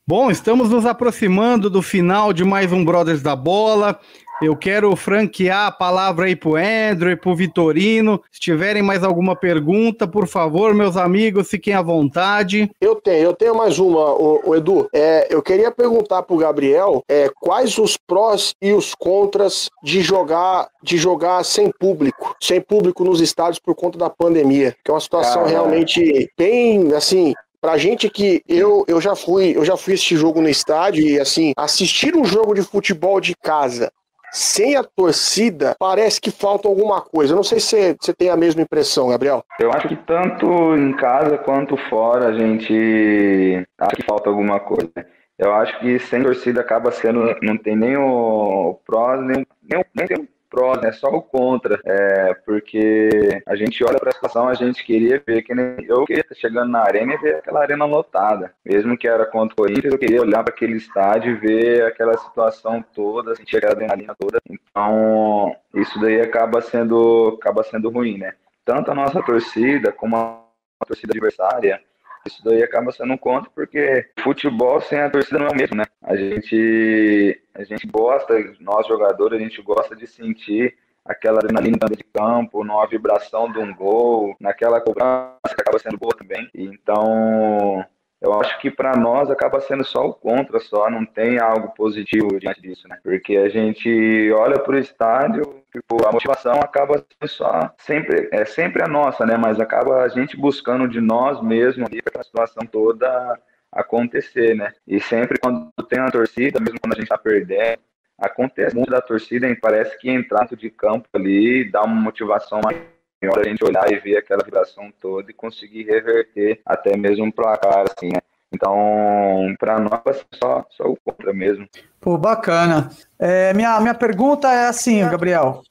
Bom, 0.06 0.30
estamos 0.30 0.70
nos 0.70 0.86
aproximando 0.86 1.68
do 1.68 1.82
final 1.82 2.32
de 2.32 2.42
mais 2.42 2.72
um 2.72 2.84
Brothers 2.84 3.22
da 3.22 3.36
Bola. 3.36 4.00
Eu 4.40 4.56
quero 4.56 4.94
franquear 4.94 5.66
a 5.66 5.72
palavra 5.72 6.26
aí 6.26 6.36
pro 6.36 6.54
Andrew 6.54 7.10
e 7.10 7.16
pro 7.16 7.34
Vitorino. 7.34 8.22
Se 8.30 8.38
tiverem 8.38 8.82
mais 8.82 9.02
alguma 9.02 9.34
pergunta, 9.34 10.06
por 10.06 10.28
favor, 10.28 10.72
meus 10.74 10.96
amigos, 10.96 11.48
fiquem 11.48 11.74
à 11.74 11.82
vontade. 11.82 12.70
Eu 12.80 12.94
tenho, 12.94 13.24
eu 13.24 13.34
tenho 13.34 13.56
mais 13.56 13.80
uma, 13.80 14.12
o, 14.12 14.50
o 14.50 14.54
Edu. 14.54 14.88
É, 14.94 15.26
eu 15.28 15.42
queria 15.42 15.72
perguntar 15.72 16.22
pro 16.22 16.36
Gabriel 16.36 17.02
é, 17.08 17.28
quais 17.40 17.78
os 17.78 17.96
prós 17.96 18.54
e 18.62 18.72
os 18.72 18.94
contras 18.94 19.68
de 19.82 20.02
jogar, 20.02 20.68
de 20.84 20.96
jogar 20.96 21.44
sem 21.44 21.72
público, 21.72 22.36
sem 22.40 22.60
público 22.60 23.02
nos 23.02 23.20
estádios 23.20 23.58
por 23.58 23.74
conta 23.74 23.98
da 23.98 24.08
pandemia, 24.08 24.76
que 24.84 24.90
é 24.90 24.94
uma 24.94 25.00
situação 25.00 25.42
ah, 25.42 25.48
realmente 25.48 26.30
bem, 26.38 26.92
assim, 26.94 27.34
Pra 27.60 27.76
gente 27.76 28.08
que 28.08 28.40
eu, 28.46 28.84
eu 28.86 29.00
já 29.00 29.16
fui, 29.16 29.56
eu 29.56 29.64
já 29.64 29.76
fui 29.76 29.94
assistir 29.94 30.16
jogo 30.16 30.40
no 30.40 30.48
estádio 30.48 31.04
e 31.04 31.18
assim, 31.18 31.50
assistir 31.56 32.14
um 32.16 32.24
jogo 32.24 32.54
de 32.54 32.62
futebol 32.62 33.20
de 33.20 33.34
casa 33.34 33.90
sem 34.32 34.76
a 34.76 34.84
torcida, 34.84 35.74
parece 35.78 36.20
que 36.20 36.30
falta 36.30 36.68
alguma 36.68 37.00
coisa. 37.00 37.34
Não 37.34 37.42
sei 37.42 37.60
se 37.60 37.96
você 38.00 38.12
tem 38.12 38.30
a 38.30 38.36
mesma 38.36 38.62
impressão, 38.62 39.08
Gabriel. 39.08 39.44
Eu 39.60 39.72
acho 39.72 39.88
que 39.88 39.96
tanto 39.96 40.46
em 40.76 40.92
casa 40.94 41.38
quanto 41.38 41.76
fora 41.88 42.28
a 42.28 42.32
gente 42.32 43.66
acha 43.78 43.96
que 43.96 44.04
falta 44.04 44.28
alguma 44.28 44.60
coisa. 44.60 44.90
Eu 45.38 45.54
acho 45.54 45.78
que 45.78 45.98
sem 46.00 46.22
torcida 46.22 46.60
acaba 46.60 46.90
sendo. 46.90 47.36
Não 47.42 47.56
tem 47.56 47.76
nem 47.76 47.96
o 47.96 48.78
prós, 48.84 49.20
nem, 49.20 49.46
nem, 49.62 49.84
nem 49.94 50.28
prós, 50.48 50.80
né? 50.80 50.92
Só 50.92 51.08
o 51.08 51.22
contra. 51.22 51.80
É, 51.84 52.34
porque 52.44 53.42
a 53.46 53.54
gente 53.56 53.82
olha 53.84 53.98
para 53.98 54.10
a 54.10 54.12
situação, 54.12 54.48
a 54.48 54.54
gente 54.54 54.84
queria 54.84 55.22
ver 55.24 55.42
que 55.42 55.54
nem 55.54 55.84
eu 55.86 56.04
queria 56.04 56.22
estar 56.22 56.34
chegando 56.34 56.70
na 56.70 56.80
arena 56.80 57.14
e 57.14 57.18
ver 57.18 57.36
aquela 57.36 57.60
arena 57.60 57.84
lotada. 57.84 58.52
Mesmo 58.64 58.96
que 58.96 59.08
era 59.08 59.26
contra 59.26 59.54
o 59.54 59.56
Corinthians, 59.56 59.92
eu 59.92 59.98
queria 59.98 60.20
olhar 60.20 60.42
para 60.42 60.52
aquele 60.52 60.76
estádio 60.76 61.32
e 61.32 61.36
ver 61.36 61.86
aquela 61.86 62.16
situação 62.16 62.84
toda, 62.94 63.34
sentir 63.34 63.58
aquela 63.58 63.72
adrenalina 63.72 64.14
toda. 64.18 64.40
Então, 64.48 65.54
isso 65.74 66.00
daí 66.00 66.20
acaba 66.20 66.60
sendo, 66.60 67.38
acaba 67.40 67.62
sendo 67.62 67.90
ruim, 67.90 68.18
né? 68.18 68.34
Tanto 68.64 68.90
a 68.90 68.94
nossa 68.94 69.22
torcida 69.22 69.92
como 69.92 70.16
a 70.16 70.86
torcida 70.86 71.12
adversária 71.12 71.80
isso 72.28 72.44
daí 72.44 72.62
acaba 72.62 72.92
sendo 72.92 73.12
um 73.12 73.18
conto 73.18 73.50
porque 73.54 74.08
futebol 74.20 74.80
sem 74.80 75.00
a 75.00 75.10
torcida 75.10 75.38
não 75.38 75.46
é 75.46 75.50
o 75.50 75.56
mesmo, 75.56 75.76
né? 75.76 75.84
A 76.02 76.16
gente, 76.16 77.40
a 77.54 77.64
gente 77.64 77.86
gosta, 77.86 78.34
nós 78.60 78.86
jogadores, 78.86 79.38
a 79.38 79.42
gente 79.42 79.60
gosta 79.60 79.96
de 79.96 80.06
sentir 80.06 80.76
aquela 81.04 81.38
adrenalina 81.38 81.78
de 81.90 82.04
campo, 82.04 82.62
numa 82.62 82.86
vibração 82.86 83.50
de 83.50 83.58
um 83.58 83.74
gol, 83.74 84.36
naquela 84.38 84.80
cobrança 84.80 85.54
que 85.54 85.60
acaba 85.60 85.78
sendo 85.78 85.96
boa 85.96 86.14
também. 86.14 86.48
Então, 86.54 87.84
eu 88.20 88.40
acho 88.40 88.58
que 88.60 88.70
para 88.70 88.96
nós 88.96 89.30
acaba 89.30 89.60
sendo 89.60 89.84
só 89.84 90.06
o 90.06 90.12
contra, 90.12 90.58
só 90.58 90.90
não 90.90 91.06
tem 91.06 91.38
algo 91.38 91.68
positivo 91.74 92.38
diante 92.38 92.60
disso, 92.60 92.88
né? 92.88 92.98
Porque 93.02 93.36
a 93.36 93.48
gente 93.48 94.32
olha 94.32 94.58
para 94.58 94.74
o 94.74 94.78
estádio, 94.78 95.62
tipo, 95.70 96.04
a 96.04 96.10
motivação 96.10 96.54
acaba 96.54 96.94
sendo 96.94 97.28
só 97.28 97.72
sempre 97.78 98.28
é 98.32 98.44
sempre 98.44 98.82
a 98.82 98.88
nossa, 98.88 99.24
né? 99.24 99.36
Mas 99.36 99.60
acaba 99.60 100.02
a 100.02 100.08
gente 100.08 100.36
buscando 100.36 100.88
de 100.88 101.00
nós 101.00 101.40
mesmos 101.40 101.86
ali 101.86 102.02
para 102.02 102.20
a 102.20 102.24
situação 102.24 102.66
toda 102.66 103.38
acontecer, 103.70 104.56
né? 104.56 104.72
E 104.86 104.98
sempre 104.98 105.38
quando 105.38 105.70
tem 105.88 106.00
a 106.00 106.10
torcida, 106.10 106.58
mesmo 106.58 106.80
quando 106.80 106.94
a 106.94 106.96
gente 106.96 107.04
está 107.04 107.18
perdendo, 107.18 107.80
acontece 108.18 108.74
muito 108.74 108.90
da 108.90 109.00
torcida 109.00 109.48
e 109.48 109.54
parece 109.54 109.96
que 109.98 110.10
entrar 110.10 110.48
de 110.48 110.70
campo 110.70 111.08
ali 111.12 111.70
dá 111.70 111.82
uma 111.82 111.94
motivação 111.94 112.60
maior 112.64 112.82
hora 113.26 113.40
a 113.40 113.48
gente 113.48 113.64
olhar 113.64 113.90
e 113.90 113.98
ver 113.98 114.16
aquela 114.16 114.44
vibração 114.44 114.92
toda 115.00 115.30
e 115.30 115.34
conseguir 115.34 115.84
reverter 115.84 116.60
até 116.64 116.96
mesmo 116.96 117.24
um 117.24 117.30
placar, 117.30 117.84
assim, 117.90 118.08
né? 118.08 118.20
Então, 118.52 119.54
para 119.58 119.78
nós, 119.78 120.24
só, 120.42 120.64
só 120.70 120.84
o 120.84 120.96
contra 121.04 121.32
mesmo. 121.32 121.68
Pô, 122.00 122.16
bacana. 122.16 122.90
É, 123.18 123.52
minha, 123.52 123.78
minha 123.80 123.94
pergunta 123.94 124.50
é 124.50 124.68
assim, 124.68 125.00
Gabriel. 125.00 125.62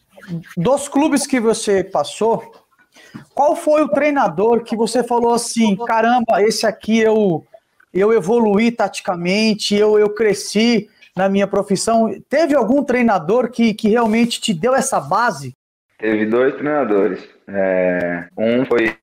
Dos 0.55 0.88
clubes 0.88 1.25
que 1.25 1.39
você 1.39 1.83
passou, 1.83 2.51
qual 3.33 3.55
foi 3.55 3.81
o 3.83 3.89
treinador 3.89 4.63
que 4.63 4.75
você 4.75 5.03
falou 5.03 5.33
assim, 5.33 5.75
caramba, 5.86 6.41
esse 6.43 6.67
aqui 6.67 6.99
eu, 6.99 7.45
eu 7.93 8.13
evoluí 8.13 8.71
taticamente, 8.71 9.75
eu, 9.75 9.97
eu 9.97 10.10
cresci 10.10 10.89
na 11.15 11.27
minha 11.27 11.47
profissão? 11.47 12.13
Teve 12.29 12.55
algum 12.55 12.83
treinador 12.83 13.49
que, 13.49 13.73
que 13.73 13.89
realmente 13.89 14.39
te 14.39 14.53
deu 14.53 14.75
essa 14.75 14.99
base? 14.99 15.55
Teve 15.97 16.25
dois 16.25 16.53
treinadores. 16.55 17.27
É, 17.47 18.27
um 18.38 18.65
foi. 18.65 18.95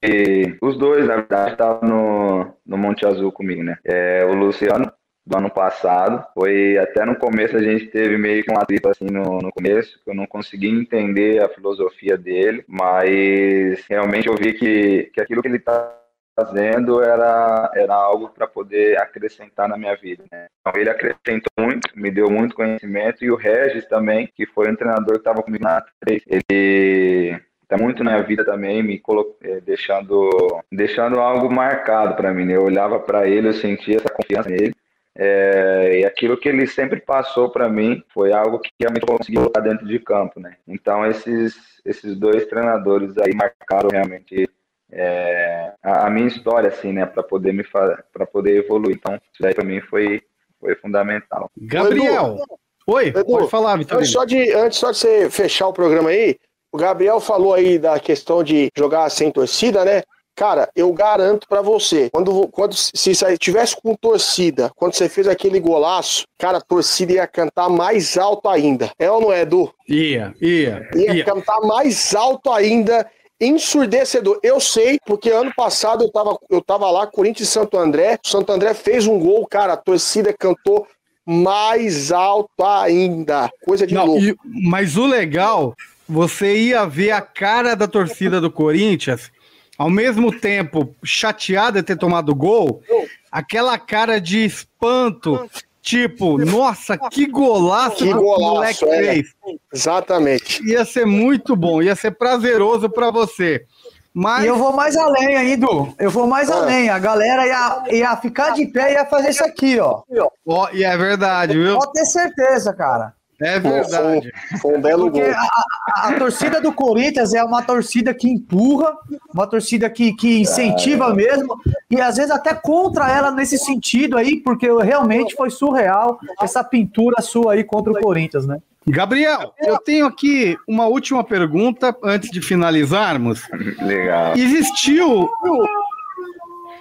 Os 0.60 0.76
dois, 0.78 1.06
na 1.06 1.16
verdade, 1.16 1.52
estavam 1.52 1.88
no, 1.88 2.56
no 2.66 2.78
Monte 2.78 3.06
Azul 3.06 3.32
comigo, 3.32 3.62
né? 3.62 3.76
É, 3.84 4.24
o 4.24 4.34
Luciano, 4.34 4.92
do 5.26 5.36
ano 5.36 5.50
passado. 5.50 6.24
Foi 6.34 6.76
até 6.78 7.04
no 7.04 7.16
começo 7.16 7.56
a 7.56 7.62
gente 7.62 7.86
teve 7.86 8.18
meio 8.18 8.44
que 8.44 8.52
um 8.52 8.58
atrito 8.58 8.88
assim 8.88 9.06
no, 9.06 9.38
no 9.38 9.50
começo, 9.50 9.98
que 10.04 10.10
eu 10.10 10.14
não 10.14 10.26
consegui 10.26 10.68
entender 10.68 11.42
a 11.42 11.48
filosofia 11.48 12.16
dele, 12.16 12.64
mas 12.68 13.84
realmente 13.88 14.28
eu 14.28 14.36
vi 14.36 14.52
que, 14.52 15.10
que 15.14 15.20
aquilo 15.20 15.42
que 15.42 15.48
ele 15.48 15.58
tá 15.58 16.03
fazendo 16.36 17.02
era, 17.02 17.70
era 17.74 17.94
algo 17.94 18.28
para 18.28 18.46
poder 18.46 19.00
acrescentar 19.00 19.68
na 19.68 19.76
minha 19.76 19.94
vida. 19.96 20.24
Né? 20.30 20.46
Então, 20.60 20.80
ele 20.80 20.90
acrescentou 20.90 21.50
muito, 21.58 21.88
me 21.94 22.10
deu 22.10 22.30
muito 22.30 22.54
conhecimento, 22.54 23.24
e 23.24 23.30
o 23.30 23.36
Regis 23.36 23.86
também, 23.86 24.28
que 24.34 24.46
foi 24.46 24.70
um 24.70 24.76
treinador 24.76 25.14
que 25.14 25.18
estava 25.18 25.42
comigo 25.42 25.64
na 25.64 25.84
3, 26.00 26.22
ele 26.28 27.40
é 27.68 27.76
muito 27.76 28.04
na 28.04 28.20
vida 28.20 28.44
também, 28.44 28.82
me. 28.82 29.02
É, 29.42 29.60
deixando, 29.60 30.62
deixando 30.70 31.18
algo 31.18 31.52
marcado 31.52 32.14
para 32.14 32.32
mim. 32.32 32.44
Né? 32.44 32.56
Eu 32.56 32.64
olhava 32.64 33.00
para 33.00 33.28
ele, 33.28 33.48
eu 33.48 33.52
sentia 33.52 33.96
essa 33.96 34.08
confiança 34.08 34.48
nele. 34.48 34.74
É, 35.16 36.00
e 36.00 36.04
aquilo 36.04 36.36
que 36.36 36.48
ele 36.48 36.66
sempre 36.66 37.00
passou 37.00 37.48
para 37.48 37.68
mim 37.68 38.02
foi 38.12 38.32
algo 38.32 38.58
que 38.58 38.70
realmente 38.80 39.04
eu 39.08 39.16
consegui 39.16 39.36
colocar 39.36 39.60
dentro 39.60 39.86
de 39.86 40.00
campo, 40.00 40.40
né? 40.40 40.56
Então 40.66 41.06
esses 41.06 41.54
esses 41.84 42.16
dois 42.16 42.46
treinadores 42.46 43.16
aí 43.18 43.32
marcaram 43.32 43.90
realmente 43.92 44.48
é, 44.92 45.72
a, 45.82 46.06
a, 46.06 46.10
minha 46.10 46.28
história, 46.28 46.68
assim, 46.68 46.92
né, 46.92 47.06
para 47.06 47.22
poder 47.22 47.52
me 47.52 47.64
para 47.64 48.26
poder 48.26 48.56
evoluir. 48.56 48.96
Então 48.96 49.14
isso 49.14 49.40
daí 49.40 49.54
para 49.54 49.64
mim 49.64 49.80
foi 49.80 50.22
foi 50.60 50.74
fundamental. 50.76 51.50
Gabriel, 51.56 52.38
oi, 52.86 53.08
Edu, 53.08 53.24
pode 53.24 53.50
falar. 53.50 53.78
Antes 53.78 54.10
só 54.10 54.24
de 54.24 54.52
antes 54.52 54.78
só 54.78 54.90
de 54.90 54.98
você 54.98 55.30
fechar 55.30 55.68
o 55.68 55.72
programa 55.72 56.10
aí, 56.10 56.38
o 56.72 56.78
Gabriel 56.78 57.20
falou 57.20 57.54
aí 57.54 57.78
da 57.78 57.98
questão 58.00 58.42
de 58.42 58.70
jogar 58.76 59.10
sem 59.10 59.30
torcida, 59.30 59.84
né? 59.84 60.02
Cara, 60.36 60.68
eu 60.74 60.92
garanto 60.92 61.46
para 61.46 61.62
você, 61.62 62.10
quando, 62.10 62.48
quando 62.48 62.74
se 62.74 63.12
tivesse 63.38 63.76
com 63.80 63.94
torcida, 63.94 64.68
quando 64.74 64.92
você 64.92 65.08
fez 65.08 65.28
aquele 65.28 65.60
golaço, 65.60 66.24
cara, 66.36 66.58
a 66.58 66.60
torcida 66.60 67.12
ia 67.12 67.26
cantar 67.26 67.68
mais 67.68 68.18
alto 68.18 68.48
ainda. 68.48 68.90
É 68.98 69.08
ou 69.08 69.20
não 69.20 69.32
é, 69.32 69.42
Edu? 69.42 69.72
Ia, 69.88 70.34
ia. 70.40 70.88
Ia, 70.92 71.14
ia. 71.14 71.24
cantar 71.24 71.60
mais 71.60 72.16
alto 72.16 72.50
ainda 72.50 73.08
ensurdecedor. 73.40 74.38
Eu 74.42 74.60
sei, 74.60 74.98
porque 75.04 75.30
ano 75.30 75.52
passado 75.54 76.04
eu 76.04 76.10
tava, 76.10 76.38
eu 76.50 76.62
tava 76.62 76.90
lá, 76.90 77.06
Corinthians 77.06 77.48
e 77.48 77.52
Santo 77.52 77.78
André. 77.78 78.18
Santo 78.22 78.52
André 78.52 78.74
fez 78.74 79.06
um 79.06 79.18
gol, 79.18 79.46
cara, 79.46 79.74
a 79.74 79.76
torcida 79.76 80.32
cantou 80.32 80.86
mais 81.26 82.12
alto 82.12 82.62
ainda. 82.62 83.50
Coisa 83.64 83.86
de 83.86 83.94
Não, 83.94 84.06
louco. 84.06 84.22
E, 84.22 84.36
mas 84.44 84.96
o 84.96 85.06
legal, 85.06 85.74
você 86.08 86.56
ia 86.56 86.86
ver 86.86 87.12
a 87.12 87.20
cara 87.20 87.74
da 87.74 87.88
torcida 87.88 88.40
do 88.40 88.50
Corinthians 88.50 89.30
ao 89.76 89.90
mesmo 89.90 90.32
tempo 90.32 90.94
chateada 91.02 91.80
de 91.80 91.86
ter 91.86 91.96
tomado 91.96 92.34
gol, 92.34 92.82
aquela 93.30 93.78
cara 93.78 94.20
de 94.20 94.44
espanto, 94.44 95.48
tipo, 95.84 96.38
nossa, 96.38 96.96
que 96.96 97.26
golaço 97.26 97.96
que, 97.96 98.04
que 98.06 98.12
golaço, 98.14 98.40
o 98.40 98.54
moleque 98.54 98.84
é. 98.86 99.12
fez. 99.12 99.34
Exatamente. 99.72 100.66
Ia 100.66 100.84
ser 100.84 101.04
muito 101.04 101.54
bom, 101.54 101.82
ia 101.82 101.94
ser 101.94 102.12
prazeroso 102.12 102.88
para 102.88 103.10
você. 103.10 103.66
Mas... 104.14 104.44
E 104.44 104.46
eu 104.46 104.56
vou 104.56 104.72
mais 104.72 104.96
além 104.96 105.58
Du. 105.58 105.92
Eu 105.98 106.10
vou 106.10 106.26
mais 106.26 106.50
ah. 106.50 106.56
além. 106.56 106.88
A 106.88 106.98
galera 106.98 107.46
ia, 107.46 107.84
ia 107.90 108.16
ficar 108.16 108.50
de 108.50 108.66
pé 108.66 108.92
e 108.92 108.94
ia 108.94 109.04
fazer 109.04 109.30
isso 109.30 109.44
aqui, 109.44 109.78
ó. 109.78 110.02
ó 110.46 110.68
e 110.72 110.82
é 110.82 110.96
verdade, 110.96 111.54
viu? 111.54 111.76
Pode 111.78 111.92
ter 111.92 112.06
certeza, 112.06 112.72
cara. 112.72 113.12
É 113.40 113.58
verdade. 113.58 114.32
Foi, 114.50 114.58
foi 114.58 114.78
um 114.78 114.80
belo 114.80 115.10
Porque 115.10 115.24
gol. 115.24 115.32
A, 115.32 116.08
a, 116.08 116.18
torcida 116.18 116.60
do 116.60 116.72
Corinthians 116.72 117.34
é 117.34 117.42
uma 117.42 117.62
torcida 117.62 118.14
que 118.14 118.28
empurra, 118.28 118.96
uma 119.32 119.46
torcida 119.46 119.90
que, 119.90 120.14
que 120.14 120.40
incentiva 120.40 121.12
mesmo, 121.12 121.56
e 121.90 122.00
às 122.00 122.16
vezes 122.16 122.30
até 122.30 122.54
contra 122.54 123.10
ela 123.10 123.30
nesse 123.30 123.58
sentido 123.58 124.16
aí, 124.16 124.40
porque 124.40 124.70
realmente 124.82 125.34
foi 125.34 125.50
surreal 125.50 126.18
essa 126.40 126.62
pintura 126.62 127.20
sua 127.20 127.54
aí 127.54 127.64
contra 127.64 127.92
o 127.92 128.00
Corinthians, 128.00 128.46
né? 128.46 128.58
Gabriel, 128.86 129.54
eu 129.60 129.78
tenho 129.78 130.06
aqui 130.06 130.56
uma 130.68 130.86
última 130.86 131.24
pergunta 131.24 131.96
antes 132.04 132.30
de 132.30 132.42
finalizarmos. 132.42 133.42
Legal. 133.80 134.36
Existiu, 134.36 135.30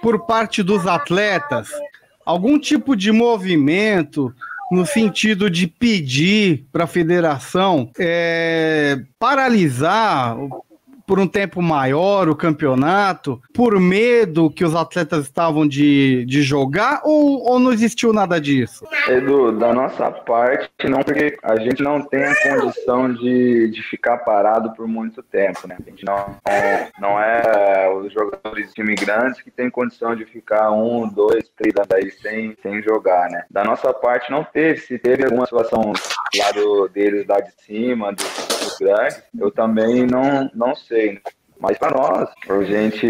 por 0.02 0.26
parte 0.26 0.62
dos 0.62 0.86
atletas, 0.86 1.70
algum 2.24 2.58
tipo 2.58 2.94
de 2.94 3.10
movimento 3.10 4.34
no 4.74 4.84
sentido 4.84 5.48
de 5.48 5.66
pedir 5.66 6.66
para 6.72 6.84
a 6.84 6.88
federação 6.88 7.90
é, 7.98 8.98
paralisar 9.18 10.36
por 11.06 11.18
um 11.18 11.26
tempo 11.26 11.60
maior 11.62 12.28
o 12.28 12.36
campeonato, 12.36 13.40
por 13.52 13.78
medo 13.78 14.50
que 14.50 14.64
os 14.64 14.74
atletas 14.74 15.24
estavam 15.24 15.66
de, 15.66 16.24
de 16.26 16.42
jogar, 16.42 17.00
ou, 17.04 17.42
ou 17.44 17.58
não 17.58 17.72
existiu 17.72 18.12
nada 18.12 18.40
disso? 18.40 18.84
Edu, 19.08 19.52
da 19.52 19.72
nossa 19.72 20.10
parte, 20.10 20.70
não, 20.88 21.00
porque 21.02 21.36
a 21.42 21.56
gente 21.56 21.82
não 21.82 22.02
tem 22.02 22.24
a 22.24 22.34
condição 22.34 23.12
de, 23.12 23.68
de 23.70 23.82
ficar 23.82 24.18
parado 24.18 24.72
por 24.74 24.86
muito 24.86 25.22
tempo, 25.22 25.66
né? 25.66 25.76
A 25.78 25.90
gente 25.90 26.04
não 26.04 26.36
é, 26.46 26.88
não 27.00 27.20
é 27.20 27.92
os 27.94 28.12
jogadores 28.12 28.72
imigrantes 28.76 29.42
que 29.42 29.50
tem 29.50 29.70
condição 29.70 30.14
de 30.14 30.24
ficar 30.24 30.70
um, 30.72 31.08
dois, 31.08 31.50
três 31.56 31.74
anos 31.76 31.90
aí 31.92 32.10
sem, 32.10 32.56
sem 32.62 32.82
jogar, 32.82 33.30
né? 33.30 33.44
Da 33.50 33.64
nossa 33.64 33.92
parte, 33.92 34.30
não 34.30 34.44
teve. 34.44 34.80
Se 34.80 34.98
teve 34.98 35.24
alguma 35.24 35.46
situação 35.46 35.92
lá 36.38 36.50
do, 36.52 36.88
deles 36.88 37.26
lá 37.26 37.40
de 37.40 37.52
cima, 37.62 38.12
dos, 38.12 38.53
eu 39.38 39.50
também 39.50 40.06
não, 40.06 40.50
não 40.54 40.74
sei 40.74 40.94
sei. 40.94 41.20
Mas 41.60 41.78
para 41.78 41.96
nós, 41.96 42.30
a 42.48 42.62
gente, 42.64 43.06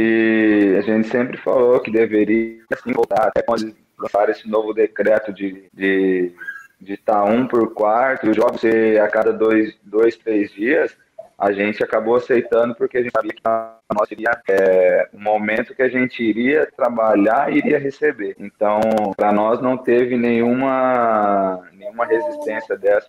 a 0.78 0.80
gente 0.82 1.09
sempre 1.09 1.36
falou 1.38 1.80
que 1.80 1.90
deveria 1.90 2.62
assim, 2.72 2.92
voltar, 2.92 3.28
até 3.28 3.42
quando 3.42 3.74
lançaram 3.98 4.32
esse 4.32 4.48
novo 4.48 4.72
decreto 4.72 5.32
de, 5.32 5.68
de 5.72 6.34
de 6.80 6.94
estar 6.94 7.22
tá 7.22 7.24
um 7.24 7.46
por 7.46 7.72
quarto, 7.72 8.28
os 8.28 8.36
jogos 8.36 8.61
ser 8.61 9.00
a 9.00 9.09
cada 9.09 9.32
dois, 9.32 9.74
dois, 9.82 10.16
três 10.16 10.52
dias, 10.52 10.94
a 11.38 11.50
gente 11.50 11.82
acabou 11.82 12.16
aceitando 12.16 12.74
porque 12.74 12.98
a 12.98 13.02
gente 13.02 13.12
sabia 13.12 13.32
que 13.32 13.42
nós 13.44 14.09
seria 14.09 14.30
é, 14.48 15.09
um 15.14 15.20
momento 15.20 15.74
que 15.74 15.82
a 15.82 15.88
gente 15.88 16.22
iria 16.22 16.68
trabalhar 16.76 17.52
e 17.52 17.59
iria 17.59 17.78
receber. 17.78 18.36
Então, 18.38 18.80
para 19.16 19.32
nós 19.32 19.61
não 19.62 19.76
teve 19.76 20.16
nenhuma 20.16 21.62
nenhuma 21.85 22.07
resistência 22.07 22.76
dessa. 22.76 23.09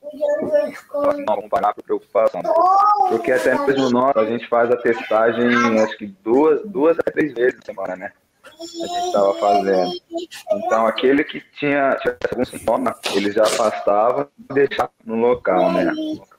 Não 0.93 1.35
vamos 1.35 1.49
parar 1.49 1.73
preocupação. 1.73 2.41
Porque 3.09 3.31
até 3.31 3.57
mesmo 3.65 3.89
nós, 3.89 4.15
a 4.15 4.25
gente 4.25 4.47
faz 4.47 4.71
a 4.71 4.77
testagem, 4.77 5.79
acho 5.79 5.97
que 5.97 6.07
duas, 6.07 6.61
duas 6.65 6.97
a 6.99 7.03
três 7.03 7.33
vezes 7.33 7.59
na 7.59 7.65
semana, 7.65 7.95
né? 7.95 8.11
a 8.45 8.87
gente 8.87 9.07
estava 9.07 9.33
fazendo. 9.35 9.91
Então, 10.53 10.87
aquele 10.87 11.23
que 11.23 11.41
tinha, 11.57 11.95
tinha 12.01 12.17
algum 12.31 12.45
sintoma, 12.45 12.95
ele 13.13 13.31
já 13.31 13.43
afastava 13.43 14.29
e 14.49 14.53
deixava 14.53 14.91
no 15.03 15.15
local, 15.15 15.71
né? 15.71 15.91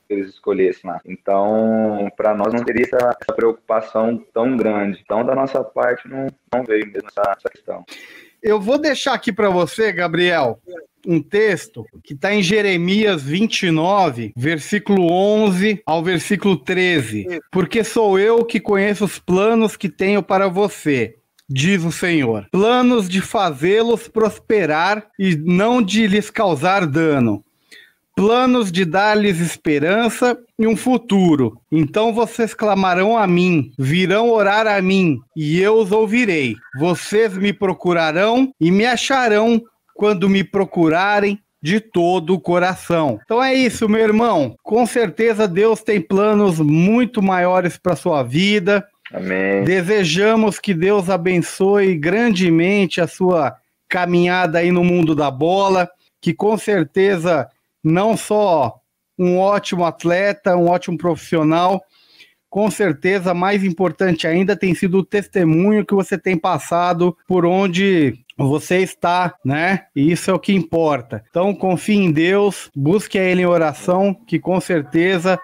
que 0.06 0.14
eles 0.14 0.30
escolhessem 0.30 0.88
lá. 0.88 1.00
Então, 1.04 2.08
para 2.16 2.34
nós 2.34 2.52
não 2.52 2.64
teria 2.64 2.84
essa, 2.84 3.16
essa, 3.20 3.34
preocupação 3.34 4.16
tão 4.32 4.56
grande. 4.56 5.00
Então, 5.04 5.24
da 5.24 5.34
nossa 5.34 5.62
parte, 5.64 6.08
não, 6.08 6.28
não 6.52 6.64
veio 6.64 6.86
mesmo 6.86 7.08
essa, 7.08 7.32
essa 7.32 7.48
questão. 7.50 7.84
Eu 8.46 8.60
vou 8.60 8.78
deixar 8.78 9.12
aqui 9.12 9.32
para 9.32 9.50
você, 9.50 9.90
Gabriel, 9.90 10.60
um 11.04 11.20
texto 11.20 11.84
que 12.04 12.14
está 12.14 12.32
em 12.32 12.44
Jeremias 12.44 13.20
29, 13.20 14.32
versículo 14.36 15.10
11 15.10 15.82
ao 15.84 16.00
versículo 16.00 16.56
13. 16.56 17.40
Porque 17.50 17.82
sou 17.82 18.20
eu 18.20 18.44
que 18.44 18.60
conheço 18.60 19.04
os 19.04 19.18
planos 19.18 19.76
que 19.76 19.88
tenho 19.88 20.22
para 20.22 20.46
você, 20.46 21.16
diz 21.48 21.82
o 21.82 21.90
Senhor. 21.90 22.46
Planos 22.52 23.08
de 23.08 23.20
fazê-los 23.20 24.06
prosperar 24.06 25.08
e 25.18 25.34
não 25.34 25.82
de 25.82 26.06
lhes 26.06 26.30
causar 26.30 26.86
dano 26.86 27.44
planos 28.16 28.72
de 28.72 28.86
dar-lhes 28.86 29.40
esperança 29.40 30.38
e 30.58 30.66
um 30.66 30.74
futuro. 30.74 31.60
Então 31.70 32.14
vocês 32.14 32.54
clamarão 32.54 33.16
a 33.16 33.26
mim, 33.26 33.70
virão 33.78 34.30
orar 34.30 34.66
a 34.66 34.80
mim, 34.80 35.20
e 35.36 35.60
eu 35.60 35.74
os 35.74 35.92
ouvirei. 35.92 36.56
Vocês 36.78 37.36
me 37.36 37.52
procurarão 37.52 38.50
e 38.58 38.70
me 38.70 38.86
acharão 38.86 39.62
quando 39.94 40.30
me 40.30 40.42
procurarem 40.42 41.38
de 41.62 41.78
todo 41.78 42.32
o 42.34 42.40
coração. 42.40 43.20
Então 43.22 43.42
é 43.42 43.52
isso, 43.52 43.88
meu 43.88 44.00
irmão. 44.00 44.56
Com 44.62 44.86
certeza 44.86 45.46
Deus 45.46 45.82
tem 45.82 46.00
planos 46.00 46.58
muito 46.58 47.22
maiores 47.22 47.76
para 47.76 47.96
sua 47.96 48.22
vida. 48.22 48.86
Amém. 49.12 49.62
Desejamos 49.64 50.58
que 50.58 50.72
Deus 50.72 51.10
abençoe 51.10 51.94
grandemente 51.96 53.00
a 53.00 53.06
sua 53.06 53.56
caminhada 53.88 54.58
aí 54.58 54.72
no 54.72 54.82
mundo 54.82 55.14
da 55.14 55.30
bola, 55.30 55.88
que 56.20 56.32
com 56.32 56.56
certeza 56.56 57.48
não 57.86 58.16
só 58.16 58.80
um 59.16 59.38
ótimo 59.38 59.84
atleta, 59.84 60.56
um 60.56 60.68
ótimo 60.68 60.98
profissional, 60.98 61.80
com 62.50 62.68
certeza, 62.68 63.32
mais 63.32 63.62
importante 63.62 64.26
ainda 64.26 64.56
tem 64.56 64.74
sido 64.74 64.98
o 64.98 65.04
testemunho 65.04 65.86
que 65.86 65.94
você 65.94 66.18
tem 66.18 66.36
passado 66.36 67.16
por 67.28 67.46
onde 67.46 68.14
você 68.36 68.78
está, 68.78 69.34
né? 69.44 69.84
E 69.94 70.10
isso 70.10 70.30
é 70.30 70.34
o 70.34 70.38
que 70.38 70.52
importa. 70.52 71.22
Então, 71.30 71.54
confie 71.54 71.96
em 71.96 72.10
Deus, 72.10 72.70
busque 72.74 73.18
a 73.18 73.22
Ele 73.22 73.42
em 73.42 73.46
oração, 73.46 74.14
que 74.26 74.38
com 74.38 74.60
certeza 74.60 75.38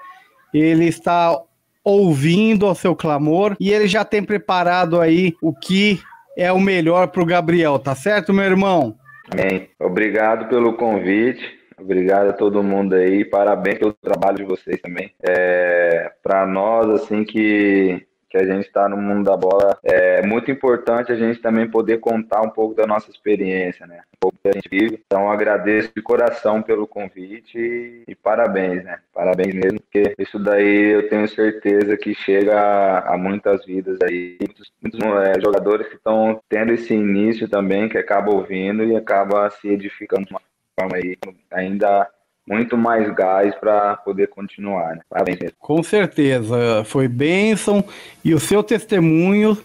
Ele 0.53 0.86
está 0.86 1.38
ouvindo 1.84 2.66
o 2.66 2.74
seu 2.74 2.97
clamor 2.97 3.57
e 3.61 3.70
Ele 3.70 3.86
já 3.86 4.05
tem 4.05 4.22
preparado 4.22 5.01
aí 5.01 5.34
o 5.40 5.55
que 5.55 6.01
é 6.36 6.51
o 6.51 6.59
melhor 6.59 7.09
para 7.09 7.22
o 7.22 7.26
Gabriel, 7.26 7.78
tá 7.78 7.95
certo, 7.95 8.32
meu 8.32 8.45
irmão? 8.45 8.97
Amém. 9.30 9.68
Obrigado 9.78 10.49
pelo 10.49 10.74
convite. 10.74 11.61
Obrigado 11.82 12.30
a 12.30 12.32
todo 12.32 12.62
mundo 12.62 12.94
aí, 12.94 13.24
parabéns 13.24 13.78
pelo 13.78 13.92
trabalho 13.92 14.36
de 14.36 14.44
vocês 14.44 14.80
também. 14.80 15.12
É, 15.20 16.12
para 16.22 16.46
nós, 16.46 16.88
assim, 16.90 17.24
que, 17.24 18.06
que 18.30 18.38
a 18.38 18.44
gente 18.46 18.66
está 18.66 18.88
no 18.88 18.96
mundo 18.96 19.24
da 19.24 19.36
bola, 19.36 19.76
é 19.82 20.24
muito 20.24 20.48
importante 20.48 21.10
a 21.10 21.16
gente 21.16 21.40
também 21.40 21.68
poder 21.68 21.98
contar 21.98 22.40
um 22.40 22.50
pouco 22.50 22.74
da 22.76 22.86
nossa 22.86 23.10
experiência, 23.10 23.84
né? 23.84 24.02
Um 24.14 24.18
pouco 24.20 24.38
que 24.40 24.48
a 24.48 24.52
gente 24.52 24.68
vive. 24.70 25.02
Então 25.04 25.28
agradeço 25.28 25.90
de 25.94 26.00
coração 26.00 26.62
pelo 26.62 26.86
convite 26.86 27.58
e, 27.58 28.04
e 28.06 28.14
parabéns, 28.14 28.84
né? 28.84 29.00
Parabéns 29.12 29.52
mesmo, 29.52 29.80
porque 29.80 30.14
isso 30.16 30.38
daí 30.38 30.92
eu 30.92 31.08
tenho 31.08 31.26
certeza 31.26 31.96
que 31.96 32.14
chega 32.14 32.58
a, 32.60 33.14
a 33.14 33.18
muitas 33.18 33.66
vidas 33.66 33.98
aí, 34.04 34.38
muitos, 34.40 34.72
muitos 34.80 35.00
é, 35.00 35.40
jogadores 35.40 35.88
que 35.88 35.96
estão 35.96 36.40
tendo 36.48 36.72
esse 36.72 36.94
início 36.94 37.48
também, 37.48 37.88
que 37.88 37.98
acaba 37.98 38.30
ouvindo 38.30 38.84
e 38.84 38.94
acaba 38.94 39.50
se 39.50 39.68
edificando 39.68 40.28
uma 40.30 40.40
forma 40.78 40.96
aí 40.96 41.16
ainda 41.52 42.08
muito 42.48 42.76
mais 42.76 43.12
gás 43.14 43.54
para 43.56 43.96
poder 43.98 44.28
continuar. 44.28 44.96
Né? 44.96 45.02
Parabéns 45.08 45.38
mesmo. 45.38 45.56
Com 45.58 45.82
certeza, 45.82 46.84
foi 46.84 47.08
bênção 47.08 47.84
e 48.24 48.34
o 48.34 48.40
seu 48.40 48.62
testemunho 48.62 49.56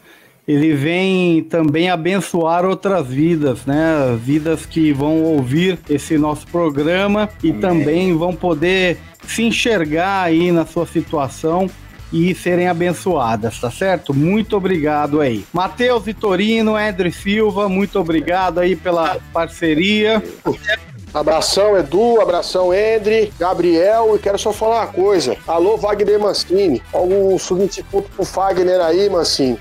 ele 0.48 0.74
vem 0.74 1.44
também 1.44 1.90
abençoar 1.90 2.64
outras 2.64 3.08
vidas, 3.08 3.66
né? 3.66 4.18
Vidas 4.18 4.66
que 4.66 4.94
vão 4.94 5.22
ouvir 5.22 5.78
esse 5.90 6.18
nosso 6.18 6.48
programa 6.48 7.28
e 7.44 7.50
Amém. 7.50 7.60
também 7.60 8.18
vão 8.18 8.34
poder 8.34 8.98
se 9.28 9.44
enxergar 9.44 10.24
aí 10.24 10.50
na 10.50 10.66
sua 10.66 10.86
situação 10.86 11.70
e 12.14 12.34
serem 12.34 12.70
abençoadas, 12.70 13.60
tá 13.60 13.70
certo? 13.70 14.14
Muito 14.14 14.56
obrigado 14.56 15.20
aí. 15.20 15.44
Matheus 15.52 16.06
Vitorino, 16.06 16.80
Edre 16.80 17.12
Silva, 17.12 17.68
muito 17.68 18.00
obrigado 18.00 18.60
aí 18.60 18.78
pela 18.78 19.20
parceria. 19.34 20.24
Abração, 21.20 21.76
Edu, 21.76 22.22
abração, 22.22 22.72
Endre, 22.72 23.34
Gabriel, 23.40 24.16
e 24.16 24.20
quero 24.20 24.38
só 24.38 24.54
falar 24.54 24.82
uma 24.82 24.88
coisa. 24.88 25.36
Alô, 25.48 25.76
Wagner 25.76 26.20
Mancini. 26.20 26.82
Algum 26.94 27.40
substituto 27.40 28.08
pro 28.16 28.24
Fagner 28.24 28.80
aí, 28.80 29.10
Mancini. 29.10 29.60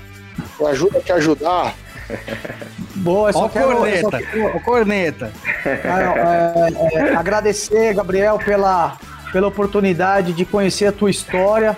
Me 0.59 0.67
ajuda 0.67 0.99
a 0.99 1.01
te 1.01 1.11
ajudar. 1.11 1.73
Boa, 2.97 3.33
só 3.33 3.45
Ó 3.45 3.49
quero, 3.49 3.75
corneta. 3.75 4.01
Só 4.01 4.17
quero, 4.17 4.59
corneta. 4.61 5.31
É, 5.65 5.69
é, 5.71 7.09
é, 7.09 7.15
agradecer, 7.15 7.93
Gabriel, 7.95 8.37
pela, 8.37 8.95
pela 9.31 9.47
oportunidade 9.47 10.33
de 10.33 10.45
conhecer 10.45 10.85
a 10.85 10.91
tua 10.91 11.09
história, 11.09 11.75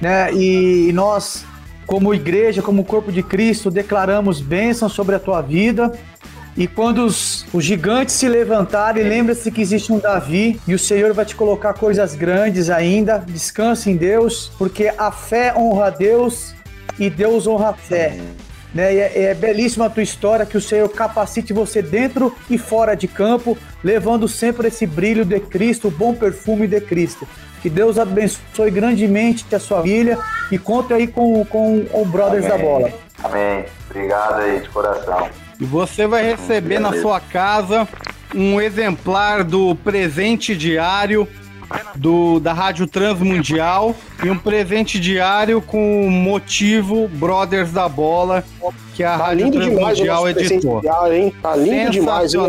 né? 0.00 0.32
E, 0.32 0.90
e 0.90 0.92
nós, 0.92 1.44
como 1.86 2.14
igreja, 2.14 2.62
como 2.62 2.84
corpo 2.84 3.10
de 3.10 3.22
Cristo, 3.22 3.68
declaramos 3.68 4.40
bênção 4.40 4.88
sobre 4.88 5.16
a 5.16 5.18
tua 5.18 5.40
vida 5.40 5.92
e 6.56 6.66
quando 6.66 7.04
os, 7.06 7.46
os 7.52 7.64
gigantes 7.64 8.14
se 8.14 8.28
levantarem, 8.28 9.04
lembre-se 9.04 9.50
que 9.50 9.62
existe 9.62 9.90
um 9.92 9.98
Davi 9.98 10.60
e 10.68 10.74
o 10.74 10.78
Senhor 10.78 11.14
vai 11.14 11.24
te 11.24 11.34
colocar 11.34 11.72
coisas 11.72 12.14
grandes 12.14 12.68
ainda. 12.68 13.18
Descanse 13.18 13.90
em 13.90 13.96
Deus, 13.96 14.52
porque 14.58 14.92
a 14.98 15.10
fé 15.10 15.54
honra 15.56 15.86
a 15.86 15.90
Deus 15.90 16.54
e 16.98 17.08
Deus 17.08 17.46
honra 17.46 17.70
a 17.70 17.72
fé. 17.72 18.18
Né? 18.74 18.94
É, 18.94 19.22
é 19.24 19.34
belíssima 19.34 19.86
a 19.86 19.90
tua 19.90 20.02
história, 20.02 20.44
que 20.44 20.56
o 20.56 20.60
Senhor 20.60 20.88
capacite 20.90 21.54
você 21.54 21.80
dentro 21.80 22.34
e 22.50 22.58
fora 22.58 22.94
de 22.94 23.08
campo, 23.08 23.56
levando 23.82 24.28
sempre 24.28 24.68
esse 24.68 24.86
brilho 24.86 25.24
de 25.24 25.40
Cristo, 25.40 25.88
o 25.88 25.90
bom 25.90 26.14
perfume 26.14 26.66
de 26.66 26.80
Cristo. 26.82 27.26
Que 27.62 27.70
Deus 27.70 27.98
abençoe 27.98 28.70
grandemente 28.70 29.46
a 29.54 29.58
sua 29.58 29.82
filha 29.82 30.18
e 30.50 30.58
conte 30.58 30.92
aí 30.92 31.06
com, 31.06 31.44
com 31.46 31.86
o 31.92 32.04
Brothers 32.04 32.44
Amém. 32.44 32.58
da 32.58 32.58
Bola. 32.58 32.92
Amém. 33.22 33.64
Obrigado 33.88 34.40
aí 34.40 34.60
de 34.60 34.68
coração. 34.68 35.30
E 35.62 35.64
você 35.64 36.08
vai 36.08 36.24
receber 36.24 36.80
na 36.80 36.92
sua 37.00 37.20
casa 37.20 37.86
um 38.34 38.60
exemplar 38.60 39.44
do 39.44 39.76
presente 39.76 40.56
diário 40.56 41.28
do, 41.94 42.40
da 42.40 42.52
Rádio 42.52 42.84
Transmundial 42.88 43.94
e 44.24 44.28
um 44.28 44.36
presente 44.36 44.98
diário 44.98 45.62
com 45.62 46.04
o 46.04 46.10
motivo 46.10 47.06
Brothers 47.06 47.70
da 47.70 47.88
Bola, 47.88 48.42
que 48.96 49.04
a 49.04 49.16
tá 49.16 49.26
Rádio 49.26 49.44
lindo 49.44 49.60
Transmundial 49.60 50.28
editou. 50.28 50.80
Diário, 50.80 51.14
hein? 51.14 51.34
Tá 51.40 51.54
lindo 51.54 51.90
demais, 51.92 52.34
hein, 52.34 52.42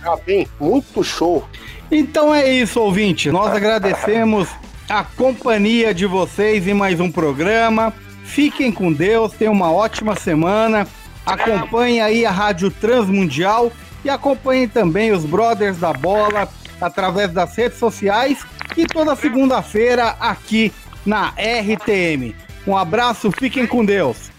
capa, 0.00 0.30
hein? 0.30 0.46
Muito 0.60 1.02
show. 1.02 1.44
Então 1.90 2.32
é 2.32 2.48
isso, 2.48 2.80
ouvinte. 2.80 3.32
Nós 3.32 3.52
agradecemos 3.52 4.48
a 4.88 5.02
companhia 5.02 5.92
de 5.92 6.06
vocês 6.06 6.68
em 6.68 6.74
mais 6.74 7.00
um 7.00 7.10
programa. 7.10 7.92
Fiquem 8.22 8.70
com 8.70 8.92
Deus, 8.92 9.32
tenham 9.32 9.52
uma 9.52 9.72
ótima 9.72 10.14
semana. 10.14 10.86
Acompanhe 11.24 12.00
aí 12.00 12.24
a 12.24 12.30
Rádio 12.30 12.70
Transmundial 12.70 13.72
e 14.04 14.10
acompanhe 14.10 14.66
também 14.66 15.12
os 15.12 15.24
Brothers 15.24 15.78
da 15.78 15.92
Bola 15.92 16.48
através 16.80 17.32
das 17.32 17.54
redes 17.56 17.78
sociais 17.78 18.44
e 18.76 18.86
toda 18.86 19.14
segunda-feira 19.14 20.16
aqui 20.18 20.72
na 21.04 21.28
RTM. 21.28 22.34
Um 22.66 22.76
abraço, 22.76 23.30
fiquem 23.32 23.66
com 23.66 23.84
Deus. 23.84 24.30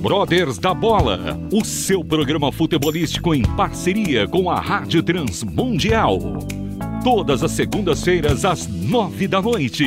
Brothers 0.00 0.58
da 0.58 0.72
Bola, 0.72 1.36
o 1.52 1.64
seu 1.64 2.04
programa 2.04 2.52
futebolístico 2.52 3.34
em 3.34 3.42
parceria 3.56 4.28
com 4.28 4.48
a 4.48 4.60
Rádio 4.60 5.02
Transmundial. 5.02 6.18
Todas 7.02 7.42
as 7.42 7.50
segundas-feiras 7.52 8.44
às 8.44 8.68
nove 8.68 9.26
da 9.26 9.42
noite. 9.42 9.86